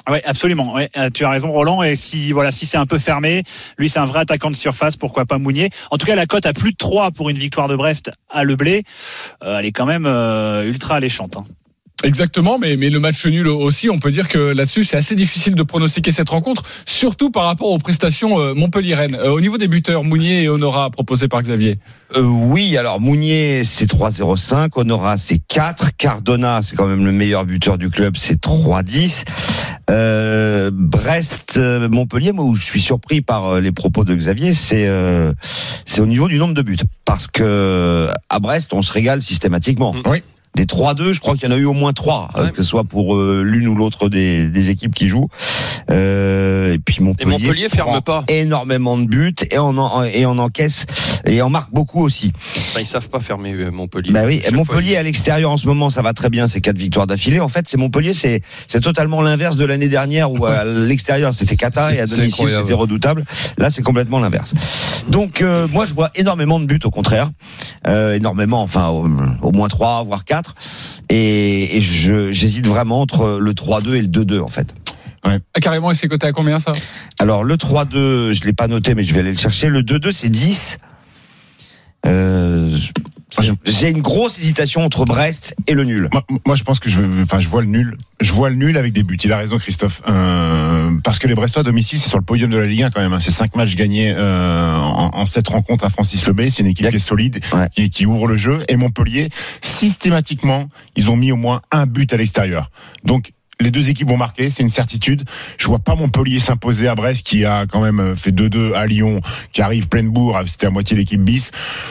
Oui, 0.08 0.18
absolument. 0.24 0.76
Euh, 0.78 1.10
tu 1.12 1.24
as 1.24 1.30
raison, 1.30 1.52
Roland. 1.52 1.82
Et 1.82 1.94
si 1.96 2.32
voilà, 2.32 2.50
si 2.50 2.66
c'est 2.66 2.78
un 2.78 2.86
peu 2.86 2.98
fermé, 2.98 3.42
lui 3.78 3.88
c'est 3.88 3.98
un 3.98 4.04
vrai 4.06 4.20
attaquant 4.20 4.50
de 4.50 4.56
surface. 4.56 4.96
Pourquoi 4.96 5.26
pas 5.26 5.38
Mounier 5.38 5.70
En 5.90 5.98
tout 5.98 6.06
cas, 6.06 6.14
la 6.14 6.26
cote 6.26 6.46
à 6.46 6.52
plus 6.52 6.72
de 6.72 6.76
3 6.76 7.10
pour 7.10 7.28
une 7.30 7.36
victoire 7.38 7.68
de 7.68 7.76
Brest 7.76 8.10
à 8.28 8.44
Le 8.44 8.56
Blé, 8.56 8.82
euh, 9.44 9.58
elle 9.58 9.66
est 9.66 9.72
quand 9.72 9.86
même 9.86 10.06
euh, 10.06 10.64
ultra 10.64 10.96
alléchante. 10.96 11.36
hein. 11.38 11.44
Exactement, 12.02 12.58
mais, 12.58 12.76
mais 12.76 12.88
le 12.88 12.98
match 12.98 13.26
nul 13.26 13.48
aussi, 13.48 13.90
on 13.90 13.98
peut 13.98 14.10
dire 14.10 14.28
que 14.28 14.38
là-dessus, 14.38 14.84
c'est 14.84 14.96
assez 14.96 15.14
difficile 15.14 15.54
de 15.54 15.62
pronostiquer 15.62 16.12
cette 16.12 16.30
rencontre, 16.30 16.62
surtout 16.86 17.30
par 17.30 17.44
rapport 17.44 17.70
aux 17.70 17.78
prestations 17.78 18.40
euh, 18.40 18.54
Montpellier-Rennes. 18.54 19.16
Euh, 19.16 19.30
au 19.30 19.40
niveau 19.40 19.58
des 19.58 19.68
buteurs, 19.68 20.02
Mounier 20.02 20.44
et 20.44 20.48
Honora 20.48 20.88
proposés 20.90 21.28
par 21.28 21.42
Xavier. 21.42 21.78
Euh, 22.16 22.22
oui, 22.22 22.76
alors 22.78 23.00
Mounier 23.00 23.64
c'est 23.64 23.90
3-0-5, 23.90 24.70
Honora 24.76 25.18
c'est 25.18 25.38
4, 25.46 25.96
Cardona 25.96 26.60
c'est 26.62 26.74
quand 26.74 26.86
même 26.86 27.04
le 27.04 27.12
meilleur 27.12 27.44
buteur 27.44 27.76
du 27.76 27.90
club, 27.90 28.16
c'est 28.16 28.42
3-10. 28.42 29.24
Euh, 29.90 30.70
Brest, 30.72 31.58
Montpellier, 31.58 32.32
moi 32.32 32.46
où 32.46 32.54
je 32.54 32.64
suis 32.64 32.80
surpris 32.80 33.20
par 33.20 33.60
les 33.60 33.72
propos 33.72 34.04
de 34.04 34.14
Xavier, 34.14 34.54
c'est 34.54 34.86
euh, 34.86 35.32
c'est 35.84 36.00
au 36.00 36.06
niveau 36.06 36.28
du 36.28 36.38
nombre 36.38 36.54
de 36.54 36.62
buts, 36.62 36.78
parce 37.04 37.26
que 37.26 38.08
à 38.28 38.38
Brest, 38.38 38.72
on 38.72 38.82
se 38.82 38.92
régale 38.92 39.22
systématiquement. 39.22 39.94
Oui. 40.06 40.22
Des 40.56 40.64
3-2, 40.64 41.12
je 41.12 41.20
crois 41.20 41.34
qu'il 41.36 41.48
y 41.48 41.52
en 41.52 41.54
a 41.54 41.58
eu 41.58 41.64
au 41.64 41.72
moins 41.72 41.92
3, 41.92 42.28
Ouais. 42.36 42.50
que 42.50 42.62
ce 42.62 42.68
soit 42.68 42.84
pour 42.84 43.14
euh, 43.14 43.42
l'une 43.44 43.68
ou 43.68 43.74
l'autre 43.76 44.08
des, 44.08 44.46
des 44.46 44.70
équipes 44.70 44.94
qui 44.94 45.08
jouent. 45.08 45.28
Euh, 45.90 46.74
et 46.74 46.78
puis 46.78 46.96
Et 47.00 47.02
Montpellier, 47.02 47.30
Montpellier 47.30 47.68
ferme 47.68 48.00
pas. 48.02 48.24
énormément 48.28 48.98
de 48.98 49.04
buts 49.06 49.34
et 49.50 49.58
on 49.58 49.76
en, 49.78 50.02
et 50.04 50.26
on 50.26 50.38
encaisse 50.38 50.86
et 51.24 51.40
on 51.42 51.50
marque 51.50 51.72
beaucoup 51.72 52.02
aussi. 52.04 52.32
Enfin, 52.56 52.80
ils 52.80 52.86
savent 52.86 53.08
pas 53.08 53.20
fermer 53.20 53.52
euh, 53.54 53.70
Montpellier. 53.70 54.10
Bah 54.12 54.22
oui, 54.26 54.42
Montpellier 54.52 54.96
à 54.96 55.02
l'extérieur 55.02 55.50
en 55.50 55.56
ce 55.56 55.66
moment, 55.66 55.90
ça 55.90 56.02
va 56.02 56.12
très 56.12 56.30
bien, 56.30 56.48
c'est 56.48 56.60
quatre 56.60 56.78
victoires 56.78 57.06
d'affilée. 57.06 57.40
En 57.40 57.48
fait, 57.48 57.66
c'est 57.68 57.76
Montpellier, 57.76 58.14
c'est 58.14 58.42
c'est 58.68 58.80
totalement 58.80 59.22
l'inverse 59.22 59.56
de 59.56 59.64
l'année 59.64 59.88
dernière 59.88 60.30
où 60.32 60.44
à 60.46 60.64
l'extérieur 60.64 61.34
c'était 61.34 61.56
cata 61.56 61.94
et 61.94 62.00
à 62.00 62.06
domicile 62.06 62.48
c'était 62.50 62.72
redoutable. 62.74 63.24
Là, 63.58 63.70
c'est 63.70 63.82
complètement 63.82 64.20
l'inverse. 64.20 64.54
Donc 65.08 65.42
euh, 65.42 65.66
moi, 65.68 65.86
je 65.86 65.94
vois 65.94 66.10
énormément 66.14 66.60
de 66.60 66.66
buts 66.66 66.80
au 66.84 66.90
contraire, 66.90 67.30
euh, 67.86 68.14
énormément, 68.14 68.62
enfin 68.62 68.88
au, 68.88 69.08
au 69.42 69.52
moins 69.52 69.68
trois, 69.68 70.02
voire 70.02 70.24
Et, 71.08 71.76
et 71.76 71.80
je 71.80 72.32
j'hésite 72.32 72.66
vraiment 72.66 73.00
entre 73.00 73.38
le 73.40 73.52
3-2 73.52 73.94
et 73.94 74.02
le 74.02 74.08
2-2 74.08 74.40
en 74.40 74.48
fait. 74.48 74.74
Ah, 75.22 75.36
carrément, 75.60 75.90
et 75.90 75.94
c'est 75.94 76.08
coté 76.08 76.26
à 76.26 76.32
combien 76.32 76.58
ça? 76.58 76.72
Alors 77.18 77.44
le 77.44 77.56
3-2, 77.56 78.32
je 78.32 78.44
l'ai 78.44 78.54
pas 78.54 78.68
noté, 78.68 78.94
mais 78.94 79.04
je 79.04 79.12
vais 79.12 79.20
aller 79.20 79.32
le 79.32 79.38
chercher. 79.38 79.68
Le 79.68 79.82
2-2, 79.82 80.12
c'est 80.12 80.30
10. 80.30 80.78
Euh, 82.06 82.76
j'ai 83.64 83.88
une 83.90 84.00
grosse 84.02 84.38
hésitation 84.38 84.82
entre 84.82 85.04
Brest 85.04 85.54
et 85.68 85.74
le 85.74 85.84
nul. 85.84 86.08
Moi, 86.12 86.24
moi, 86.46 86.56
je 86.56 86.64
pense 86.64 86.80
que 86.80 86.88
je, 86.90 87.00
enfin, 87.22 87.38
je 87.38 87.48
vois 87.48 87.60
le 87.60 87.68
nul. 87.68 87.96
Je 88.20 88.32
vois 88.32 88.50
le 88.50 88.56
nul 88.56 88.76
avec 88.76 88.92
des 88.92 89.02
buts. 89.04 89.18
Il 89.22 89.32
a 89.32 89.36
raison, 89.38 89.58
Christophe. 89.58 90.02
Euh, 90.08 90.90
parce 91.04 91.18
que 91.20 91.28
les 91.28 91.34
Brestois 91.34 91.60
à 91.60 91.62
domicile, 91.62 91.98
c'est 92.00 92.08
sur 92.08 92.18
le 92.18 92.24
podium 92.24 92.50
de 92.50 92.56
la 92.58 92.66
Ligue 92.66 92.82
1 92.82 92.90
quand 92.90 93.00
même. 93.00 93.12
hein. 93.12 93.20
C'est 93.20 93.30
cinq 93.30 93.54
matchs 93.54 93.76
gagnés 93.76 94.12
euh, 94.16 94.76
en, 94.76 95.10
en 95.14 95.26
sept 95.26 95.46
rencontres 95.48 95.84
à 95.84 95.90
Francis 95.90 96.26
Lebay. 96.26 96.50
C'est 96.50 96.62
une 96.62 96.68
équipe 96.68 96.88
qui 96.88 96.96
est 96.96 96.98
solide, 96.98 97.40
Ouais. 97.52 97.68
qui, 97.74 97.88
qui 97.90 98.04
ouvre 98.06 98.26
le 98.26 98.36
jeu. 98.36 98.58
Et 98.68 98.76
Montpellier, 98.76 99.28
systématiquement, 99.62 100.68
ils 100.96 101.10
ont 101.10 101.16
mis 101.16 101.30
au 101.32 101.36
moins 101.36 101.62
un 101.70 101.86
but 101.86 102.12
à 102.12 102.16
l'extérieur. 102.16 102.70
Donc 103.04 103.32
les 103.60 103.70
deux 103.70 103.90
équipes 103.90 104.08
vont 104.08 104.16
marquer, 104.16 104.50
c'est 104.50 104.62
une 104.62 104.68
certitude. 104.68 105.24
Je 105.58 105.66
vois 105.66 105.78
pas 105.78 105.94
Montpellier 105.94 106.38
s'imposer 106.40 106.88
à 106.88 106.94
Brest, 106.94 107.24
qui 107.26 107.44
a 107.44 107.66
quand 107.66 107.80
même 107.80 108.16
fait 108.16 108.30
2-2 108.30 108.74
à 108.74 108.86
Lyon, 108.86 109.20
qui 109.52 109.62
arrive 109.62 109.88
pleine 109.88 110.10
bourre, 110.10 110.40
c'était 110.46 110.66
à 110.66 110.70
moitié 110.70 110.96
l'équipe 110.96 111.22
bis. 111.22 111.50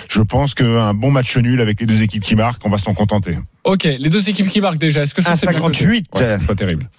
Je 0.10 0.22
pense 0.22 0.54
qu'un 0.54 0.94
bon 0.94 1.12
match 1.12 1.36
nul 1.38 1.62
avec 1.62 1.80
les 1.80 1.86
deux 1.86 2.02
équipes 2.04 2.24
qui 2.24 2.36
marquent, 2.36 2.66
on 2.66 2.70
va 2.70 2.78
s'en 2.78 2.94
contenter. 2.94 3.38
Ok, 3.64 3.84
les 3.84 4.10
deux 4.10 4.30
équipes 4.30 4.50
qui 4.50 4.62
marquent 4.62 4.78
déjà, 4.80 5.02
est-ce 5.04 5.14
que 5.14 5.22
ça 5.22 5.36
c'est 5.36 5.48
bien 5.50 5.60
coté 5.60 5.86
1,58. 5.86 5.90
Ouais, 6.16 6.38
c'est 6.40 6.46
pas 6.48 6.56
terrible. 6.56 6.90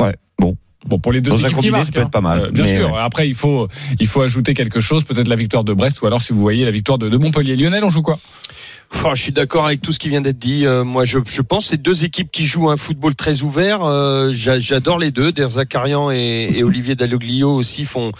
Ouais, 0.00 0.14
bon. 0.38 0.56
Bon, 0.86 0.98
pour 1.00 1.12
les 1.12 1.20
deux 1.20 1.32
Dans 1.32 1.38
équipes 1.38 1.58
qui 1.58 1.70
marquent. 1.70 1.86
ça 1.86 1.92
peut 1.92 2.00
être 2.00 2.10
pas 2.10 2.20
mal, 2.20 2.38
Euh, 2.44 2.50
bien 2.50 2.64
mais 2.64 2.76
sûr. 2.78 2.92
ouais. 2.92 2.98
Après, 3.00 3.28
il 3.28 3.34
faut, 3.34 3.68
il 3.98 4.06
faut 4.06 4.22
ajouter 4.22 4.54
quelque 4.54 4.80
chose, 4.80 5.04
peut-être 5.04 5.28
la 5.28 5.36
victoire 5.36 5.64
de 5.64 5.74
Brest, 5.74 6.00
ou 6.00 6.06
alors 6.06 6.22
si 6.22 6.32
vous 6.32 6.38
voyez 6.40 6.64
la 6.64 6.70
victoire 6.70 6.98
de, 6.98 7.08
de 7.08 7.16
Montpellier. 7.18 7.56
Lionel, 7.56 7.84
on 7.84 7.90
joue 7.90 8.00
quoi? 8.02 8.18
Oh, 9.04 9.10
je 9.14 9.22
suis 9.22 9.32
d'accord 9.32 9.66
avec 9.66 9.80
tout 9.82 9.92
ce 9.92 9.98
qui 9.98 10.08
vient 10.08 10.22
d'être 10.22 10.38
dit. 10.38 10.66
Euh, 10.66 10.82
moi, 10.82 11.04
je, 11.04 11.18
je 11.28 11.42
pense 11.42 11.64
que 11.64 11.70
c'est 11.70 11.82
deux 11.82 12.04
équipes 12.04 12.30
qui 12.32 12.46
jouent 12.46 12.70
un 12.70 12.76
football 12.78 13.14
très 13.14 13.42
ouvert. 13.42 13.84
Euh, 13.84 14.32
j'a- 14.32 14.58
J'adore 14.58 14.98
les 14.98 15.10
deux. 15.10 15.30
Der 15.30 15.48
Zakarian 15.48 16.10
et, 16.10 16.50
et 16.56 16.64
Olivier 16.64 16.94
Dalloglio 16.96 17.50
aussi 17.54 17.84
font 17.84 18.12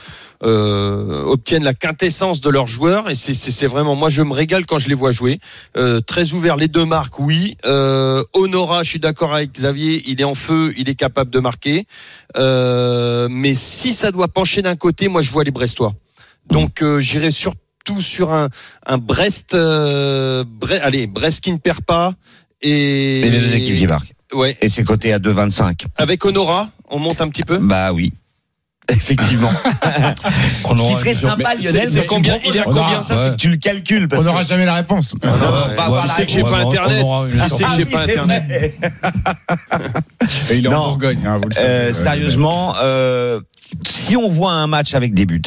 euh, 0.45 1.25
obtiennent 1.25 1.65
la 1.65 1.75
quintessence 1.75 2.41
de 2.41 2.49
leurs 2.51 2.69
joueurs 2.69 3.11
et 3.11 3.17
c'est 3.17 3.67
vraiment 3.67 3.97
moi 3.97 4.09
je 4.09 4.23
me 4.23 4.33
régale 4.33 4.67
quand 4.67 4.79
je 4.79 4.89
les 4.89 4.95
vois 4.95 5.11
jouer. 5.11 5.41
Euh, 5.77 6.01
très 6.01 6.33
ouvert 6.33 6.57
les 6.57 6.69
deux 6.69 6.85
marques, 6.85 7.19
oui. 7.19 7.57
Euh, 7.65 8.23
Honora, 8.35 8.83
je 8.85 8.91
suis 8.91 9.01
d'accord 9.01 9.35
avec 9.35 9.53
Xavier, 9.53 10.05
il 10.07 10.21
est 10.21 10.25
en 10.25 10.35
feu, 10.37 10.73
il 10.77 10.89
est 10.89 10.95
capable 10.95 11.31
de 11.31 11.41
marquer. 11.41 11.87
Euh, 12.37 13.27
mais 13.31 13.55
si 13.55 13.93
ça 13.95 14.13
doit 14.13 14.29
pencher 14.29 14.63
d'un 14.63 14.77
côté, 14.77 15.09
moi 15.09 15.23
je 15.23 15.33
vois 15.33 15.43
les 15.45 15.51
Brestois. 15.51 15.95
Donc 16.49 16.83
euh, 16.83 17.01
j'irai 17.01 17.31
surtout 17.33 17.59
sur 18.01 18.33
un, 18.33 18.49
un 18.87 18.99
Brest, 18.99 19.55
euh, 19.55 20.45
allez 20.83 21.07
Brest 21.07 21.41
qui 21.41 21.53
ne 21.53 21.59
perd 21.59 21.81
pas 21.83 22.15
et, 22.61 23.21
Et 23.21 23.31
les 23.31 23.41
deux 23.41 23.55
équipes 23.55 23.77
qui 23.77 23.87
marquent. 23.87 24.15
Ouais. 24.33 24.57
Et 24.61 24.69
c'est 24.69 24.85
coté 24.85 25.13
à 25.13 25.19
2,25. 25.19 25.87
Avec 25.97 26.25
Honora, 26.25 26.69
on 26.91 26.99
monte 26.99 27.21
un 27.21 27.29
petit 27.29 27.45
peu? 27.45 27.59
Bah 27.59 27.93
oui. 27.93 28.13
Effectivement. 28.97 29.51
On 30.65 30.77
Ce 30.77 30.83
qui 30.83 30.95
serait 30.95 31.15
sympa, 31.15 31.55
Lionel, 31.55 31.91
c'est- 31.91 32.07
combien- 32.07 32.39
il 32.45 32.57
est 32.57 32.61
à 32.61 32.63
un 32.63 32.65
combien, 32.65 33.03
ça, 33.03 33.23
c'est 33.23 33.31
que 33.33 33.37
tu 33.37 33.49
le 33.51 33.57
calcules. 33.57 34.09
Parce 34.09 34.23
On 34.23 34.25
n'aura 34.25 34.43
jamais 34.45 34.65
la 34.65 34.75
réponse. 34.75 35.15
Bah, 35.21 35.29
Ouais, 35.31 35.75
voilà, 35.89 36.03
tu 36.05 36.09
sais 36.09 36.27
que 36.27 36.33
j'ai 36.33 36.43
pas 36.43 36.59
internet. 36.59 37.05
Tu 37.31 37.39
sais 37.39 37.49
que 37.65 37.65
Ah 37.69 37.73
j'ai 37.77 37.85
pas 37.85 38.05
c'est 38.07 38.19
internet. 38.19 38.73
Et 40.51 40.57
il 40.57 40.67
est 40.67 40.69
Non. 40.71 40.77
en 40.79 40.89
Bourgogne, 40.89 41.27
hein, 41.27 41.39
vous 41.43 41.49
le 41.49 41.55
savez. 41.55 41.67
Euh, 41.69 41.91
Euh, 41.91 41.93
sérieusement, 41.93 42.75
euh, 42.83 43.41
si 43.87 44.17
on 44.17 44.29
voit 44.29 44.53
un 44.53 44.67
match 44.67 44.95
avec 44.95 45.13
des 45.15 45.27
buts, 45.27 45.43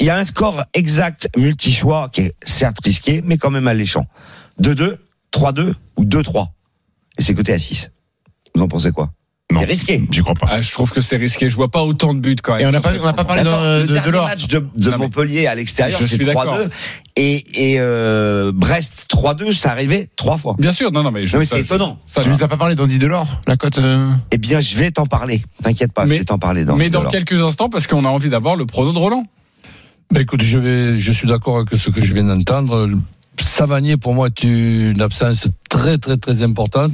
il 0.00 0.06
y 0.06 0.10
a 0.10 0.16
un 0.18 0.24
score 0.24 0.62
exact 0.74 1.28
multi-choix 1.36 2.10
qui 2.12 2.22
est 2.22 2.34
certes 2.44 2.76
risqué, 2.84 3.22
mais 3.24 3.38
quand 3.38 3.50
même 3.50 3.68
alléchant. 3.68 4.06
2-2, 4.60 4.98
3-2 5.32 5.74
ou 5.96 6.04
2-3. 6.04 6.48
Et 7.18 7.22
c'est 7.22 7.34
coté 7.34 7.52
à 7.54 7.58
6. 7.58 7.90
Vous 8.54 8.62
en 8.62 8.68
pensez 8.68 8.90
quoi? 8.92 9.10
Non. 9.52 9.60
C'est 9.60 9.66
risqué. 9.66 10.04
J'y 10.10 10.20
crois 10.22 10.34
pas. 10.34 10.48
Ah, 10.50 10.60
je 10.60 10.72
trouve 10.72 10.90
que 10.90 11.00
c'est 11.00 11.16
risqué. 11.16 11.48
Je 11.48 11.54
vois 11.54 11.70
pas 11.70 11.82
autant 11.84 12.12
de 12.14 12.18
buts 12.20 12.34
quand 12.42 12.54
même. 12.54 12.62
Et 12.62 12.66
on 12.66 12.72
n'a 12.72 12.80
pas, 12.80 12.92
on 13.00 13.04
n'a 13.04 13.12
pas 13.12 13.24
parlé 13.24 13.42
Attends, 13.42 13.60
de, 13.62 13.80
le 13.82 13.86
de, 13.86 13.92
dernier 13.92 14.06
de 14.06 14.10
l'or. 14.12 14.24
match 14.26 14.48
de, 14.48 14.58
de 14.58 14.90
Non, 14.90 14.90
mais- 14.90 15.04
Montpellier 15.04 15.46
à 15.46 15.54
l'extérieur, 15.54 16.00
Je 16.00 16.04
c'est 16.06 16.16
suis 16.16 16.24
d'accord. 16.24 16.58
3-2. 16.58 16.68
Et, 17.14 17.72
et 17.74 17.76
euh, 17.78 18.50
Brest 18.52 19.06
3-2, 19.08 19.52
ça 19.52 19.70
arrivait 19.70 20.10
trois 20.16 20.36
fois. 20.36 20.56
Bien 20.58 20.72
sûr, 20.72 20.90
non, 20.90 21.04
non, 21.04 21.12
mais, 21.12 21.26
je, 21.26 21.34
Non, 21.34 21.38
mais 21.38 21.44
c'est 21.46 21.60
étonnant. 21.60 21.98
ça, 22.06 22.22
Tu 22.22 22.28
nous 22.28 22.42
as 22.42 22.48
pas 22.48 22.56
parlé 22.56 22.74
d'Andy 22.74 22.98
Delors, 22.98 23.40
la 23.46 23.56
cote 23.56 23.78
euh 23.78 24.10
Eh 24.32 24.38
bien, 24.38 24.60
je 24.60 24.76
vais 24.76 24.90
t'en 24.90 25.06
parler. 25.06 25.42
T'inquiète 25.62 25.92
pas, 25.92 26.06
Mais- 26.06 26.14
je 26.16 26.18
vais 26.20 26.24
t'en 26.24 26.38
parler 26.38 26.64
dans 26.64 26.74
mais 26.76 26.90
dans 26.90 27.04
quelques 27.06 27.40
instants, 27.40 27.68
parce 27.68 27.86
qu'on 27.86 28.04
a 28.04 28.08
envie 28.08 28.28
d'avoir 28.28 28.56
le 28.56 28.66
prono 28.66 28.92
de 28.92 28.98
Roland. 28.98 29.24
Ben 30.12 30.20
écoute, 30.22 30.42
je 30.42 30.58
vais, 30.58 30.98
je 30.98 31.12
suis 31.12 31.28
d'accord 31.28 31.58
avec 31.58 31.70
ce 31.80 31.88
que 31.90 32.02
je 32.02 32.12
viens 32.14 32.24
d'entendre. 32.24 32.90
Savanier, 33.40 33.96
pour 33.96 34.14
moi, 34.14 34.26
est 34.28 34.42
une 34.44 35.00
absence 35.02 35.48
très, 35.68 35.98
très, 35.98 36.16
très 36.16 36.42
importante. 36.42 36.92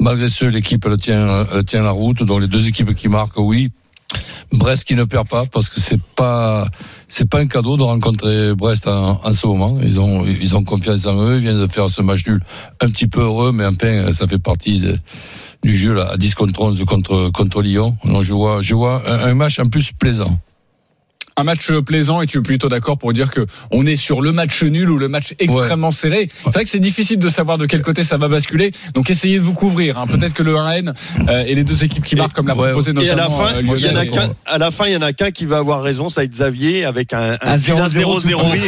Malgré 0.00 0.28
ce, 0.28 0.44
l'équipe, 0.44 0.84
elle 0.86 0.96
tient, 0.96 1.46
elle 1.52 1.64
tient 1.64 1.82
la 1.82 1.90
route. 1.90 2.22
Donc, 2.22 2.40
les 2.40 2.46
deux 2.46 2.68
équipes 2.68 2.94
qui 2.94 3.08
marquent, 3.08 3.38
oui. 3.38 3.70
Brest 4.52 4.84
qui 4.84 4.94
ne 4.94 5.04
perd 5.04 5.28
pas 5.28 5.44
parce 5.44 5.68
que 5.68 5.80
c'est 5.80 6.00
pas, 6.16 6.66
c'est 7.08 7.28
pas 7.28 7.40
un 7.40 7.46
cadeau 7.46 7.76
de 7.76 7.82
rencontrer 7.82 8.54
Brest 8.54 8.86
en, 8.86 9.32
ce 9.32 9.46
moment. 9.46 9.78
Ils 9.82 10.00
ont, 10.00 10.24
ils 10.24 10.56
ont 10.56 10.64
confiance 10.64 11.06
en 11.06 11.20
eux. 11.20 11.36
Ils 11.36 11.42
viennent 11.42 11.60
de 11.60 11.70
faire 11.70 11.90
ce 11.90 12.00
match 12.00 12.26
nul 12.26 12.40
un 12.80 12.88
petit 12.88 13.06
peu 13.06 13.20
heureux, 13.20 13.52
mais 13.52 13.66
enfin, 13.66 14.12
ça 14.12 14.26
fait 14.26 14.38
partie 14.38 14.82
du 15.62 15.76
jeu, 15.76 15.92
là, 15.92 16.08
à 16.12 16.16
10 16.16 16.34
contre 16.34 16.60
11 16.60 16.84
contre, 16.86 17.30
contre 17.32 17.60
Lyon. 17.60 17.96
Donc, 18.04 18.22
je 18.22 18.32
vois, 18.32 18.62
je 18.62 18.74
vois 18.74 19.02
un 19.10 19.34
match 19.34 19.58
en 19.58 19.68
plus 19.68 19.92
plaisant. 19.92 20.38
Un 21.38 21.44
match 21.44 21.70
plaisant 21.86 22.20
et 22.20 22.26
tu 22.26 22.38
es 22.38 22.40
plutôt 22.42 22.68
d'accord 22.68 22.98
pour 22.98 23.12
dire 23.12 23.30
que 23.30 23.46
on 23.70 23.86
est 23.86 23.94
sur 23.96 24.20
le 24.20 24.32
match 24.32 24.62
nul 24.64 24.90
ou 24.90 24.98
le 24.98 25.08
match 25.08 25.34
extrêmement 25.38 25.90
serré. 25.92 26.28
C'est 26.44 26.50
vrai 26.52 26.64
que 26.64 26.68
c'est 26.70 26.80
difficile 26.80 27.18
de 27.18 27.28
savoir 27.28 27.58
de 27.58 27.66
quel 27.66 27.80
côté 27.82 28.02
ça 28.02 28.16
va 28.16 28.26
basculer. 28.28 28.72
Donc 28.94 29.08
essayez 29.08 29.36
de 29.38 29.42
vous 29.44 29.54
couvrir. 29.54 29.98
hein. 29.98 30.06
Peut-être 30.08 30.34
que 30.34 30.42
le 30.42 30.54
1N 30.54 30.92
euh, 31.28 31.44
et 31.46 31.54
les 31.54 31.62
deux 31.64 31.84
équipes 31.84 32.04
qui 32.04 32.16
marquent, 32.16 32.32
comme 32.34 32.48
l'a 32.48 32.56
ouais, 32.56 32.70
proposé 32.70 32.90
Et 32.90 33.10
à 33.10 33.14
notamment 33.14 33.38
la 33.40 33.48
fin, 33.48 33.54
euh, 33.56 33.60
il 33.62 33.66
y 33.66 33.70
en 33.70 33.74
Lionel 33.92 33.96
a 33.98 34.04
et- 34.04 34.10
qu'un. 34.10 34.30
À 34.46 34.58
la 34.58 34.70
fin, 34.70 34.86
il 34.86 34.92
y 34.92 34.96
en 34.96 35.02
a 35.02 35.12
qu'un 35.12 35.30
qui 35.30 35.46
va 35.46 35.58
avoir 35.58 35.82
raison, 35.82 36.08
ça 36.08 36.20
va 36.22 36.24
être 36.24 36.30
Xavier 36.32 36.84
avec 36.84 37.12
un, 37.12 37.32
un, 37.34 37.36
Un 37.40 37.56
vilain 37.56 37.86
0-0 37.86 38.20
0-0. 38.20 38.34
Ouais, 38.36 38.58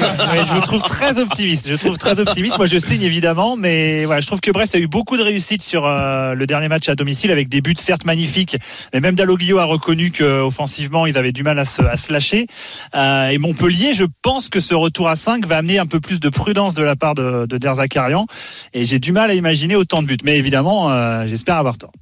je 0.49 0.55
vous 0.55 0.61
trouve 0.61 0.83
très 0.83 1.19
optimiste. 1.19 1.69
Je 1.69 1.75
trouve 1.75 1.99
très 1.99 2.21
optimiste. 2.21 2.57
Moi, 2.57 2.67
je 2.67 2.79
signe 2.79 3.03
évidemment, 3.03 3.57
mais 3.57 4.05
voilà, 4.05 4.21
je 4.21 4.27
trouve 4.27 4.41
que 4.41 4.51
Brest 4.53 4.75
a 4.75 4.79
eu 4.79 4.87
beaucoup 4.87 5.17
de 5.17 5.23
réussite 5.23 5.63
sur 5.63 5.87
euh, 5.87 6.35
le 6.35 6.47
dernier 6.47 6.69
match 6.69 6.89
à 6.89 6.95
domicile 6.95 7.31
avec 7.33 7.49
des 7.49 7.61
buts 7.61 7.75
certes 7.77 8.05
magnifiques, 8.05 8.57
mais 8.95 9.01
même 9.01 9.15
Dalloglio 9.17 9.59
a 9.59 9.65
reconnu 9.65 10.11
que 10.13 10.41
offensivement 10.43 11.07
ils 11.07 11.19
avaient 11.19 11.33
du 11.33 11.43
mal 11.43 11.59
à 11.59 11.65
se, 11.65 11.83
à 11.83 11.97
se 11.97 12.13
lâcher. 12.13 12.47
Euh, 12.95 13.29
et 13.29 13.39
Montpellier, 13.39 13.93
je 13.93 14.05
pense 14.23 14.49
que 14.49 14.61
ce 14.61 14.75
retour 14.75 15.09
à 15.09 15.17
5 15.17 15.47
va 15.47 15.59
amener 15.59 15.79
un 15.79 15.87
peu 15.87 16.01
plus 16.01 16.21
de 16.21 16.29
prudence 16.29 16.75
de 16.75 16.83
la 16.83 16.97
part 16.97 17.15
de, 17.15 17.47
de 17.47 17.59
Der 17.59 17.75
Zakarian, 17.75 18.27
et 18.73 18.85
j'ai 18.85 18.99
du 18.99 19.13
mal 19.13 19.31
à 19.31 19.35
imaginer 19.35 19.77
autant 19.77 20.03
de 20.03 20.07
buts. 20.07 20.19
Mais 20.25 20.39
évidemment, 20.39 20.91
euh, 20.91 21.27
j'espère 21.27 21.57
avoir 21.57 21.79
tort. 21.79 21.93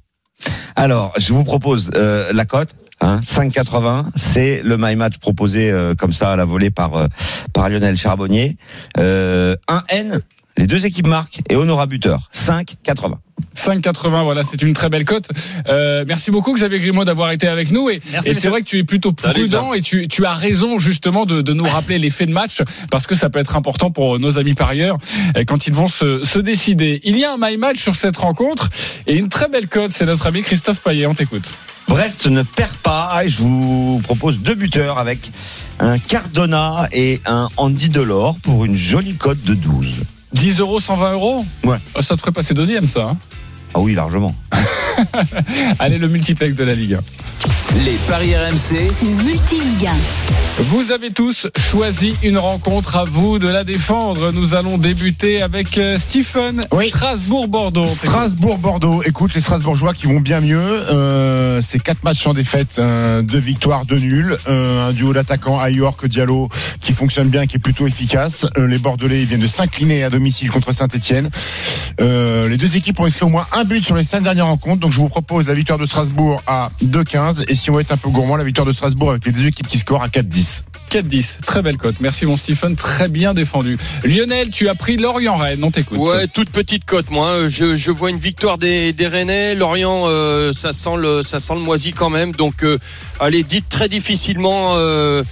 Alors, 0.75 1.13
je 1.17 1.33
vous 1.33 1.43
propose 1.43 1.91
euh, 1.95 2.31
la 2.33 2.45
cote. 2.45 2.75
Hein, 3.01 3.21
5,80, 3.23 4.07
c'est 4.17 4.61
le 4.61 4.75
my 4.77 4.97
match 4.97 5.19
proposé 5.19 5.73
comme 5.97 6.11
ça 6.11 6.33
à 6.33 6.35
la 6.35 6.43
volée 6.43 6.69
par 6.69 7.07
par 7.53 7.69
Lionel 7.69 7.95
Charbonnier. 7.95 8.57
1 8.97 9.55
N, 9.87 10.21
les 10.59 10.67
deux 10.67 10.85
équipes 10.85 11.07
marquent 11.07 11.39
et 11.49 11.55
Honora 11.55 11.85
buteur. 11.85 12.29
5,80. 12.35 13.15
5,80, 13.55 14.23
voilà, 14.23 14.43
c'est 14.43 14.61
une 14.61 14.73
très 14.73 14.89
belle 14.89 15.05
cote. 15.05 15.29
Euh, 15.69 16.03
merci 16.05 16.31
beaucoup 16.31 16.53
Xavier 16.53 16.79
Grimaud 16.79 17.05
d'avoir 17.05 17.31
été 17.31 17.47
avec 17.47 17.71
nous. 17.71 17.89
Et, 17.89 18.01
et 18.25 18.33
c'est 18.33 18.49
vrai 18.49 18.61
que 18.61 18.65
tu 18.67 18.77
es 18.77 18.83
plutôt 18.83 19.13
prudent 19.13 19.73
et 19.73 19.81
tu, 19.81 20.09
tu 20.09 20.25
as 20.25 20.33
raison 20.33 20.77
justement 20.77 21.25
de, 21.25 21.41
de 21.41 21.53
nous 21.53 21.63
rappeler 21.63 21.97
les 21.97 22.09
faits 22.09 22.27
de 22.27 22.33
match 22.33 22.61
parce 22.91 23.07
que 23.07 23.15
ça 23.15 23.29
peut 23.29 23.39
être 23.39 23.55
important 23.55 23.89
pour 23.89 24.19
nos 24.19 24.37
amis 24.37 24.53
parieurs 24.53 24.97
euh, 25.37 25.45
quand 25.45 25.65
ils 25.67 25.73
vont 25.73 25.87
se, 25.87 26.25
se 26.25 26.39
décider. 26.39 26.99
Il 27.05 27.17
y 27.17 27.23
a 27.23 27.33
un 27.33 27.37
my 27.39 27.55
match 27.55 27.81
sur 27.81 27.95
cette 27.95 28.17
rencontre 28.17 28.69
et 29.07 29.15
une 29.15 29.29
très 29.29 29.47
belle 29.47 29.69
cote. 29.69 29.91
C'est 29.93 30.05
notre 30.05 30.27
ami 30.27 30.41
Christophe 30.41 30.81
Payet. 30.81 31.05
On 31.05 31.13
t'écoute. 31.13 31.49
Brest 31.87 32.27
ne 32.27 32.43
perd 32.43 32.75
pas 32.83 33.21
et 33.23 33.29
je 33.29 33.39
vous 33.41 34.01
propose 34.03 34.39
deux 34.39 34.55
buteurs 34.55 34.99
avec 34.99 35.31
un 35.79 35.97
Cardona 35.97 36.87
et 36.91 37.21
un 37.25 37.47
Andy 37.57 37.89
Delors 37.89 38.37
pour 38.43 38.65
une 38.65 38.77
jolie 38.77 39.15
cote 39.15 39.41
de 39.41 39.55
12. 39.55 39.87
10 40.33 40.59
euros, 40.59 40.79
120 40.79 41.13
euros 41.13 41.45
Ouais. 41.63 41.77
Oh, 41.95 42.01
Ça 42.01 42.15
te 42.15 42.21
ferait 42.21 42.31
passer 42.31 42.53
deuxième, 42.53 42.87
ça. 42.87 43.03
hein 43.03 43.17
Ah 43.73 43.79
oui, 43.79 43.93
largement. 43.93 44.33
Allez, 45.79 45.97
le 45.97 46.07
multiplex 46.07 46.55
de 46.55 46.63
la 46.63 46.75
Ligue. 46.75 46.95
1. 46.95 46.99
Les 47.85 47.95
paris 48.07 48.35
RMC. 48.35 48.91
Multi-Ligue 49.23 49.87
1. 49.87 50.63
Vous 50.63 50.91
avez 50.91 51.11
tous 51.11 51.47
choisi 51.57 52.15
une 52.21 52.37
rencontre 52.37 52.97
à 52.97 53.05
vous 53.05 53.39
de 53.39 53.47
la 53.47 53.63
défendre. 53.63 54.33
Nous 54.33 54.55
allons 54.55 54.77
débuter 54.77 55.41
avec 55.41 55.77
euh, 55.77 55.97
Stephen. 55.97 56.65
Oui. 56.73 56.89
Strasbourg-Bordeaux. 56.89 57.87
Strasbourg-Bordeaux. 57.87 59.01
Écoute, 59.03 59.33
les 59.35 59.39
Strasbourgeois 59.41 59.93
qui 59.93 60.07
vont 60.07 60.19
bien 60.19 60.41
mieux. 60.41 60.59
Euh, 60.59 61.61
c'est 61.61 61.79
quatre 61.79 62.03
matchs 62.03 62.23
sans 62.23 62.33
défaite, 62.33 62.75
euh, 62.79 63.21
deux 63.21 63.39
victoires, 63.39 63.85
deux 63.85 63.99
nuls. 63.99 64.35
Euh, 64.49 64.89
un 64.89 64.91
duo 64.91 65.13
d'attaquants 65.13 65.59
à 65.61 65.69
York 65.69 66.05
Diallo 66.07 66.49
qui 66.81 66.91
fonctionne 66.91 67.29
bien, 67.29 67.47
qui 67.47 67.55
est 67.55 67.59
plutôt 67.59 67.87
efficace. 67.87 68.45
Euh, 68.57 68.67
les 68.67 68.79
Bordelais 68.79 69.21
ils 69.21 69.27
viennent 69.27 69.39
de 69.39 69.47
s'incliner 69.47 70.03
à 70.03 70.09
domicile 70.09 70.49
contre 70.51 70.73
Saint-Etienne. 70.73 71.29
les 71.99 72.57
deux 72.57 72.75
équipes 72.75 72.99
ont 72.99 73.05
inscrit 73.05 73.25
au 73.25 73.29
moins 73.29 73.47
un 73.53 73.58
but 73.63 73.83
sur 73.85 73.95
les 73.95 74.03
cinq 74.03 74.23
dernières 74.23 74.47
rencontres. 74.47 74.79
Donc 74.79 74.91
je 74.91 74.97
vous 74.97 75.09
propose 75.09 75.47
la 75.47 75.53
victoire 75.53 75.79
de 75.79 75.85
Strasbourg 75.85 76.41
à 76.47 76.69
2-15 76.83 77.45
et 77.47 77.55
si 77.55 77.69
on 77.69 77.73
veut 77.73 77.81
être 77.81 77.91
un 77.91 77.97
peu 77.97 78.09
gourmand, 78.09 78.35
la 78.35 78.43
victoire 78.43 78.67
de 78.67 78.71
Strasbourg 78.71 79.11
avec 79.11 79.25
les 79.25 79.31
deux 79.31 79.45
équipes 79.45 79.67
qui 79.67 79.77
scorent 79.77 80.03
à 80.03 80.07
4-10. 80.07 80.63
4-10. 80.89 81.41
Très 81.45 81.61
belle 81.61 81.77
cote. 81.77 81.95
Merci 81.99 82.25
mon 82.25 82.35
Stephen. 82.35 82.75
Très 82.75 83.07
bien 83.07 83.33
défendu. 83.33 83.77
Lionel, 84.03 84.49
tu 84.49 84.67
as 84.69 84.75
pris 84.75 84.97
Lorient-Rennes. 84.97 85.63
On 85.63 85.71
t'écoute. 85.71 85.99
Ouais, 85.99 86.27
toute 86.27 86.49
petite 86.49 86.85
cote, 86.85 87.11
moi. 87.11 87.47
Je, 87.47 87.75
je 87.75 87.91
vois 87.91 88.09
une 88.09 88.17
victoire 88.17 88.57
des, 88.57 88.91
des 88.93 89.07
Rennais. 89.07 89.55
Lorient, 89.55 90.05
euh, 90.07 90.51
ça 90.51 90.73
sent 90.73 90.97
le, 90.97 91.21
ça 91.21 91.39
sent 91.39 91.53
le 91.53 91.61
moisi 91.61 91.93
quand 91.93 92.09
même. 92.09 92.31
Donc, 92.31 92.63
euh, 92.63 92.79
allez, 93.19 93.43
dites 93.43 93.69
très 93.69 93.87
difficilement 93.87 94.73
euh, 94.75 95.23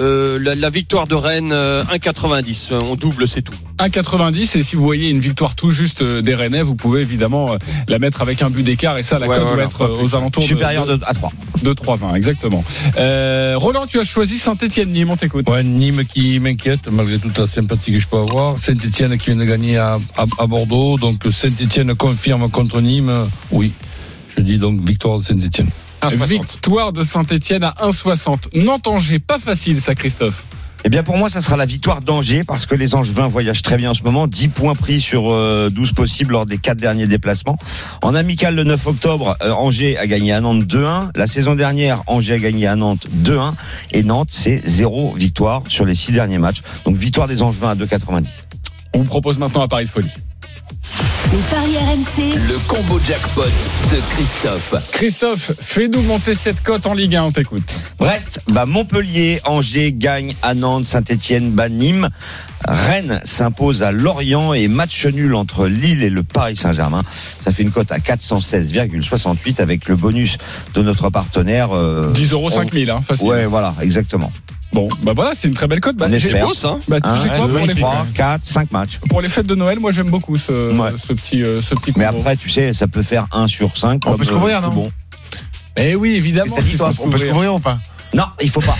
euh, 0.00 0.38
la, 0.40 0.54
la 0.54 0.70
victoire 0.70 1.06
de 1.06 1.14
Rennes 1.14 1.52
euh, 1.52 1.84
1,90. 1.84 2.72
On 2.84 2.94
double, 2.96 3.26
c'est 3.28 3.42
tout. 3.42 3.52
1,90 3.78 4.58
et 4.58 4.62
si 4.62 4.76
vous 4.76 4.82
voyez 4.82 5.10
une 5.10 5.18
victoire 5.20 5.54
tout 5.54 5.70
juste 5.70 6.02
euh, 6.02 6.22
des 6.22 6.34
Rennais, 6.34 6.62
vous 6.62 6.74
pouvez 6.76 7.00
évidemment 7.00 7.52
euh, 7.52 7.56
la 7.88 7.98
mettre 7.98 8.22
avec 8.22 8.42
un 8.42 8.50
but 8.50 8.62
d'écart 8.62 8.96
et 8.98 9.02
ça 9.02 9.18
la 9.18 9.26
Ouais, 9.26 9.36
cote 9.36 9.46
voilà, 9.46 9.64
doit 9.64 9.64
être 9.64 9.82
euh, 9.82 10.02
aux 10.02 10.14
alentours 10.14 10.44
Supérieur 10.44 10.86
de, 10.86 10.96
de, 10.96 11.04
à 11.04 11.14
3. 11.14 11.32
de 11.62 11.72
3,20 11.72 12.14
exactement. 12.16 12.62
Euh, 12.96 13.54
Roland, 13.56 13.86
tu 13.86 13.98
as 13.98 14.04
choisi 14.04 14.38
Saint-Etienne 14.38 14.90
Nîmes, 14.90 15.10
on 15.10 15.16
t'écoute. 15.16 15.48
Ouais, 15.48 15.62
Nîmes 15.64 16.04
qui 16.04 16.38
m'inquiète, 16.38 16.88
malgré 16.90 17.18
toute 17.18 17.36
la 17.38 17.46
sympathie 17.46 17.92
que 17.92 18.00
je 18.00 18.06
peux 18.06 18.18
avoir. 18.18 18.58
Saint-Etienne 18.58 19.16
qui 19.18 19.30
vient 19.30 19.40
de 19.40 19.44
gagner 19.44 19.78
à, 19.78 19.98
à, 20.16 20.24
à 20.38 20.46
Bordeaux. 20.46 20.96
Donc 20.96 21.22
Saint-Etienne 21.32 21.94
confirme 21.94 22.48
contre 22.50 22.80
Nîmes. 22.80 23.12
Oui. 23.50 23.72
Je 24.36 24.42
dis 24.42 24.58
donc 24.58 24.86
victoire 24.86 25.18
de 25.18 25.24
Saint-Etienne. 25.24 25.68
Victoire 26.08 26.92
de 26.92 27.02
Saint-Etienne 27.02 27.64
à 27.64 27.74
1,60. 27.80 28.64
Nantes-Angers, 28.64 29.18
pas 29.18 29.38
facile 29.38 29.80
ça 29.80 29.94
Christophe. 29.94 30.44
Eh 30.84 30.88
bien 30.88 31.04
pour 31.04 31.16
moi, 31.16 31.30
ça 31.30 31.42
sera 31.42 31.56
la 31.56 31.64
victoire 31.64 32.00
d'Angers 32.00 32.42
parce 32.44 32.66
que 32.66 32.74
les 32.74 32.96
Angevins 32.96 33.28
voyagent 33.28 33.62
très 33.62 33.76
bien 33.76 33.92
en 33.92 33.94
ce 33.94 34.02
moment. 34.02 34.26
10 34.26 34.48
points 34.48 34.74
pris 34.74 35.00
sur 35.00 35.32
euh, 35.32 35.68
12 35.70 35.92
possibles 35.92 36.32
lors 36.32 36.44
des 36.44 36.58
quatre 36.58 36.78
derniers 36.78 37.06
déplacements. 37.06 37.56
En 38.02 38.16
amical 38.16 38.56
le 38.56 38.64
9 38.64 38.86
octobre, 38.88 39.36
euh, 39.42 39.52
Angers 39.52 39.96
a 39.96 40.08
gagné 40.08 40.32
à 40.32 40.40
Nantes 40.40 40.64
2-1. 40.64 41.10
La 41.14 41.28
saison 41.28 41.54
dernière, 41.54 42.02
Angers 42.08 42.34
a 42.34 42.38
gagné 42.38 42.66
à 42.66 42.74
Nantes 42.74 43.06
2-1. 43.14 43.52
Et 43.92 44.02
Nantes, 44.02 44.30
c'est 44.32 44.60
zéro 44.64 45.12
victoire 45.12 45.62
sur 45.68 45.84
les 45.84 45.94
six 45.94 46.10
derniers 46.10 46.38
matchs. 46.38 46.62
Donc 46.84 46.96
victoire 46.96 47.28
des 47.28 47.42
Angevins 47.42 47.70
à 47.70 47.74
2,90. 47.76 48.24
On 48.94 48.98
vous 48.98 49.04
propose 49.04 49.38
maintenant 49.38 49.62
un 49.62 49.68
pari 49.68 49.84
de 49.84 49.90
folie. 49.90 50.10
Les 51.32 51.38
paris 51.50 51.76
RMC. 51.78 52.36
Le 52.46 52.58
combo 52.68 53.00
jackpot 53.02 53.44
de 53.90 54.00
Christophe. 54.10 54.74
Christophe, 54.92 55.52
fais-nous 55.60 56.02
monter 56.02 56.34
cette 56.34 56.62
cote 56.62 56.86
en 56.86 56.92
Ligue 56.92 57.16
1, 57.16 57.24
on 57.24 57.30
t'écoute. 57.30 57.74
Brest, 57.98 58.40
bah 58.52 58.66
Montpellier, 58.66 59.40
Angers 59.44 59.92
gagne 59.92 60.34
à 60.42 60.54
Nantes, 60.54 60.84
Saint-Etienne, 60.84 61.50
bat 61.52 61.70
Nîmes. 61.70 62.10
Rennes 62.68 63.20
s'impose 63.24 63.82
à 63.82 63.92
Lorient 63.92 64.52
et 64.52 64.68
match 64.68 65.06
nul 65.06 65.34
entre 65.34 65.66
Lille 65.66 66.02
et 66.02 66.10
le 66.10 66.22
Paris 66.22 66.56
Saint-Germain. 66.56 67.02
Ça 67.40 67.50
fait 67.50 67.62
une 67.62 67.70
cote 67.70 67.90
à 67.90 67.98
416,68 67.98 69.60
avec 69.62 69.88
le 69.88 69.96
bonus 69.96 70.36
de 70.74 70.82
notre 70.82 71.08
partenaire. 71.08 71.70
euh, 71.72 72.12
10 72.12 72.32
euros 72.32 72.50
5000, 72.50 72.90
hein, 72.90 73.00
facile. 73.00 73.26
Ouais, 73.26 73.46
voilà, 73.46 73.74
exactement. 73.80 74.30
Bon, 74.72 74.88
bah 75.02 75.12
voilà, 75.14 75.32
c'est 75.34 75.48
une 75.48 75.54
très 75.54 75.66
belle 75.66 75.80
cote. 75.80 75.96
Bah, 75.96 76.08
espère. 76.10 76.46
beau, 76.46 76.54
ça. 76.54 76.76
bah, 76.88 76.98
tu 77.00 77.08
sais 77.22 77.28
quoi, 77.36 77.48
pour, 77.48 77.66
les, 77.66 77.74
3, 77.74 78.06
4, 78.14 78.40
5 78.46 78.72
matchs. 78.72 78.98
pour 79.10 79.20
les 79.20 79.28
fêtes 79.28 79.46
de 79.46 79.54
Noël, 79.54 79.78
moi 79.78 79.92
j'aime 79.92 80.08
beaucoup 80.08 80.36
ce, 80.36 80.72
Ouais. 80.74 80.90
ce 80.96 81.12
petit, 81.12 81.42
euh, 81.42 81.60
ce 81.60 81.74
petit 81.74 81.92
Mais 81.96 82.06
combo. 82.06 82.18
après, 82.20 82.36
tu 82.36 82.48
sais, 82.48 82.72
ça 82.72 82.86
peut 82.88 83.02
faire 83.02 83.26
1 83.32 83.46
sur 83.48 83.76
5. 83.76 84.02
On 84.06 84.16
peut 84.16 84.24
se 84.24 84.32
couvrir, 84.32 84.62
non 84.62 84.68
Bon. 84.70 84.90
Eh 85.76 85.94
oui, 85.94 86.12
évidemment. 86.14 86.56
Dit, 86.62 86.76
toi 86.76 86.90
On 87.00 87.08
peut 87.08 87.18
se 87.18 87.24
couvrir. 87.24 87.32
couvrir 87.32 87.54
ou 87.54 87.58
pas? 87.60 87.78
Non, 88.14 88.24
il 88.42 88.50
faut 88.50 88.60
pas. 88.60 88.76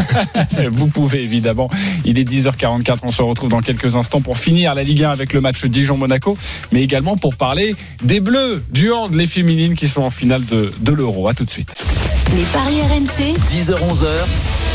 Vous 0.70 0.86
pouvez 0.86 1.22
évidemment. 1.22 1.68
Il 2.06 2.18
est 2.18 2.24
10h44. 2.24 3.00
On 3.02 3.10
se 3.10 3.20
retrouve 3.20 3.50
dans 3.50 3.60
quelques 3.60 3.96
instants 3.96 4.22
pour 4.22 4.38
finir 4.38 4.74
la 4.74 4.82
Ligue 4.82 5.04
1 5.04 5.10
avec 5.10 5.34
le 5.34 5.42
match 5.42 5.62
Dijon-Monaco, 5.66 6.38
mais 6.72 6.82
également 6.82 7.18
pour 7.18 7.36
parler 7.36 7.76
des 8.02 8.20
Bleus, 8.20 8.62
du 8.70 8.90
hand, 8.90 9.14
les 9.14 9.26
féminines 9.26 9.74
qui 9.74 9.88
sont 9.88 10.00
en 10.02 10.08
finale 10.10 10.46
de, 10.46 10.72
de 10.80 10.92
l'Euro. 10.92 11.28
À 11.28 11.34
tout 11.34 11.44
de 11.44 11.50
suite. 11.50 11.74
Les 12.34 12.44
paris 12.44 12.80
RMC. 12.80 13.34
10h-11h. 13.50 14.06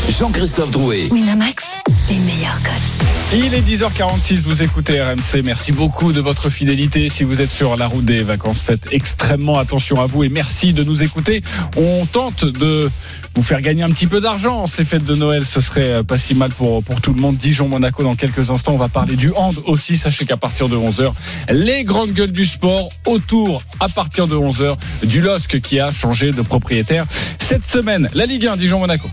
Jean-Christophe 0.06 0.70
Drouet. 0.70 1.08
Winamax. 1.12 1.64
Les 2.08 2.18
meilleurs 2.20 2.60
cotes. 2.62 3.07
Il 3.30 3.52
est 3.52 3.60
10h46, 3.60 4.40
vous 4.40 4.62
écoutez 4.62 5.02
RMC. 5.02 5.42
Merci 5.44 5.72
beaucoup 5.72 6.12
de 6.12 6.20
votre 6.22 6.48
fidélité. 6.48 7.10
Si 7.10 7.24
vous 7.24 7.42
êtes 7.42 7.50
sur 7.50 7.76
la 7.76 7.86
route 7.86 8.06
des 8.06 8.22
vacances, 8.22 8.62
faites 8.62 8.90
extrêmement 8.90 9.58
attention 9.58 10.00
à 10.00 10.06
vous 10.06 10.24
et 10.24 10.30
merci 10.30 10.72
de 10.72 10.82
nous 10.82 11.02
écouter. 11.02 11.42
On 11.76 12.06
tente 12.06 12.46
de 12.46 12.90
vous 13.34 13.42
faire 13.42 13.60
gagner 13.60 13.82
un 13.82 13.90
petit 13.90 14.06
peu 14.06 14.22
d'argent. 14.22 14.66
Ces 14.66 14.82
fêtes 14.82 15.04
de 15.04 15.14
Noël, 15.14 15.44
ce 15.44 15.60
serait 15.60 15.92
euh, 15.92 16.02
pas 16.02 16.16
si 16.16 16.34
mal 16.34 16.52
pour, 16.52 16.82
pour 16.82 17.02
tout 17.02 17.12
le 17.12 17.20
monde. 17.20 17.36
Dijon-Monaco 17.36 18.02
dans 18.02 18.16
quelques 18.16 18.50
instants. 18.50 18.72
On 18.72 18.78
va 18.78 18.88
parler 18.88 19.14
du 19.14 19.30
hand 19.36 19.56
aussi. 19.66 19.98
Sachez 19.98 20.24
qu'à 20.24 20.38
partir 20.38 20.70
de 20.70 20.76
11h, 20.78 21.12
les 21.50 21.84
grandes 21.84 22.12
gueules 22.12 22.32
du 22.32 22.46
sport 22.46 22.88
autour 23.04 23.60
à 23.78 23.90
partir 23.90 24.26
de 24.26 24.36
11h 24.36 24.76
du 25.02 25.20
LOSC 25.20 25.60
qui 25.60 25.80
a 25.80 25.90
changé 25.90 26.30
de 26.30 26.40
propriétaire 26.40 27.04
cette 27.38 27.68
semaine. 27.68 28.08
La 28.14 28.24
Ligue 28.24 28.46
1, 28.46 28.56
Dijon-Monaco. 28.56 29.10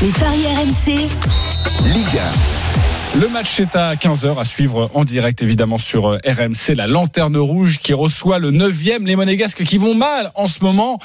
Les 0.00 0.10
paris 0.10 0.44
RMC. 0.54 1.08
Ligue 1.92 2.20
Le 3.18 3.28
match 3.28 3.60
est 3.60 3.74
à 3.74 3.94
15h 3.94 4.38
à 4.38 4.44
suivre 4.44 4.90
en 4.92 5.04
direct 5.06 5.40
évidemment 5.40 5.78
sur 5.78 6.06
euh, 6.06 6.18
RMC, 6.26 6.74
la 6.74 6.86
lanterne 6.86 7.38
rouge 7.38 7.78
qui 7.78 7.94
reçoit 7.94 8.38
le 8.38 8.50
9e, 8.50 9.06
les 9.06 9.16
monégasques 9.16 9.64
qui 9.64 9.78
vont 9.78 9.94
mal 9.94 10.32
en 10.34 10.46
ce 10.46 10.62
moment. 10.62 10.98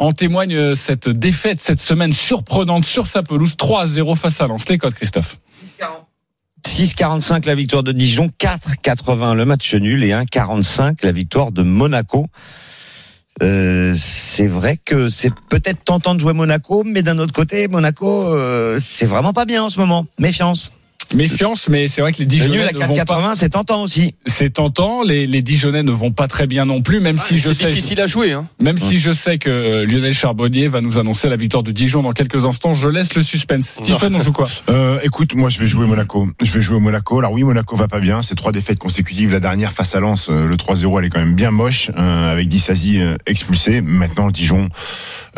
En 0.00 0.10
témoigne 0.10 0.56
euh, 0.56 0.74
cette 0.74 1.08
défaite 1.08 1.60
cette 1.60 1.80
semaine 1.80 2.12
surprenante 2.12 2.84
sur 2.84 3.06
sa 3.06 3.22
pelouse 3.22 3.54
3-0 3.54 4.16
face 4.16 4.40
à 4.40 4.48
Lens. 4.48 4.68
Les 4.68 4.76
codes 4.76 4.94
Christophe. 4.94 5.38
6,45 6.66 7.46
la 7.46 7.54
victoire 7.54 7.84
de 7.84 7.92
Dijon, 7.92 8.32
4,80 8.40 9.34
le 9.34 9.44
match 9.44 9.72
nul 9.74 10.02
et 10.02 10.10
1,45 10.10 11.04
la 11.04 11.12
victoire 11.12 11.52
de 11.52 11.62
Monaco. 11.62 12.26
Euh, 13.40 13.94
c'est 13.96 14.48
vrai 14.48 14.78
que 14.84 15.10
c'est 15.10 15.32
peut-être 15.48 15.84
tentant 15.84 16.16
de 16.16 16.20
jouer 16.20 16.32
Monaco, 16.32 16.82
mais 16.84 17.02
d'un 17.02 17.20
autre 17.20 17.32
côté, 17.32 17.68
Monaco, 17.68 18.36
c'est 18.80 19.06
vraiment 19.06 19.32
pas 19.32 19.44
bien 19.44 19.62
en 19.62 19.70
ce 19.70 19.78
moment. 19.78 20.06
Méfiance. 20.18 20.72
Méfiance, 21.14 21.68
mais 21.68 21.88
c'est 21.88 22.00
vrai 22.00 22.12
que 22.12 22.18
les 22.18 22.24
Le 22.24 22.30
nul 22.30 22.40
Dijonais 22.40 22.68
à 22.68 22.72
ne 22.72 22.78
vont 22.94 23.04
pas. 23.04 23.32
4,80, 23.32 23.34
c'est 23.36 23.50
tentant 23.50 23.82
aussi. 23.82 24.14
C'est 24.26 24.50
tentant. 24.54 25.02
Les, 25.02 25.26
les 25.26 25.42
Dijonais 25.42 25.82
ne 25.82 25.90
vont 25.92 26.10
pas 26.10 26.28
très 26.28 26.46
bien 26.46 26.64
non 26.64 26.82
plus, 26.82 27.00
même 27.00 27.18
si 27.18 27.38
je 27.38 27.48
c'est 27.48 27.54
sais. 27.54 27.66
difficile 27.66 28.00
à 28.00 28.06
jouer. 28.06 28.32
Hein. 28.32 28.46
Même 28.60 28.78
si 28.78 28.98
je 28.98 29.12
sais 29.12 29.38
que 29.38 29.50
euh, 29.50 29.84
Lionel 29.86 30.14
Charbonnier 30.14 30.68
va 30.68 30.80
nous 30.80 30.98
annoncer 30.98 31.28
la 31.28 31.36
victoire 31.36 31.62
de 31.62 31.70
Dijon 31.72 32.02
dans 32.02 32.12
quelques 32.12 32.46
instants, 32.46 32.72
je 32.74 32.88
laisse 32.88 33.14
le 33.14 33.22
suspense. 33.22 33.66
Stephen, 33.82 34.14
on 34.14 34.22
joue 34.22 34.32
quoi? 34.32 34.48
Euh, 34.68 34.98
écoute, 35.02 35.34
moi 35.34 35.48
je 35.50 35.58
vais 35.60 35.66
jouer 35.66 35.86
Monaco. 35.86 36.28
Je 36.40 36.50
vais 36.52 36.60
jouer 36.60 36.78
Monaco. 36.80 37.18
Alors 37.18 37.32
oui, 37.32 37.42
Monaco 37.42 37.76
va 37.76 37.88
pas 37.88 38.00
bien. 38.00 38.22
C'est 38.22 38.34
trois 38.34 38.52
défaites 38.52 38.78
consécutives. 38.78 39.32
La 39.32 39.40
dernière 39.40 39.72
face 39.72 39.94
à 39.94 40.00
Lens, 40.00 40.28
euh, 40.30 40.46
le 40.46 40.56
3-0, 40.56 40.98
elle 40.98 41.04
est 41.06 41.10
quand 41.10 41.18
même 41.18 41.34
bien 41.34 41.50
moche, 41.50 41.90
euh, 41.96 42.32
avec 42.32 42.48
Dissasi 42.48 43.00
expulsé. 43.26 43.80
Maintenant, 43.80 44.26
le 44.26 44.32
Dijon, 44.32 44.68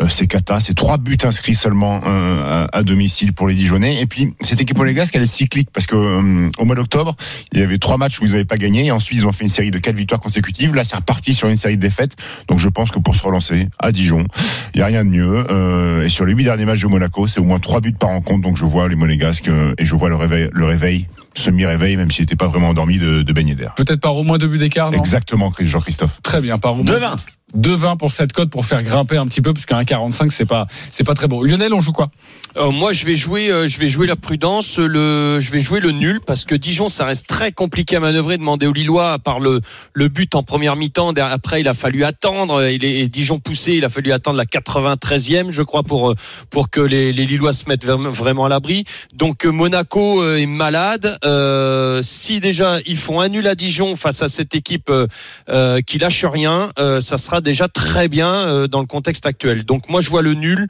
euh, 0.01 0.07
c'est 0.09 0.27
cata. 0.27 0.59
C'est 0.59 0.73
trois 0.73 0.97
buts 0.97 1.17
inscrits 1.23 1.55
seulement 1.55 2.01
euh, 2.05 2.65
à, 2.71 2.77
à 2.77 2.83
domicile 2.83 3.31
pour 3.33 3.47
les 3.47 3.55
Dijonais. 3.55 4.01
Et 4.01 4.05
puis 4.05 4.33
cette 4.41 4.59
équipe 4.59 4.77
monégasque, 4.77 5.15
elle 5.15 5.23
est 5.23 5.25
cyclique 5.25 5.54
parce 5.63 5.85
que 5.85 5.95
euh, 5.95 6.49
au 6.57 6.65
mois 6.65 6.75
d'octobre, 6.75 7.15
il 7.51 7.59
y 7.59 7.63
avait 7.63 7.77
trois 7.77 7.97
matchs 7.97 8.19
où 8.19 8.25
ils 8.25 8.31
n'avaient 8.31 8.45
pas 8.45 8.57
gagné. 8.57 8.85
Et 8.85 8.91
ensuite, 8.91 9.19
ils 9.19 9.27
ont 9.27 9.31
fait 9.31 9.43
une 9.43 9.49
série 9.49 9.71
de 9.71 9.77
quatre 9.77 9.95
victoires 9.95 10.21
consécutives. 10.21 10.75
Là, 10.75 10.83
c'est 10.83 10.95
reparti 10.95 11.33
sur 11.33 11.47
une 11.47 11.55
série 11.55 11.77
de 11.77 11.81
défaites. 11.81 12.15
Donc 12.47 12.59
je 12.59 12.69
pense 12.69 12.91
que 12.91 12.99
pour 12.99 13.15
se 13.15 13.23
relancer 13.23 13.69
à 13.79 13.91
Dijon, 13.91 14.25
il 14.73 14.79
y 14.79 14.83
a 14.83 14.85
rien 14.87 15.05
de 15.05 15.09
mieux. 15.09 15.45
Euh, 15.49 16.05
et 16.05 16.09
sur 16.09 16.25
les 16.25 16.33
huit 16.33 16.43
derniers 16.43 16.65
matchs 16.65 16.81
de 16.81 16.87
Monaco, 16.87 17.27
c'est 17.27 17.39
au 17.39 17.45
moins 17.45 17.59
trois 17.59 17.81
buts 17.81 17.93
par 17.93 18.09
rencontre. 18.09 18.41
Donc 18.41 18.57
je 18.57 18.65
vois 18.65 18.87
les 18.87 18.95
Monégasques 18.95 19.47
euh, 19.47 19.73
et 19.77 19.85
je 19.85 19.95
vois 19.95 20.09
le 20.09 20.15
réveil, 20.15 20.49
le 20.51 20.65
réveil, 20.65 21.07
semi-réveil, 21.33 21.97
même 21.97 22.11
s'il 22.11 22.23
n'était 22.23 22.35
pas 22.35 22.47
vraiment 22.47 22.69
endormi 22.69 22.97
de, 22.97 23.21
de 23.21 23.33
baigner 23.33 23.55
d'air. 23.55 23.73
Peut-être 23.75 24.01
par 24.01 24.15
au 24.15 24.23
moins 24.23 24.37
deux 24.37 24.47
buts 24.47 24.57
d'écart, 24.57 24.91
non? 24.91 24.99
Exactement, 24.99 25.53
Jean-Christophe. 25.59 26.21
Très 26.21 26.41
bien, 26.41 26.57
par 26.57 26.73
au 26.73 26.83
moins 26.83 26.85
2,20. 26.85 27.15
2,20 27.57 27.97
pour 27.97 28.11
cette 28.11 28.33
cote 28.33 28.49
pour 28.49 28.65
faire 28.65 28.83
grimper 28.83 29.17
un 29.17 29.27
petit 29.27 29.41
peu, 29.41 29.53
parce 29.53 29.65
qu'un 29.65 29.83
45 29.83 30.31
c'est 30.31 30.45
pas 30.45 30.67
c'est 30.89 31.03
pas 31.03 31.13
très 31.13 31.27
beau. 31.27 31.43
Lionel, 31.43 31.73
on 31.73 31.81
joue 31.81 31.91
quoi? 31.93 32.09
Euh, 32.57 32.71
moi, 32.71 32.93
je 32.93 33.05
vais 33.05 33.15
jouer, 33.17 33.51
euh, 33.51 33.67
je 33.67 33.77
vais 33.79 33.89
jouer 33.89 34.07
la 34.07 34.15
prudence, 34.15 34.77
le, 34.77 35.39
je 35.41 35.51
vais 35.51 35.59
jouer 35.59 35.81
le 35.81 35.91
nul 35.91 36.21
parce 36.25 36.45
que 36.45 36.55
Dijon, 36.55 36.87
ça 36.87 37.03
reste 37.05 37.27
très 37.27 37.51
compliqué 37.51 37.97
à 37.97 37.99
manœuvrer. 37.99 38.37
Demander 38.37 38.65
aux 38.65 38.71
Lillois, 38.73 39.11
à 39.11 39.19
part 39.19 39.39
le, 39.41 39.59
le 39.93 40.07
but 40.07 40.35
en 40.35 40.43
première 40.43 40.75
mi-temps, 40.77 41.11
après 41.17 41.59
il 41.61 41.67
a 41.67 41.73
fallu 41.73 42.03
attendre. 42.05 42.65
Il 42.69 42.85
est 42.85 42.99
et 42.99 43.07
Dijon 43.09 43.39
poussé, 43.39 43.73
il 43.73 43.83
a 43.83 43.89
fallu 43.89 44.13
attendre 44.13 44.37
la 44.37 44.45
93e, 44.45 45.51
je 45.51 45.61
crois, 45.61 45.83
pour 45.83 46.11
euh, 46.11 46.15
pour 46.49 46.69
que 46.69 46.79
les, 46.79 47.11
les 47.11 47.25
Lillois 47.25 47.51
se 47.53 47.65
mettent 47.67 47.85
vraiment- 47.85 48.45
à 48.45 48.49
l'abri. 48.49 48.85
Donc 49.13 49.45
euh, 49.45 49.51
Monaco 49.51 50.21
euh, 50.21 50.37
est 50.37 50.45
malade. 50.45 51.17
Euh, 51.25 52.01
si 52.03 52.39
déjà 52.39 52.77
ils 52.85 52.97
font 52.97 53.19
un 53.19 53.27
nul 53.29 53.47
à 53.47 53.55
Dijon 53.55 53.95
face 53.95 54.21
à 54.21 54.29
cette 54.29 54.55
équipe 54.55 54.89
euh, 54.89 55.07
euh, 55.49 55.81
qui 55.81 55.97
lâche 55.97 56.23
rien, 56.25 56.71
euh, 56.79 57.01
ça 57.01 57.17
sera 57.17 57.41
déjà 57.45 57.69
très 57.69 58.09
bien 58.09 58.29
euh, 58.29 58.67
dans 58.67 58.81
le 58.81 58.87
contexte 58.87 59.25
actuel. 59.25 59.63
Donc 59.63 59.87
moi 59.87 60.01
je 60.01 60.09
vois 60.09 60.21
le 60.21 60.33
nul. 60.33 60.67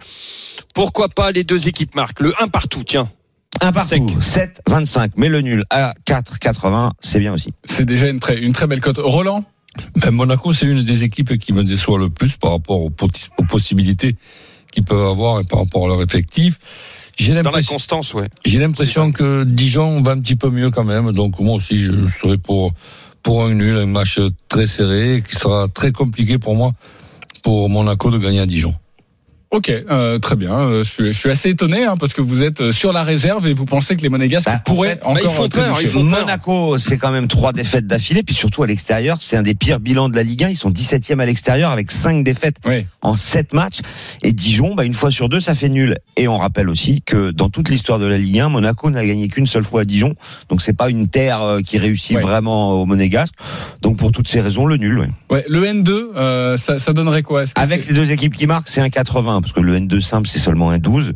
Pourquoi 0.75 1.09
pas 1.09 1.31
les 1.31 1.43
deux 1.43 1.67
équipes 1.67 1.95
marquent 1.95 2.19
le 2.19 2.33
1 2.39 2.49
partout, 2.49 2.83
tiens. 2.85 3.09
Un 3.61 3.71
partout, 3.71 4.21
Sec. 4.21 4.51
7, 4.57 4.61
25. 4.67 5.13
Mais 5.15 5.29
le 5.29 5.41
nul 5.41 5.63
à 5.69 5.95
4, 6.05 6.39
80, 6.39 6.91
c'est 6.99 7.19
bien 7.19 7.33
aussi. 7.33 7.53
C'est 7.63 7.85
déjà 7.85 8.07
une 8.09 8.19
très, 8.19 8.37
une 8.37 8.53
très 8.53 8.67
belle 8.67 8.81
cote. 8.81 8.99
Roland? 8.99 9.45
Ben, 9.95 10.11
Monaco, 10.11 10.53
c'est 10.53 10.65
une 10.65 10.83
des 10.83 11.03
équipes 11.03 11.37
qui 11.37 11.53
me 11.53 11.63
déçoit 11.63 11.97
le 11.97 12.09
plus 12.09 12.35
par 12.37 12.51
rapport 12.51 12.81
aux, 12.81 12.89
possibilités 12.89 14.15
qu'ils 14.71 14.83
peuvent 14.83 15.07
avoir 15.07 15.39
et 15.39 15.43
par 15.45 15.59
rapport 15.59 15.85
à 15.85 15.87
leur 15.87 16.01
effectif. 16.01 16.59
J'ai 17.17 17.29
Dans 17.29 17.35
la 17.35 17.43
l'impression, 17.43 17.75
constance, 17.75 18.13
ouais. 18.13 18.27
j'ai 18.45 18.59
l'impression 18.59 19.13
que 19.13 19.45
Dijon 19.45 20.01
va 20.01 20.11
un 20.11 20.19
petit 20.19 20.35
peu 20.35 20.49
mieux 20.49 20.69
quand 20.69 20.83
même. 20.83 21.13
Donc 21.13 21.39
moi 21.39 21.55
aussi, 21.55 21.81
je 21.81 22.07
serai 22.07 22.37
pour 22.37 22.73
pour 23.25 23.43
un 23.43 23.55
nul, 23.55 23.75
un 23.75 23.87
match 23.87 24.19
très 24.47 24.67
serré 24.67 25.23
qui 25.27 25.35
sera 25.35 25.67
très 25.67 25.91
compliqué 25.91 26.37
pour 26.37 26.55
moi 26.55 26.71
pour 27.43 27.69
Monaco 27.69 28.11
de 28.11 28.19
gagner 28.19 28.39
à 28.39 28.45
Dijon. 28.45 28.75
Ok, 29.55 29.69
euh, 29.69 30.19
très 30.19 30.35
bien. 30.35 30.51
Euh, 30.51 30.83
je, 30.83 30.89
suis, 30.91 31.13
je 31.13 31.17
suis 31.17 31.29
assez 31.29 31.49
étonné 31.49 31.85
hein, 31.85 31.95
parce 31.97 32.11
que 32.13 32.19
vous 32.19 32.43
êtes 32.43 32.59
euh, 32.59 32.71
sur 32.73 32.91
la 32.91 33.03
réserve 33.03 33.47
et 33.47 33.53
vous 33.53 33.63
pensez 33.63 33.95
que 33.95 34.01
les 34.01 34.09
Monégasques 34.09 34.47
Bah, 34.47 34.55
en 34.55 34.59
pourraient 34.59 34.95
bah, 35.01 35.07
encore 35.11 35.21
ils 35.23 35.29
font 35.29 35.47
peur, 35.47 35.63
trébucher. 35.75 35.83
ils 35.83 35.89
font 35.89 36.09
peur. 36.09 36.19
Monaco, 36.25 36.77
c'est 36.77 36.97
quand 36.97 37.11
même 37.11 37.29
trois 37.29 37.53
défaites 37.53 37.87
d'affilée, 37.87 38.21
puis 38.21 38.35
surtout 38.35 38.63
à 38.63 38.67
l'extérieur, 38.67 39.17
c'est 39.21 39.37
un 39.37 39.43
des 39.43 39.55
pires 39.55 39.79
bilans 39.79 40.09
de 40.09 40.15
la 40.17 40.23
Ligue 40.23 40.43
1. 40.43 40.49
Ils 40.49 40.57
sont 40.57 40.71
17e 40.71 41.19
à 41.21 41.25
l'extérieur 41.25 41.71
avec 41.71 41.89
cinq 41.89 42.25
défaites 42.25 42.57
Oui. 42.65 42.85
en 43.01 43.15
7 43.15 43.53
matchs. 43.53 43.79
Et 44.23 44.33
Dijon, 44.33 44.75
bah, 44.75 44.83
une 44.83 44.93
fois 44.93 45.09
sur 45.09 45.29
deux, 45.29 45.39
ça 45.39 45.55
fait 45.55 45.69
nul. 45.69 45.95
Et 46.17 46.27
on 46.27 46.37
rappelle 46.37 46.67
aussi 46.69 47.01
que 47.01 47.31
dans 47.31 47.49
toute 47.49 47.69
l'histoire 47.69 47.97
de 47.99 48.05
la 48.07 48.17
Ligue 48.17 48.41
1, 48.41 48.49
Monaco 48.49 48.89
n'a 48.89 49.05
gagné 49.05 49.29
qu'une 49.29 49.47
seule 49.47 49.63
fois 49.63 49.81
à 49.81 49.85
Dijon. 49.85 50.15
Donc 50.49 50.61
c'est 50.61 50.73
pas 50.75 50.89
une 50.89 51.07
terre 51.07 51.59
qui 51.65 51.77
réussit 51.77 52.19
vraiment 52.19 52.73
au 52.81 52.85
Monégasque. 52.85 53.33
Donc 53.81 53.95
pour 53.95 54.11
toutes 54.11 54.27
ces 54.27 54.41
raisons, 54.41 54.65
le 54.65 54.75
nul. 54.75 54.99
ouais. 54.99 55.09
Ouais, 55.29 55.45
le 55.47 55.63
N2, 55.63 55.89
euh, 56.17 56.57
ça, 56.57 56.77
ça 56.77 56.91
donnerait 56.93 57.23
quoi? 57.23 57.45
Que 57.45 57.51
Avec 57.55 57.87
les 57.87 57.93
deux 57.93 58.11
équipes 58.11 58.35
qui 58.35 58.47
marquent, 58.47 58.67
c'est 58.69 58.81
un 58.81 58.89
80, 58.89 59.41
parce 59.45 59.53
que 59.53 59.59
le 59.61 59.75
N2 59.77 60.01
simple, 60.01 60.27
c'est 60.27 60.39
seulement 60.39 60.71
un 60.71 60.79
12. 60.79 61.13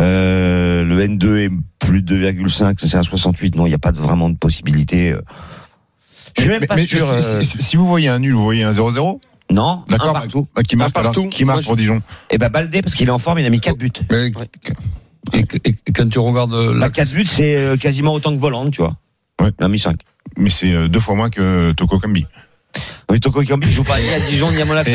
Euh, 0.00 0.82
le 0.84 0.98
N2 1.06 1.36
est 1.38 1.50
plus 1.78 2.02
de 2.02 2.16
2,5, 2.16 2.76
c'est 2.84 2.96
un 2.96 3.04
68. 3.04 3.54
Non, 3.54 3.66
il 3.66 3.68
n'y 3.68 3.74
a 3.74 3.78
pas 3.78 3.92
de- 3.92 3.98
vraiment 3.98 4.28
de 4.28 4.36
possibilité. 4.36 5.12
euh. 5.12 5.20
Je 6.36 6.42
suis 6.42 6.50
même 6.50 6.60
Mais- 6.62 6.66
pas 6.66 6.74
mais 6.76 6.86
sûr. 6.86 7.06
si, 7.06 7.12
euh, 7.12 7.40
si- 7.40 7.62
si 7.62 7.76
vous 7.76 7.86
voyez 7.86 8.08
un 8.08 8.18
nul, 8.18 8.32
vous 8.34 8.42
voyez 8.42 8.64
un 8.64 8.72
0-0 8.72 9.20
Non, 9.50 9.62
un 9.64 9.84
D'accord 9.88 10.12
partout. 10.14 10.48
bah, 10.56 10.62
Qui 10.64 10.74
marque, 10.76 10.96
Un 10.98 11.02
partout. 11.02 11.20
alors, 11.20 11.30
qui 11.30 11.44
marque 11.44 11.58
Moi, 11.58 11.66
pour 11.66 11.76
Dijon 11.76 12.02
Et 12.30 12.38
ben 12.38 12.48
Baldé, 12.48 12.82
parce 12.82 12.94
qu'il 12.96 13.06
est 13.06 13.12
en 13.12 13.18
forme, 13.18 13.38
il 13.38 13.46
a 13.46 13.50
mis 13.50 13.60
4 13.60 13.76
buts. 13.78 13.92
Mais- 14.10 14.32
et, 15.34 15.38
et- 15.64 15.76
et 15.86 15.92
quand 15.92 16.08
tu 16.08 16.18
regardes 16.18 16.54
la 16.54 16.88
Bah, 16.88 16.90
4 16.90 17.14
buts, 17.14 17.26
c'est 17.26 17.78
quasiment 17.78 18.12
autant 18.14 18.34
que 18.34 18.40
Volante, 18.40 18.72
tu 18.72 18.80
vois. 18.80 18.96
Ouais. 19.40 19.50
Il 19.60 19.64
a 19.64 19.68
mis 19.68 19.78
5. 19.78 20.00
Mais 20.36 20.50
c'est 20.50 20.88
deux 20.88 21.00
fois 21.00 21.14
moins 21.14 21.30
que 21.30 21.70
Toko 21.72 21.98
Kambi. 22.00 22.26
Oui, 23.10 23.20
Toko 23.20 23.42
Ekambi 23.42 23.70
joue 23.72 23.84
pas 23.84 24.00
ni 24.00 24.08
à 24.10 24.20
Dijon 24.20 24.50
ni 24.50 24.60
à 24.62 24.64
Monaco. 24.64 24.90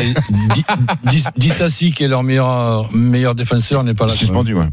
Dissassi, 1.36 1.92
qui 1.92 2.04
est 2.04 2.08
leur 2.08 2.22
meilleur 2.22 2.92
meilleur 2.94 3.34
défenseur, 3.34 3.84
n'est 3.84 3.94
pas 3.94 4.06
là. 4.06 4.12
Suspendu, 4.14 4.54
ouais. 4.54 4.66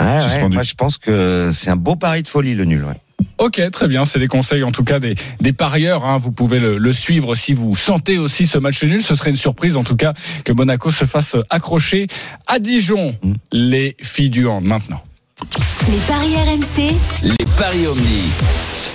Ah, 0.00 0.18
ouais, 0.26 0.48
moi, 0.48 0.62
je 0.62 0.74
pense 0.74 0.96
que 0.98 1.50
c'est 1.52 1.70
un 1.70 1.76
beau 1.76 1.96
pari 1.96 2.22
de 2.22 2.28
folie, 2.28 2.54
le 2.54 2.64
nul. 2.64 2.84
Ouais. 2.84 2.94
Ok, 3.38 3.60
très 3.72 3.88
bien. 3.88 4.04
C'est 4.04 4.20
les 4.20 4.28
conseils 4.28 4.62
en 4.62 4.70
tout 4.70 4.84
cas 4.84 5.00
des, 5.00 5.16
des 5.40 5.52
parieurs. 5.52 6.04
hein. 6.04 6.18
Vous 6.18 6.30
pouvez 6.30 6.60
le, 6.60 6.78
le 6.78 6.92
suivre 6.92 7.34
si 7.34 7.52
vous 7.52 7.74
sentez 7.74 8.16
aussi 8.18 8.46
ce 8.46 8.58
match 8.58 8.82
nul. 8.84 9.02
Ce 9.02 9.14
serait 9.16 9.30
une 9.30 9.36
surprise 9.36 9.76
en 9.76 9.82
tout 9.82 9.96
cas 9.96 10.12
que 10.44 10.52
Monaco 10.52 10.90
se 10.90 11.04
fasse 11.04 11.36
accrocher 11.50 12.06
à 12.46 12.60
Dijon. 12.60 13.12
Mm. 13.22 13.32
Les 13.52 13.96
filles 14.00 14.30
du 14.30 14.46
hand 14.46 14.62
maintenant. 14.64 15.02
Les 15.88 15.98
paris 16.06 16.34
RMC, 16.36 16.94
Les 17.22 17.46
paris 17.56 17.86
Omni. 17.86 18.30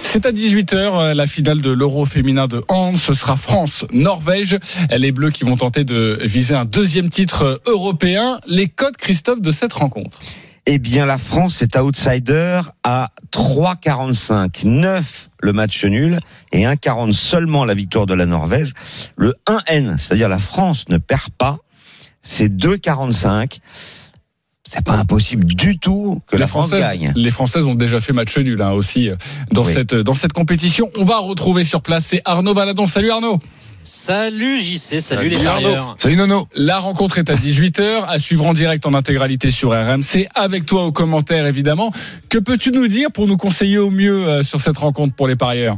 C'est 0.03 0.25
à 0.25 0.31
18h 0.31 1.13
la 1.13 1.27
finale 1.27 1.61
de 1.61 1.71
l'Euro 1.71 2.05
féminin 2.05 2.47
de 2.47 2.61
hand. 2.67 2.97
Ce 2.97 3.13
sera 3.13 3.37
France-Norvège. 3.37 4.59
Les 4.95 5.11
Bleus 5.11 5.31
qui 5.31 5.43
vont 5.43 5.57
tenter 5.57 5.83
de 5.83 6.19
viser 6.21 6.55
un 6.55 6.65
deuxième 6.65 7.09
titre 7.09 7.61
européen. 7.67 8.39
Les 8.47 8.67
codes, 8.67 8.97
Christophe, 8.97 9.41
de 9.41 9.51
cette 9.51 9.73
rencontre. 9.73 10.19
Eh 10.65 10.79
bien, 10.79 11.05
la 11.05 11.17
France 11.17 11.61
est 11.61 11.75
outsider 11.77 12.61
à 12.83 13.09
3,45. 13.31 14.65
9 14.65 15.29
le 15.41 15.51
match 15.51 15.83
nul 15.83 16.19
et 16.53 16.63
1,40 16.63 17.11
seulement 17.11 17.65
la 17.65 17.73
victoire 17.73 18.05
de 18.05 18.13
la 18.13 18.25
Norvège. 18.25 18.73
Le 19.17 19.33
1N, 19.47 19.97
c'est-à-dire 19.97 20.29
la 20.29 20.39
France 20.39 20.87
ne 20.87 20.97
perd 20.97 21.29
pas, 21.37 21.59
c'est 22.23 22.47
2,45. 22.47 23.59
C'est 24.73 24.83
pas 24.83 24.97
impossible 24.97 25.45
du 25.45 25.77
tout 25.77 26.21
que 26.27 26.37
la 26.37 26.47
France 26.47 26.71
gagne. 26.71 27.13
les 27.15 27.31
Françaises 27.31 27.65
ont 27.65 27.75
déjà 27.75 27.99
fait 27.99 28.13
match 28.13 28.37
nul 28.37 28.61
hein, 28.61 28.71
aussi 28.71 29.09
euh, 29.09 29.15
dans 29.51 29.63
Oui. 29.63 29.73
cette 29.73 29.93
dans 29.93 30.13
cette 30.15 30.33
compétition. 30.33 30.89
On 30.97 31.03
va 31.05 31.19
retrouver 31.19 31.63
sur 31.63 31.81
place 31.81 32.05
c'est 32.05 32.21
Arnaud 32.25 32.53
Valadon. 32.53 32.87
Salut 32.87 33.11
Arnaud. 33.11 33.39
Salut 33.85 34.59
JC, 34.61 34.77
salut, 34.79 35.01
Salut 35.01 35.29
les 35.29 35.37
parieurs. 35.37 35.95
Salut 35.99 36.15
Nono. 36.15 36.47
La 36.55 36.79
rencontre 36.79 37.17
est 37.17 37.29
à 37.29 37.35
18h, 37.35 38.05
à 38.07 38.17
suivre 38.17 38.45
en 38.45 38.53
direct 38.53 38.85
en 38.85 38.93
intégralité 38.93 39.51
sur 39.51 39.71
RMC, 39.71 40.27
avec 40.35 40.65
toi 40.65 40.85
aux 40.85 40.93
commentaires 40.93 41.45
évidemment. 41.45 41.91
Que 42.29 42.37
peux-tu 42.37 42.71
nous 42.71 42.87
dire 42.87 43.11
pour 43.11 43.27
nous 43.27 43.35
conseiller 43.37 43.77
au 43.79 43.89
mieux 43.89 44.25
euh, 44.25 44.41
sur 44.41 44.61
cette 44.61 44.77
rencontre 44.77 45.13
pour 45.15 45.27
les 45.27 45.35
parieurs? 45.35 45.77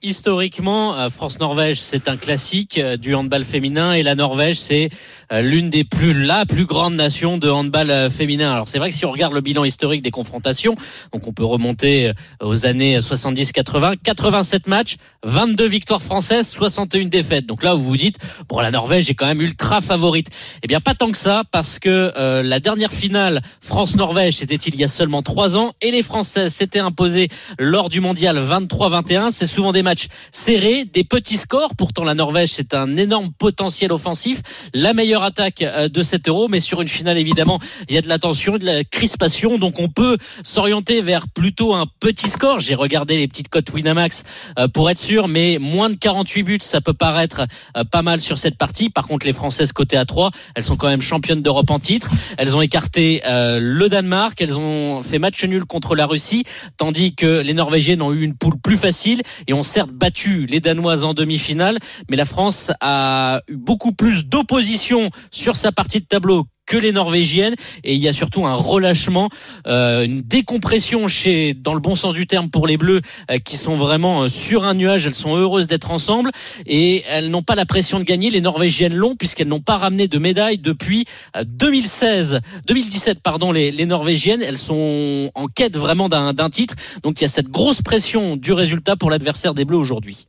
Historiquement, 0.00 0.94
euh, 0.96 1.10
France-Norvège, 1.10 1.80
c'est 1.80 2.08
un 2.08 2.16
classique 2.16 2.78
euh, 2.78 2.96
du 2.96 3.16
handball 3.16 3.44
féminin 3.44 3.94
et 3.94 4.04
la 4.04 4.14
Norvège, 4.14 4.56
c'est 4.56 4.84
euh, 4.84 4.96
l'une 5.30 5.70
des 5.70 5.84
plus, 5.84 6.14
la 6.14 6.46
plus 6.46 6.64
grande 6.64 6.94
nation 6.94 7.38
de 7.38 7.48
handball 7.48 7.90
euh, 7.90 8.10
féminin. 8.10 8.52
Alors 8.52 8.68
c'est 8.68 8.78
vrai 8.78 8.90
que 8.90 8.96
si 8.96 9.04
on 9.04 9.10
regarde 9.10 9.32
le 9.34 9.40
bilan 9.40 9.64
historique 9.64 10.02
des 10.02 10.10
confrontations, 10.10 10.74
donc 11.12 11.26
on 11.26 11.32
peut 11.32 11.44
remonter 11.44 12.08
euh, 12.08 12.12
aux 12.40 12.66
années 12.66 12.98
70-80, 12.98 13.96
87 14.02 14.66
matchs, 14.66 14.96
22 15.24 15.66
victoires 15.66 16.02
françaises, 16.02 16.48
61 16.48 17.06
défaites. 17.06 17.46
Donc 17.46 17.62
là, 17.62 17.74
vous 17.74 17.84
vous 17.84 17.96
dites, 17.96 18.16
bon, 18.48 18.60
la 18.60 18.70
Norvège 18.70 19.10
est 19.10 19.14
quand 19.14 19.26
même 19.26 19.40
ultra 19.40 19.80
favorite. 19.80 20.28
Eh 20.62 20.66
bien, 20.66 20.80
pas 20.80 20.94
tant 20.94 21.10
que 21.10 21.18
ça, 21.18 21.42
parce 21.50 21.78
que 21.78 22.12
euh, 22.16 22.42
la 22.42 22.60
dernière 22.60 22.92
finale 22.92 23.42
France-Norvège, 23.60 24.36
c'était 24.36 24.56
il 24.56 24.76
y 24.76 24.84
a 24.84 24.88
seulement 24.88 25.22
trois 25.22 25.56
ans, 25.56 25.72
et 25.82 25.90
les 25.90 26.02
Françaises 26.02 26.54
s'étaient 26.54 26.78
imposées 26.78 27.28
lors 27.58 27.88
du 27.88 28.00
mondial 28.00 28.38
23-21. 28.38 29.30
C'est 29.30 29.46
souvent 29.46 29.72
des 29.72 29.82
matchs 29.82 30.08
serrés, 30.30 30.84
des 30.84 31.04
petits 31.04 31.36
scores. 31.36 31.74
Pourtant, 31.76 32.04
la 32.04 32.14
Norvège, 32.14 32.50
c'est 32.50 32.74
un 32.74 32.96
énorme 32.96 33.30
potentiel 33.32 33.92
offensif. 33.92 34.40
La 34.74 34.94
meilleure 34.94 35.17
attaque 35.22 35.62
euh, 35.62 35.88
de 35.88 36.02
cet 36.02 36.28
euro, 36.28 36.48
mais 36.48 36.60
sur 36.60 36.80
une 36.80 36.88
finale, 36.88 37.18
évidemment, 37.18 37.58
il 37.88 37.94
y 37.94 37.98
a 37.98 38.00
de 38.00 38.08
la 38.08 38.18
tension, 38.18 38.58
de 38.58 38.64
la 38.64 38.84
crispation. 38.84 39.58
Donc, 39.58 39.78
on 39.78 39.88
peut 39.88 40.16
s'orienter 40.42 41.00
vers 41.00 41.28
plutôt 41.28 41.74
un 41.74 41.86
petit 42.00 42.28
score. 42.28 42.60
J'ai 42.60 42.74
regardé 42.74 43.16
les 43.16 43.28
petites 43.28 43.48
cotes 43.48 43.70
Winamax 43.72 44.24
euh, 44.58 44.68
pour 44.68 44.90
être 44.90 44.98
sûr, 44.98 45.28
mais 45.28 45.58
moins 45.60 45.90
de 45.90 45.96
48 45.96 46.42
buts, 46.42 46.58
ça 46.60 46.80
peut 46.80 46.94
paraître 46.94 47.42
euh, 47.76 47.84
pas 47.84 48.02
mal 48.02 48.20
sur 48.20 48.38
cette 48.38 48.56
partie. 48.56 48.90
Par 48.90 49.06
contre, 49.06 49.26
les 49.26 49.32
Françaises 49.32 49.72
côté 49.72 49.96
à 49.96 50.04
3, 50.04 50.30
elles 50.54 50.62
sont 50.62 50.76
quand 50.76 50.88
même 50.88 51.02
championnes 51.02 51.42
d'Europe 51.42 51.70
en 51.70 51.78
titre. 51.78 52.10
Elles 52.36 52.56
ont 52.56 52.62
écarté 52.62 53.22
le 53.26 53.88
Danemark, 53.88 54.40
elles 54.40 54.58
ont 54.58 55.02
fait 55.02 55.18
match 55.18 55.42
nul 55.44 55.64
contre 55.64 55.94
la 55.94 56.06
Russie, 56.06 56.44
tandis 56.76 57.14
que 57.14 57.40
les 57.40 57.54
Norvégiennes 57.54 58.02
ont 58.02 58.12
eu 58.12 58.22
une 58.22 58.34
poule 58.34 58.58
plus 58.58 58.76
facile 58.76 59.22
et 59.46 59.52
ont 59.52 59.62
certes 59.62 59.90
battu 59.90 60.46
les 60.46 60.60
Danoises 60.60 61.04
en 61.04 61.14
demi-finale, 61.14 61.78
mais 62.08 62.16
la 62.16 62.24
France 62.24 62.70
a 62.80 63.40
eu 63.48 63.56
beaucoup 63.56 63.92
plus 63.92 64.26
d'opposition 64.26 65.07
sur 65.30 65.56
sa 65.56 65.72
partie 65.72 66.00
de 66.00 66.06
tableau 66.06 66.46
que 66.68 66.76
les 66.76 66.92
Norvégiennes 66.92 67.54
et 67.82 67.94
il 67.94 68.00
y 68.00 68.08
a 68.08 68.12
surtout 68.12 68.46
un 68.46 68.54
relâchement, 68.54 69.30
euh, 69.66 70.04
une 70.04 70.20
décompression 70.20 71.08
chez, 71.08 71.54
dans 71.54 71.74
le 71.74 71.80
bon 71.80 71.96
sens 71.96 72.14
du 72.14 72.26
terme 72.26 72.50
pour 72.50 72.66
les 72.66 72.76
Bleus 72.76 73.00
euh, 73.30 73.38
qui 73.38 73.56
sont 73.56 73.74
vraiment 73.74 74.24
euh, 74.24 74.28
sur 74.28 74.64
un 74.64 74.74
nuage. 74.74 75.06
Elles 75.06 75.14
sont 75.14 75.34
heureuses 75.34 75.66
d'être 75.66 75.90
ensemble 75.90 76.30
et 76.66 77.04
elles 77.08 77.30
n'ont 77.30 77.42
pas 77.42 77.54
la 77.54 77.64
pression 77.64 77.98
de 77.98 78.04
gagner. 78.04 78.30
Les 78.30 78.42
Norvégiennes 78.42 78.94
l'ont 78.94 79.16
puisqu'elles 79.16 79.48
n'ont 79.48 79.60
pas 79.60 79.78
ramené 79.78 80.08
de 80.08 80.18
médaille 80.18 80.58
depuis 80.58 81.06
euh, 81.36 81.44
2016, 81.46 82.40
2017 82.66 83.20
pardon. 83.22 83.50
Les, 83.50 83.70
les 83.70 83.86
Norvégiennes, 83.86 84.42
elles 84.42 84.58
sont 84.58 85.30
en 85.34 85.46
quête 85.46 85.76
vraiment 85.76 86.08
d'un 86.10 86.50
titre. 86.50 86.74
Donc 87.02 87.20
il 87.20 87.22
y 87.22 87.24
a 87.24 87.28
cette 87.28 87.48
grosse 87.48 87.80
pression 87.80 88.36
du 88.36 88.52
résultat 88.52 88.96
pour 88.96 89.10
l'adversaire 89.10 89.54
des 89.54 89.64
Bleus 89.64 89.78
aujourd'hui. 89.78 90.26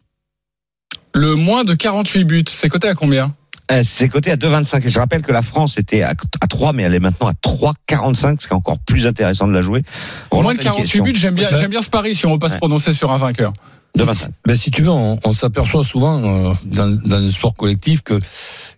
Le 1.14 1.36
moins 1.36 1.64
de 1.66 1.74
48 1.74 2.24
buts, 2.24 2.46
c'est 2.48 2.70
coté 2.70 2.88
à 2.88 2.94
combien? 2.94 3.34
C'est 3.84 4.10
coté 4.10 4.32
à 4.32 4.36
2,25. 4.36 4.86
Et 4.86 4.90
je 4.90 5.00
rappelle 5.00 5.22
que 5.22 5.32
la 5.32 5.42
France 5.42 5.78
était 5.78 6.02
à, 6.02 6.14
à 6.42 6.48
3, 6.48 6.74
mais 6.74 6.84
elle 6.84 6.96
est 6.96 7.00
maintenant 7.00 7.28
à 7.28 7.34
3,45, 7.34 8.42
ce 8.42 8.48
qui 8.48 8.54
est 8.54 8.56
encore 8.56 8.80
plus 8.80 9.08
intéressant 9.08 9.48
de 9.48 9.54
la 9.54 9.62
jouer. 9.62 9.84
Roland, 10.32 10.44
Moins 10.44 10.54
de 10.54 10.58
t'as 10.58 10.64
une 10.64 10.72
48 10.72 10.82
question 10.84 11.04
buts, 11.04 11.16
j'aime 11.16 11.36
bien, 11.36 11.48
j'aime 11.50 11.70
bien 11.70 11.82
ce 11.82 11.90
pari 11.90 12.16
si 12.16 12.26
on 12.26 12.34
veut 12.34 12.40
pas 12.40 12.50
se 12.50 12.58
prononcer 12.58 12.94
sur 12.94 13.12
un 13.12 13.18
vainqueur. 13.18 13.54
2,25. 13.98 14.30
Ben, 14.46 14.56
si 14.56 14.72
tu 14.72 14.82
veux, 14.82 14.90
on, 14.90 15.20
on 15.24 15.34
s'aperçoit 15.34 15.84
souvent 15.84 16.22
euh, 16.24 16.54
dans, 16.66 16.96
dans 17.06 17.20
le 17.20 17.32
sport 17.32 17.56
collectif 17.56 18.02
que 18.04 18.20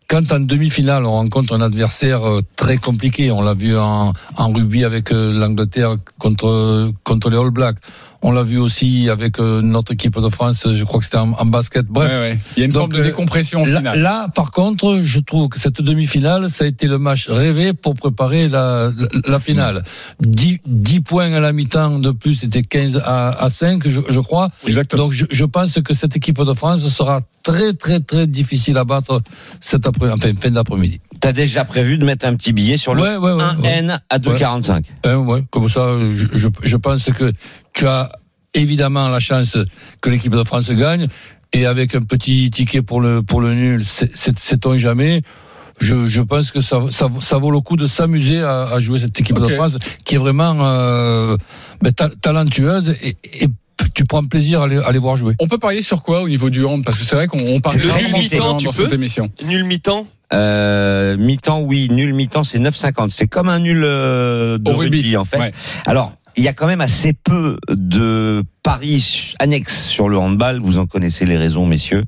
quand 0.07 0.31
en 0.33 0.39
demi-finale 0.39 1.05
on 1.05 1.11
rencontre 1.11 1.53
un 1.53 1.61
adversaire 1.61 2.27
euh, 2.27 2.41
très 2.55 2.77
compliqué, 2.77 3.31
on 3.31 3.41
l'a 3.41 3.53
vu 3.53 3.77
en, 3.77 4.11
en 4.35 4.51
rugby 4.51 4.83
avec 4.83 5.11
euh, 5.11 5.33
l'Angleterre 5.33 5.95
contre 6.19 6.91
contre 7.03 7.29
les 7.29 7.37
All 7.37 7.51
Blacks, 7.51 7.77
on 8.22 8.32
l'a 8.32 8.43
vu 8.43 8.57
aussi 8.57 9.09
avec 9.09 9.39
euh, 9.39 9.61
notre 9.61 9.93
équipe 9.93 10.19
de 10.19 10.30
France, 10.30 10.67
je 10.72 10.84
crois 10.84 10.99
que 10.99 11.05
c'était 11.05 11.17
en, 11.17 11.32
en 11.34 11.45
basket. 11.45 11.86
Bref, 11.88 12.11
Ouais, 12.11 12.17
ouais. 12.17 12.39
Il 12.55 12.59
y 12.59 12.61
a 12.63 12.65
une 12.65 12.72
Donc, 12.72 12.80
forme 12.82 12.93
de 12.93 12.99
euh, 12.99 13.03
décompression 13.03 13.63
Là, 13.63 13.78
finale. 13.80 13.99
là, 13.99 14.28
par 14.34 14.51
contre, 14.51 14.99
je 15.03 15.19
trouve 15.19 15.49
que 15.49 15.59
cette 15.59 15.82
demi-finale, 15.82 16.49
ça 16.49 16.65
a 16.65 16.67
été 16.67 16.88
le 16.88 16.97
match 16.99 17.30
rêvé 17.30 17.74
pour 17.74 17.95
préparer 17.95 18.49
la, 18.49 18.91
la, 18.95 19.32
la 19.32 19.39
finale. 19.39 19.84
10, 20.22 20.59
10 20.65 21.01
points 21.01 21.34
à 21.34 21.39
la 21.39 21.53
mi-temps 21.53 21.99
de 21.99 22.11
plus, 22.11 22.36
c'était 22.36 22.63
15 22.63 23.01
à, 23.03 23.30
à 23.30 23.49
5, 23.49 23.88
je, 23.88 24.01
je 24.09 24.19
crois. 24.19 24.49
Exactement. 24.67 25.03
Donc, 25.03 25.11
je, 25.13 25.26
je 25.30 25.45
pense 25.45 25.80
que 25.82 25.93
cette 25.93 26.15
équipe 26.15 26.39
de 26.41 26.53
France 26.53 26.88
sera 26.88 27.22
très, 27.43 27.74
très, 27.74 27.99
très 27.99 28.28
difficile 28.28 28.78
à 28.78 28.84
battre 28.84 29.22
cet 29.59 29.88
après, 29.88 30.11
enfin, 30.11 30.32
fin 30.39 30.51
d'après-midi. 30.51 30.99
T'as 31.19 31.34
déjà 31.34 31.65
prévu 31.65 31.97
de 31.97 32.05
mettre 32.05 32.26
un 32.26 32.36
petit 32.36 32.53
billet 32.53 32.78
sur 32.78 32.93
le 32.93 33.01
Ouais, 33.01 33.17
ouais, 33.17 33.34
ouais, 33.34 33.43
1N 33.43 33.99
à 34.09 34.19
2,45. 34.19 34.84
Hein, 35.03 35.15
ouais, 35.17 35.43
comme 35.51 35.69
ça, 35.69 35.93
je, 36.13 36.28
je, 36.34 36.47
je 36.61 36.78
pense 36.78 37.05
que 37.11 37.32
tu 37.74 37.88
as 37.88 38.11
évidemment 38.53 39.07
la 39.09 39.19
chance 39.19 39.57
que 40.01 40.09
l'équipe 40.09 40.34
de 40.36 40.43
France 40.43 40.69
gagne. 40.72 41.07
Et 41.53 41.65
avec 41.65 41.95
un 41.95 42.01
petit 42.01 42.49
ticket 42.49 42.82
pour 42.82 43.01
le, 43.01 43.22
pour 43.22 43.41
le 43.41 43.53
nul, 43.53 43.86
sait-on 43.86 44.78
jamais. 44.78 45.22
Je, 45.82 46.07
je 46.07 46.22
pense 46.22 46.51
que 46.51 46.61
ça, 46.61 46.80
ça, 46.91 47.07
ça 47.19 47.38
vaut 47.39 47.51
le 47.51 47.59
coup 47.59 47.76
de 47.76 47.88
s'amuser 47.88 48.41
à, 48.41 48.63
à 48.69 48.80
jouer 48.80 48.99
cette 48.99 49.19
équipe 49.19 49.39
de 49.39 49.47
France 49.47 49.78
qui 50.05 50.15
est 50.15 50.17
vraiment 50.19 50.55
euh, 50.61 51.36
ben, 51.82 51.91
ta- 51.91 52.09
talentueuse 52.09 52.95
et, 53.03 53.17
et 53.34 53.47
tu 53.95 54.05
prends 54.05 54.24
plaisir 54.24 54.61
à 54.61 54.67
les, 54.67 54.78
à 54.78 54.91
les 54.91 54.99
voir 54.99 55.15
jouer. 55.17 55.34
On 55.39 55.47
peut 55.47 55.57
parier 55.57 55.82
sur 55.82 56.03
quoi 56.03 56.22
au 56.22 56.30
niveau 56.30 56.49
du 56.51 56.63
hand? 56.63 56.84
Parce 56.86 56.99
que 56.99 57.03
c'est 57.03 57.15
vrai 57.15 57.26
qu'on 57.28 57.39
on 57.39 57.59
parle 57.59 57.78
Le 57.80 57.89
rarement 57.89 58.17
nul 58.19 58.30
de 58.30 58.36
mi-temps, 58.36 58.57
dans 58.57 58.72
peux 58.72 58.84
cette 58.84 58.93
émission. 58.93 59.30
Nul 59.43 59.63
mi-temps? 59.65 60.05
Euh, 60.34 61.17
mi-temps, 61.17 61.61
oui. 61.61 61.89
Nul 61.91 62.13
mi-temps, 62.13 62.43
c'est 62.43 62.59
9,50. 62.59 63.09
C'est 63.09 63.28
comme 63.28 63.49
un 63.49 63.59
nul 63.59 63.82
euh, 63.84 64.57
de 64.59 64.72
rugby. 64.72 64.97
rugby, 64.97 65.17
en 65.17 65.26
fait. 65.26 65.39
Ouais. 65.39 65.51
Alors, 65.88 66.13
il 66.38 66.43
y 66.43 66.47
a 66.47 66.53
quand 66.53 66.67
même 66.67 66.82
assez 66.82 67.13
peu 67.13 67.57
de 67.69 68.43
paris 68.63 69.34
annexes 69.39 69.88
sur 69.88 70.09
le 70.09 70.17
handball. 70.17 70.59
Vous 70.59 70.77
en 70.77 70.86
connaissez 70.86 71.25
les 71.25 71.38
raisons, 71.38 71.65
messieurs. 71.65 72.03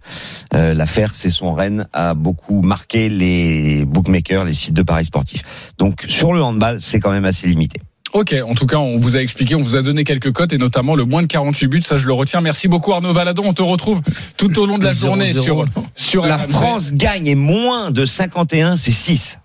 Euh, 0.53 0.73
L'affaire, 0.73 1.11
c'est 1.13 1.29
son 1.29 1.53
Rennes 1.53 1.87
a 1.93 2.13
beaucoup 2.13 2.61
marqué 2.61 3.09
les 3.09 3.85
bookmakers, 3.85 4.43
les 4.45 4.53
sites 4.53 4.73
de 4.73 4.83
paris 4.83 5.05
sportifs. 5.05 5.43
Donc, 5.77 6.05
sur 6.07 6.33
le 6.33 6.41
handball, 6.41 6.81
c'est 6.81 6.99
quand 6.99 7.11
même 7.11 7.25
assez 7.25 7.47
limité. 7.47 7.79
Ok, 8.13 8.35
en 8.47 8.53
tout 8.53 8.67
cas, 8.67 8.77
on 8.77 8.97
vous 8.97 9.17
a 9.17 9.21
expliqué, 9.21 9.55
on 9.55 9.61
vous 9.61 9.75
a 9.75 9.81
donné 9.81 10.03
quelques 10.03 10.31
cotes 10.31 10.53
et 10.53 10.59
notamment 10.59 10.95
le 10.95 11.03
moins 11.03 11.23
de 11.23 11.27
48 11.27 11.67
buts, 11.67 11.81
ça 11.81 11.97
je 11.97 12.05
le 12.05 12.13
retiens. 12.13 12.41
Merci 12.41 12.67
beaucoup 12.67 12.93
Arnaud 12.93 13.11
Valadon, 13.11 13.43
on 13.43 13.53
te 13.53 13.63
retrouve 13.63 14.01
tout 14.37 14.59
au 14.59 14.67
long 14.67 14.77
de 14.77 14.85
la 14.85 14.93
journée 14.93 15.31
0-0. 15.31 15.41
sur, 15.41 15.65
sur 15.95 16.25
La 16.27 16.37
RMC. 16.37 16.51
France 16.51 16.93
gagne 16.93 17.25
et 17.25 17.33
moins 17.33 17.89
de 17.89 18.05
51, 18.05 18.75
c'est 18.75 18.91
6. 18.91 19.39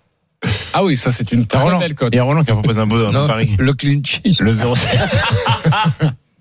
Ah 0.73 0.83
oui, 0.83 0.95
ça 0.95 1.11
c'est 1.11 1.31
une 1.31 1.39
Il 1.39 1.43
y 1.43 1.45
a 1.45 1.47
très 1.47 1.59
Roland- 1.63 1.79
belle 1.79 1.95
cote. 1.95 2.09
Il 2.13 2.15
y 2.15 2.19
a 2.19 2.23
Roland 2.23 2.43
qui 2.43 2.51
a 2.51 2.53
proposé 2.53 2.79
un 2.79 2.87
beau 2.87 2.95
un 3.05 3.11
Non, 3.11 3.27
pari. 3.27 3.55
le 3.59 3.73
clinch. 3.73 4.21
Le 4.39 4.51
0 4.53 4.75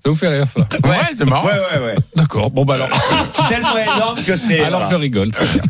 Ça 0.01 0.11
vous 0.11 0.14
fait 0.14 0.28
rire 0.28 0.46
ça 0.46 0.61
Ouais, 0.84 0.96
c'est 1.12 1.24
marrant. 1.24 1.44
Ouais, 1.49 1.53
ouais, 1.55 1.84
ouais. 1.86 1.94
D'accord, 2.14 2.53
bon 2.53 2.64
bah 2.64 2.74
alors, 2.74 2.88
C'est 3.32 3.49
tellement 3.49 3.76
énorme 3.76 4.16
que 4.24 4.36
c'est. 4.36 4.61
alors 4.61 4.82
voilà. 4.82 4.94
je 4.96 5.01
rigole. 5.01 5.32
très 5.32 5.44
bien. 5.46 5.62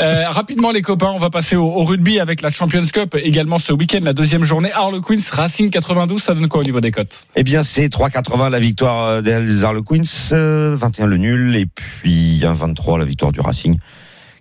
Euh, 0.00 0.24
rapidement 0.30 0.70
les 0.70 0.80
copains, 0.80 1.10
on 1.14 1.18
va 1.18 1.28
passer 1.28 1.54
au, 1.54 1.66
au 1.66 1.84
rugby 1.84 2.18
avec 2.18 2.40
la 2.40 2.48
Champions 2.50 2.82
Cup 2.90 3.14
également 3.22 3.58
ce 3.58 3.74
week-end, 3.74 4.00
la 4.02 4.14
deuxième 4.14 4.42
journée. 4.44 4.72
Harlequins 4.72 5.18
Racing 5.32 5.68
92, 5.68 6.22
ça 6.22 6.32
donne 6.32 6.48
quoi 6.48 6.62
au 6.62 6.64
niveau 6.64 6.80
des 6.80 6.92
cotes? 6.92 7.26
Eh 7.36 7.44
bien, 7.44 7.62
c'est 7.62 7.88
3,80 7.88 8.48
la 8.50 8.58
victoire 8.58 9.06
euh, 9.06 9.20
des 9.20 9.62
Harlequins, 9.64 10.00
euh, 10.32 10.76
21 10.80 11.04
le 11.06 11.18
nul, 11.18 11.54
et 11.56 11.66
puis 11.66 12.40
1,23 12.42 12.98
la 12.98 13.04
victoire 13.04 13.32
du 13.32 13.40
Racing, 13.40 13.76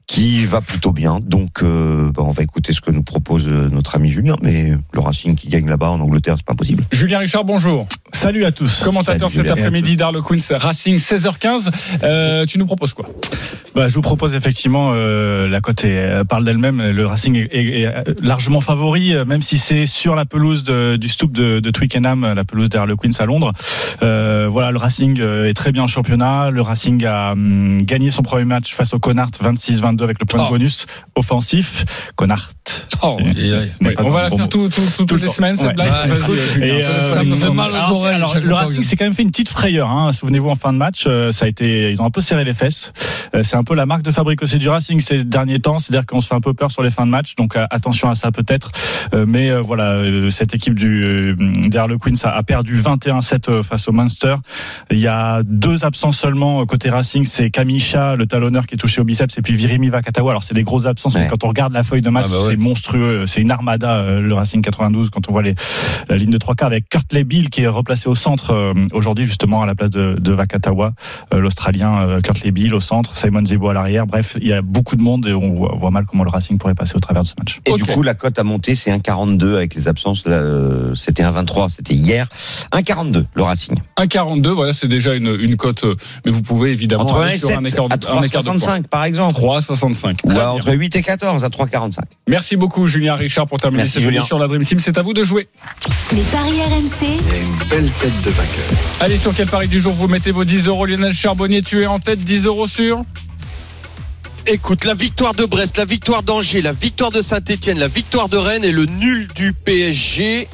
qui 0.08 0.46
va 0.46 0.62
plutôt 0.62 0.92
bien. 0.92 1.20
Donc, 1.22 1.64
euh, 1.64 2.12
bah, 2.12 2.24
on 2.26 2.32
va 2.32 2.44
écouter 2.44 2.74
ce 2.74 2.82
que 2.82 2.92
nous 2.92 3.04
propose 3.04 3.48
euh, 3.48 3.70
notre 3.70 3.96
ami 3.96 4.10
Julien. 4.10 4.36
Mais 4.42 4.74
le 4.92 5.00
Racing 5.00 5.36
qui 5.36 5.48
gagne 5.48 5.68
là-bas 5.68 5.90
en 5.90 6.00
Angleterre, 6.00 6.36
c'est 6.38 6.46
pas 6.46 6.56
possible. 6.56 6.84
Julien 6.92 7.20
Richard, 7.20 7.46
bonjour. 7.46 7.88
Salut 8.12 8.46
à 8.46 8.52
tous. 8.52 8.84
Commentateur 8.84 9.32
cet 9.32 9.50
après-midi 9.50 9.96
d'Harlequins 9.96 10.38
Racing 10.58 10.98
16h15. 10.98 12.00
Euh, 12.04 12.46
tu 12.46 12.60
nous 12.60 12.66
proposes 12.66 12.94
quoi? 12.94 13.08
Bah, 13.76 13.88
je 13.88 13.96
vous 13.96 14.02
propose 14.02 14.36
effectivement 14.36 14.94
la 14.94 15.62
cote 15.62 15.86
parle 16.28 16.46
d'elle-même. 16.46 16.92
Le 16.92 17.06
Racing 17.06 17.48
est, 17.52 17.92
largement 18.22 18.62
favori, 18.62 19.16
même 19.26 19.42
si 19.42 19.58
c'est 19.58 19.86
sur 19.86 20.16
la 20.16 20.26
pelouse 20.26 20.64
du 20.64 21.08
Stoop 21.08 21.32
de, 21.32 21.70
Twickenham, 21.72 22.34
la 22.34 22.44
pelouse 22.44 22.70
d'Harlequins 22.70 23.10
à 23.20 23.26
Londres. 23.26 23.52
voilà, 24.02 24.72
le 24.72 24.78
Racing 24.78 25.20
est 25.20 25.54
très 25.56 25.72
bien 25.72 25.84
en 25.84 25.88
championnat. 25.88 26.52
Le 26.52 26.62
Racing 26.62 27.04
a 27.06 27.32
hum, 27.32 27.82
gagné 27.84 28.12
son 28.12 28.22
premier 28.22 28.46
match 28.46 28.74
face 28.74 28.94
au 28.94 29.00
Connard 29.00 29.32
26-20 29.32 29.93
avec 30.02 30.20
le 30.20 30.26
point 30.26 30.40
de 30.42 30.46
oh. 30.48 30.52
bonus 30.52 30.86
offensif. 31.16 31.86
Connard. 32.16 32.52
Oh, 33.02 33.18
On 34.00 34.10
va 34.10 34.24
la 34.24 34.30
faire 34.30 34.50
toutes 34.50 35.22
les 35.22 35.28
semaines, 35.28 35.56
cette 35.56 35.76
blague. 35.76 35.90
Ça 35.90 37.24
me 37.24 37.36
fait 37.36 37.48
euh, 37.48 37.52
mal 37.52 37.72
aux 37.72 38.06
ah, 38.06 38.40
le 38.40 38.54
Racing 38.54 38.84
s'est 38.84 38.96
quand 38.96 39.06
même 39.06 39.14
fait 39.14 39.24
une 39.24 39.32
petite 39.32 39.50
frayeur. 39.50 39.90
Hein. 39.90 40.14
Souvenez-vous, 40.14 40.50
en 40.50 40.56
fin 40.56 40.72
de 40.72 40.78
match, 40.78 41.04
euh, 41.08 41.32
ça 41.32 41.46
a 41.46 41.48
été, 41.48 41.92
ils 41.92 42.02
ont 42.02 42.06
un 42.06 42.12
peu 42.12 42.22
serré 42.22 42.44
les 42.44 42.54
fesses. 42.54 42.94
Euh, 43.36 43.44
c'est 43.44 43.56
un 43.56 43.64
peu 43.64 43.76
la 43.76 43.86
marque 43.86 44.04
de 44.04 44.12
fabrique 44.12 44.42
aussi 44.44 44.58
du 44.58 44.70
Racing 44.70 45.02
ces 45.02 45.24
derniers 45.24 45.60
temps. 45.60 45.80
C'est-à-dire 45.80 46.06
qu'on 46.06 46.22
se 46.22 46.28
fait 46.28 46.36
un 46.36 46.42
peu 46.42 46.54
peur 46.54 46.72
sur 46.72 46.84
les 46.84 46.90
fins 46.90 47.06
de 47.06 47.12
match. 47.12 47.36
Donc, 47.36 47.56
attention 47.56 48.10
à 48.10 48.16
ça 48.16 48.32
peut-être. 48.32 48.72
Mais 49.14 49.54
voilà, 49.60 50.02
cette 50.30 50.56
équipe 50.56 50.76
du, 50.76 51.36
derrière 51.68 51.88
le 51.88 51.98
Queens 51.98 52.14
a 52.24 52.42
perdu 52.44 52.78
21-7 52.78 53.64
face 53.64 53.88
au 53.88 53.92
Munster. 53.92 54.36
Il 54.92 55.00
y 55.00 55.08
a 55.08 55.42
deux 55.44 55.86
absences 55.86 56.18
seulement 56.18 56.66
côté 56.66 56.90
Racing. 56.90 57.26
C'est 57.26 57.50
Kamisha, 57.50 58.16
le 58.16 58.26
talonneur 58.26 58.66
qui 58.66 58.76
est 58.76 58.78
touché 58.78 59.02
au 59.02 59.04
biceps, 59.04 59.38
et 59.38 59.42
puis 59.42 59.56
Virim 59.56 59.83
Virimi 59.84 59.90
Vakatawa. 59.92 60.32
Alors 60.32 60.44
c'est 60.44 60.54
des 60.54 60.64
grosses 60.64 60.86
absences, 60.86 61.16
mais 61.16 61.28
quand 61.28 61.44
on 61.44 61.48
regarde 61.50 61.74
la 61.74 61.84
feuille 61.84 62.02
de 62.02 62.10
match, 62.10 62.26
Ah 62.28 62.32
bah 62.32 62.42
ouais. 62.44 62.50
c'est 62.52 62.56
monstrueux. 62.58 63.26
C'est 63.26 63.42
une 63.42 63.52
armada 63.52 63.98
euh, 63.98 64.22
le 64.22 64.34
Racing 64.34 64.62
92 64.62 65.10
quand 65.10 65.28
on 65.30 65.32
voit 65.32 65.42
les 65.42 65.56
la 66.10 66.16
ligne 66.16 66.30
de 66.30 66.38
trois 66.38 66.56
quarts 66.56 66.68
avec 66.68 66.88
Kurt 66.90 67.14
Bill 67.16 67.50
qui 67.50 67.62
est 67.64 67.68
replacé 67.68 68.08
au 68.10 68.16
centre 68.16 68.52
euh, 68.52 68.74
aujourd'hui 68.94 69.26
justement 69.26 69.62
à 69.62 69.66
la 69.66 69.76
place 69.76 69.90
de, 69.90 70.18
de 70.20 70.34
Vakatawa, 70.34 70.94
euh, 71.34 71.40
l'Australien 71.40 72.02
euh, 72.02 72.20
Kurt 72.22 72.46
Bill 72.48 72.74
au 72.76 72.80
centre, 72.80 73.16
Simon 73.16 73.46
Zebo 73.46 73.70
à 73.70 73.74
l'arrière. 73.74 74.06
Bref, 74.08 74.38
il 74.42 74.48
y 74.48 74.54
a 74.54 74.62
beaucoup 74.62 74.96
de 74.96 75.02
monde 75.02 75.26
et 75.28 75.34
on 75.34 75.54
voit, 75.78 75.92
mal 75.92 76.06
comment 76.06 76.24
le 76.24 76.30
Racing 76.30 76.58
pourrait 76.58 76.76
passer 76.76 76.96
au 76.96 77.00
travers 77.00 77.24
de 77.24 77.28
ce 77.28 77.34
match. 77.38 77.60
Et 77.66 77.74
du 77.74 77.84
coup, 77.84 78.02
la 78.02 78.14
cote 78.14 78.40
a 78.40 78.44
monté, 78.44 78.76
c'est 78.76 78.92
1,42 78.92 79.56
avec 79.56 79.76
les 79.76 79.88
absences. 79.88 80.24
euh, 80.28 80.94
C'était 80.96 81.24
1,23, 81.24 81.70
c'était 81.70 81.94
hier. 81.94 82.28
1,42 82.74 83.26
le 83.36 83.44
Racing. 83.44 83.76
1,42, 83.98 84.48
voilà, 84.50 84.74
c'est 84.74 84.88
déjà 84.88 85.14
une, 85.16 85.36
une 85.40 85.56
cote, 85.58 85.86
mais 86.26 86.32
vous 86.32 86.42
pouvez 86.42 86.72
évidemment 86.72 87.04
Entre 87.04 87.18
1 87.18 87.22
aller 87.26 87.36
et 87.36 87.40
sur 87.40 87.50
7 87.50 87.58
un 87.58 87.64
écart, 87.66 87.86
à 87.90 87.98
de- 87.98 88.08
un 88.08 88.22
écart 88.24 88.42
de 88.44 88.48
points. 88.50 88.58
3,65 88.58 88.88
par 88.88 89.04
exemple. 89.06 89.36
3,65. 89.76 90.20
Ou 90.24 90.28
Très 90.30 90.38
à 90.40 90.42
bien. 90.42 90.50
entre 90.50 90.74
8 90.74 90.96
et 90.96 91.02
14 91.02 91.44
à 91.44 91.48
3,45. 91.50 91.98
Merci 92.28 92.56
beaucoup 92.56 92.88
Julien 92.88 93.16
Richard 93.16 93.48
pour 93.48 93.60
terminer 93.60 93.84
Merci, 93.84 93.94
cette 93.94 94.04
Julien. 94.04 94.18
émission 94.18 94.28
sur 94.38 94.40
la 94.40 94.48
Dream 94.48 94.64
Team. 94.64 94.80
C'est 94.80 94.98
à 94.98 95.02
vous 95.02 95.14
de 95.14 95.24
jouer. 95.24 95.48
Les 96.14 96.22
paris 96.24 96.62
RMC, 96.62 97.20
Allez, 99.00 99.18
sur 99.18 99.36
quel 99.36 99.48
pari 99.48 99.68
du 99.68 99.80
jour 99.80 99.94
vous 99.94 100.08
mettez 100.08 100.32
vos 100.32 100.44
10 100.44 100.68
euros 100.68 100.86
Lionel 100.86 101.14
Charbonnier, 101.14 101.62
tu 101.62 101.82
es 101.82 101.86
en 101.86 102.00
tête, 102.00 102.20
10 102.20 102.46
euros 102.46 102.68
sur? 102.68 103.04
Écoute, 104.46 104.84
la 104.86 104.94
victoire 104.94 105.34
de 105.34 105.46
Brest, 105.46 105.78
la 105.78 105.86
victoire 105.86 106.22
d'Angers, 106.22 106.62
la 106.62 106.74
victoire 106.74 107.12
de 107.12 107.22
Saint-Etienne, 107.22 107.80
la 107.80 107.88
victoire 107.88 108.28
de 108.28 108.38
Rennes 108.38 108.66
et 108.66 108.72
le 108.74 108.86
nul 108.86 109.28
du 109.36 109.54
PSG 109.54 110.48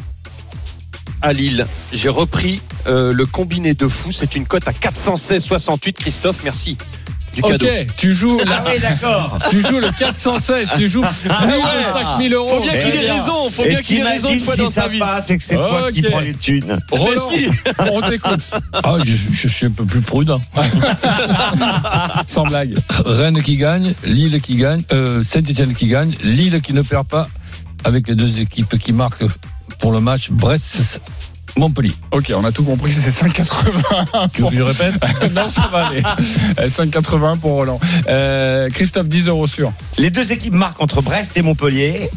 à 1.22 1.34
Lille. 1.34 1.66
J'ai 1.92 2.10
repris 2.10 2.62
euh, 2.88 3.12
le 3.12 3.26
combiné 3.26 3.74
de 3.74 3.88
fou. 3.88 4.12
C'est 4.12 4.36
une 4.36 4.46
cote 4.46 4.68
à 4.68 4.72
416,68. 4.72 5.94
Christophe, 5.94 6.42
merci 6.44 6.78
du 7.34 7.42
Ok, 7.42 7.52
cadeau. 7.52 7.66
tu 7.98 8.12
joues, 8.14 8.38
Ah 8.50 8.64
oui, 8.66 8.80
d'accord. 8.82 9.38
tu 9.50 9.62
joues 9.62 9.80
le 9.80 9.90
416, 9.98 10.70
tu 10.78 10.88
joues 10.90 11.02
plus 11.02 11.30
de 11.30 11.34
5000 11.94 12.34
euros. 12.34 12.48
Faut 12.50 12.62
bien 12.62 12.72
qu'il 12.74 12.96
ait 12.96 13.06
Eh 13.06 13.12
raison. 13.12 13.50
Faut 13.50 13.64
Et 13.66 13.70
bien 13.70 13.82
qu'il 13.82 14.00
ait 14.00 14.04
raison 14.04 14.30
une 14.32 14.40
fois 14.40 14.56
si 14.56 14.62
dans 14.64 14.70
sa 14.72 14.88
vie. 14.88 15.00
passe 15.00 15.30
et 15.30 15.38
que 15.38 15.44
c'est 15.44 15.56
toi 15.56 15.92
qui 15.92 16.02
prends 16.02 16.20
les 16.20 16.34
thunes. 16.34 16.80
Roland, 16.92 17.06
Mais 17.32 17.38
si. 17.46 17.50
on 17.92 18.02
t'écoute. 18.02 18.42
Ah, 18.84 18.96
je, 19.04 19.14
je 19.32 19.48
suis 19.48 19.66
un 19.66 19.72
peu 19.72 19.86
plus 19.86 20.02
prudent. 20.02 20.42
Sans 22.28 22.44
blague. 22.46 22.76
Rennes 23.06 23.42
qui 23.42 23.58
gagne, 23.58 23.94
Lille 24.06 24.42
qui 24.42 24.56
gagne, 24.56 24.82
euh, 24.92 25.24
Saint-Etienne 25.24 25.74
qui 25.74 25.88
gagne, 25.88 26.14
Lille 26.24 26.62
qui 26.62 26.74
ne 26.74 26.82
perd 26.82 27.08
pas, 27.08 27.28
avec 27.84 28.08
les 28.08 28.16
deux 28.16 28.40
équipes 28.40 28.78
qui 28.80 28.94
marquent 28.94 29.26
pour 29.80 29.92
le 29.92 30.00
match 30.00 30.30
Brest. 30.32 31.02
Montpellier. 31.58 31.94
Ok, 32.12 32.32
on 32.36 32.44
a 32.44 32.52
tout 32.52 32.64
compris, 32.64 32.92
c'est 32.92 33.10
5,81. 33.12 34.30
Tu 34.34 34.42
veux 34.42 34.50
que 34.50 34.56
je 34.56 34.62
répète 34.62 34.96
non, 35.34 35.50
ça 35.50 35.70
va 35.72 35.88
aller. 35.88 36.02
Euh, 36.60 36.68
5,81 36.68 37.38
pour 37.40 37.52
Roland. 37.52 37.80
Euh, 38.08 38.70
Christophe, 38.70 39.08
10 39.08 39.28
euros 39.28 39.48
sur. 39.48 39.72
Les 39.98 40.10
deux 40.10 40.32
équipes 40.32 40.54
marquent 40.54 40.82
entre 40.82 41.02
Brest 41.02 41.38
et 41.38 41.42
Montpellier. 41.42 42.10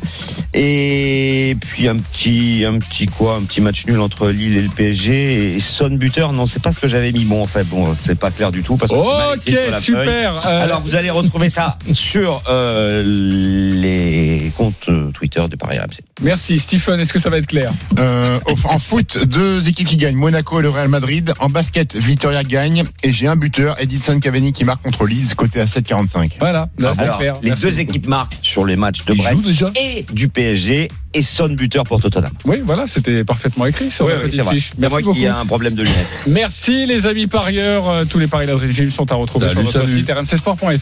Et 0.54 1.56
puis 1.60 1.88
un 1.88 1.96
petit, 1.96 2.64
un 2.66 2.78
petit 2.78 3.06
quoi, 3.06 3.36
un 3.36 3.42
petit 3.44 3.60
match 3.60 3.86
nul 3.86 4.00
entre 4.00 4.28
Lille 4.28 4.56
et 4.56 4.62
le 4.62 4.68
PSG. 4.68 5.56
Et 5.56 5.60
Son 5.60 5.90
buteur, 5.90 6.32
non, 6.32 6.46
c'est 6.46 6.60
pas 6.62 6.72
ce 6.72 6.78
que 6.78 6.88
j'avais 6.88 7.12
mis. 7.12 7.24
Bon, 7.24 7.42
en 7.42 7.46
fait, 7.46 7.64
bon, 7.64 7.96
c'est 8.00 8.18
pas 8.18 8.30
clair 8.30 8.50
du 8.50 8.62
tout 8.62 8.76
parce 8.76 8.92
que 8.92 8.96
Ok, 9.34 9.70
la 9.70 9.80
super. 9.80 10.46
Euh, 10.46 10.64
Alors 10.64 10.80
vous 10.82 10.94
allez 10.96 11.10
retrouver 11.10 11.48
ça 11.50 11.78
sur 11.94 12.42
euh, 12.48 13.02
les 13.04 14.52
comptes 14.56 14.88
euh, 14.88 15.10
Twitter 15.12 15.42
de 15.48 15.56
Paris 15.56 15.78
RMC. 15.78 16.00
Merci. 16.22 16.58
Stephen, 16.58 17.00
est-ce 17.00 17.12
que 17.12 17.18
ça 17.18 17.30
va 17.30 17.38
être 17.38 17.46
clair? 17.46 17.72
Euh, 17.98 18.38
en 18.64 18.78
foot, 18.78 19.18
deux 19.24 19.68
équipes 19.68 19.88
qui 19.88 19.96
gagnent, 19.96 20.16
Monaco 20.16 20.58
et 20.60 20.62
le 20.62 20.70
Real 20.70 20.88
Madrid. 20.88 21.32
En 21.40 21.48
basket, 21.48 21.96
Vitoria 21.96 22.42
gagne. 22.42 22.84
Et 23.02 23.12
j'ai 23.12 23.26
un 23.26 23.36
buteur, 23.36 23.80
Edinson 23.80 24.18
Cavani, 24.18 24.52
qui 24.52 24.64
marque 24.64 24.82
contre 24.82 25.06
Leeds, 25.06 25.34
côté 25.36 25.60
à 25.60 25.64
7,45. 25.66 26.32
Voilà, 26.40 26.68
là, 26.78 26.92
c'est 26.94 27.02
Alors, 27.02 27.18
clair. 27.18 27.34
les 27.42 27.50
Merci 27.50 27.64
deux 27.64 27.80
équipes 27.80 28.06
marquent 28.06 28.36
sur 28.42 28.64
les 28.64 28.76
matchs 28.76 29.04
de 29.04 29.14
Brest 29.14 29.44
et 29.80 30.04
du 30.12 30.28
PSG 30.28 30.88
et 31.14 31.22
Son 31.22 31.48
buteur 31.50 31.84
pour 31.84 32.00
Tottenham. 32.00 32.32
Oui, 32.46 32.62
voilà, 32.64 32.86
c'était 32.86 33.22
parfaitement 33.24 33.66
écrit 33.66 33.90
sur 33.90 34.06
Oui, 34.06 34.12
la 34.12 34.18
oui, 34.24 34.30
petite 34.30 34.48
fiche. 34.48 34.72
Merci 34.78 34.94
moi 34.94 35.02
beaucoup. 35.02 35.14
qui 35.18 35.24
ai 35.24 35.28
un 35.28 35.44
problème 35.44 35.74
de 35.74 35.82
lunettes. 35.82 36.08
Merci 36.26 36.86
les 36.86 37.06
amis 37.06 37.26
parieurs. 37.26 37.88
Euh, 37.88 38.04
Tous 38.06 38.18
les 38.18 38.26
paris 38.26 38.46
de 38.46 38.52
la 38.52 38.90
sont 38.90 39.10
à 39.12 39.14
retrouver 39.14 39.48
Salut, 39.48 39.66
sur 39.66 39.78
notre 39.80 39.88
salut. 39.88 40.00
site 40.00 40.10
rmcsport.fr. 40.10 40.78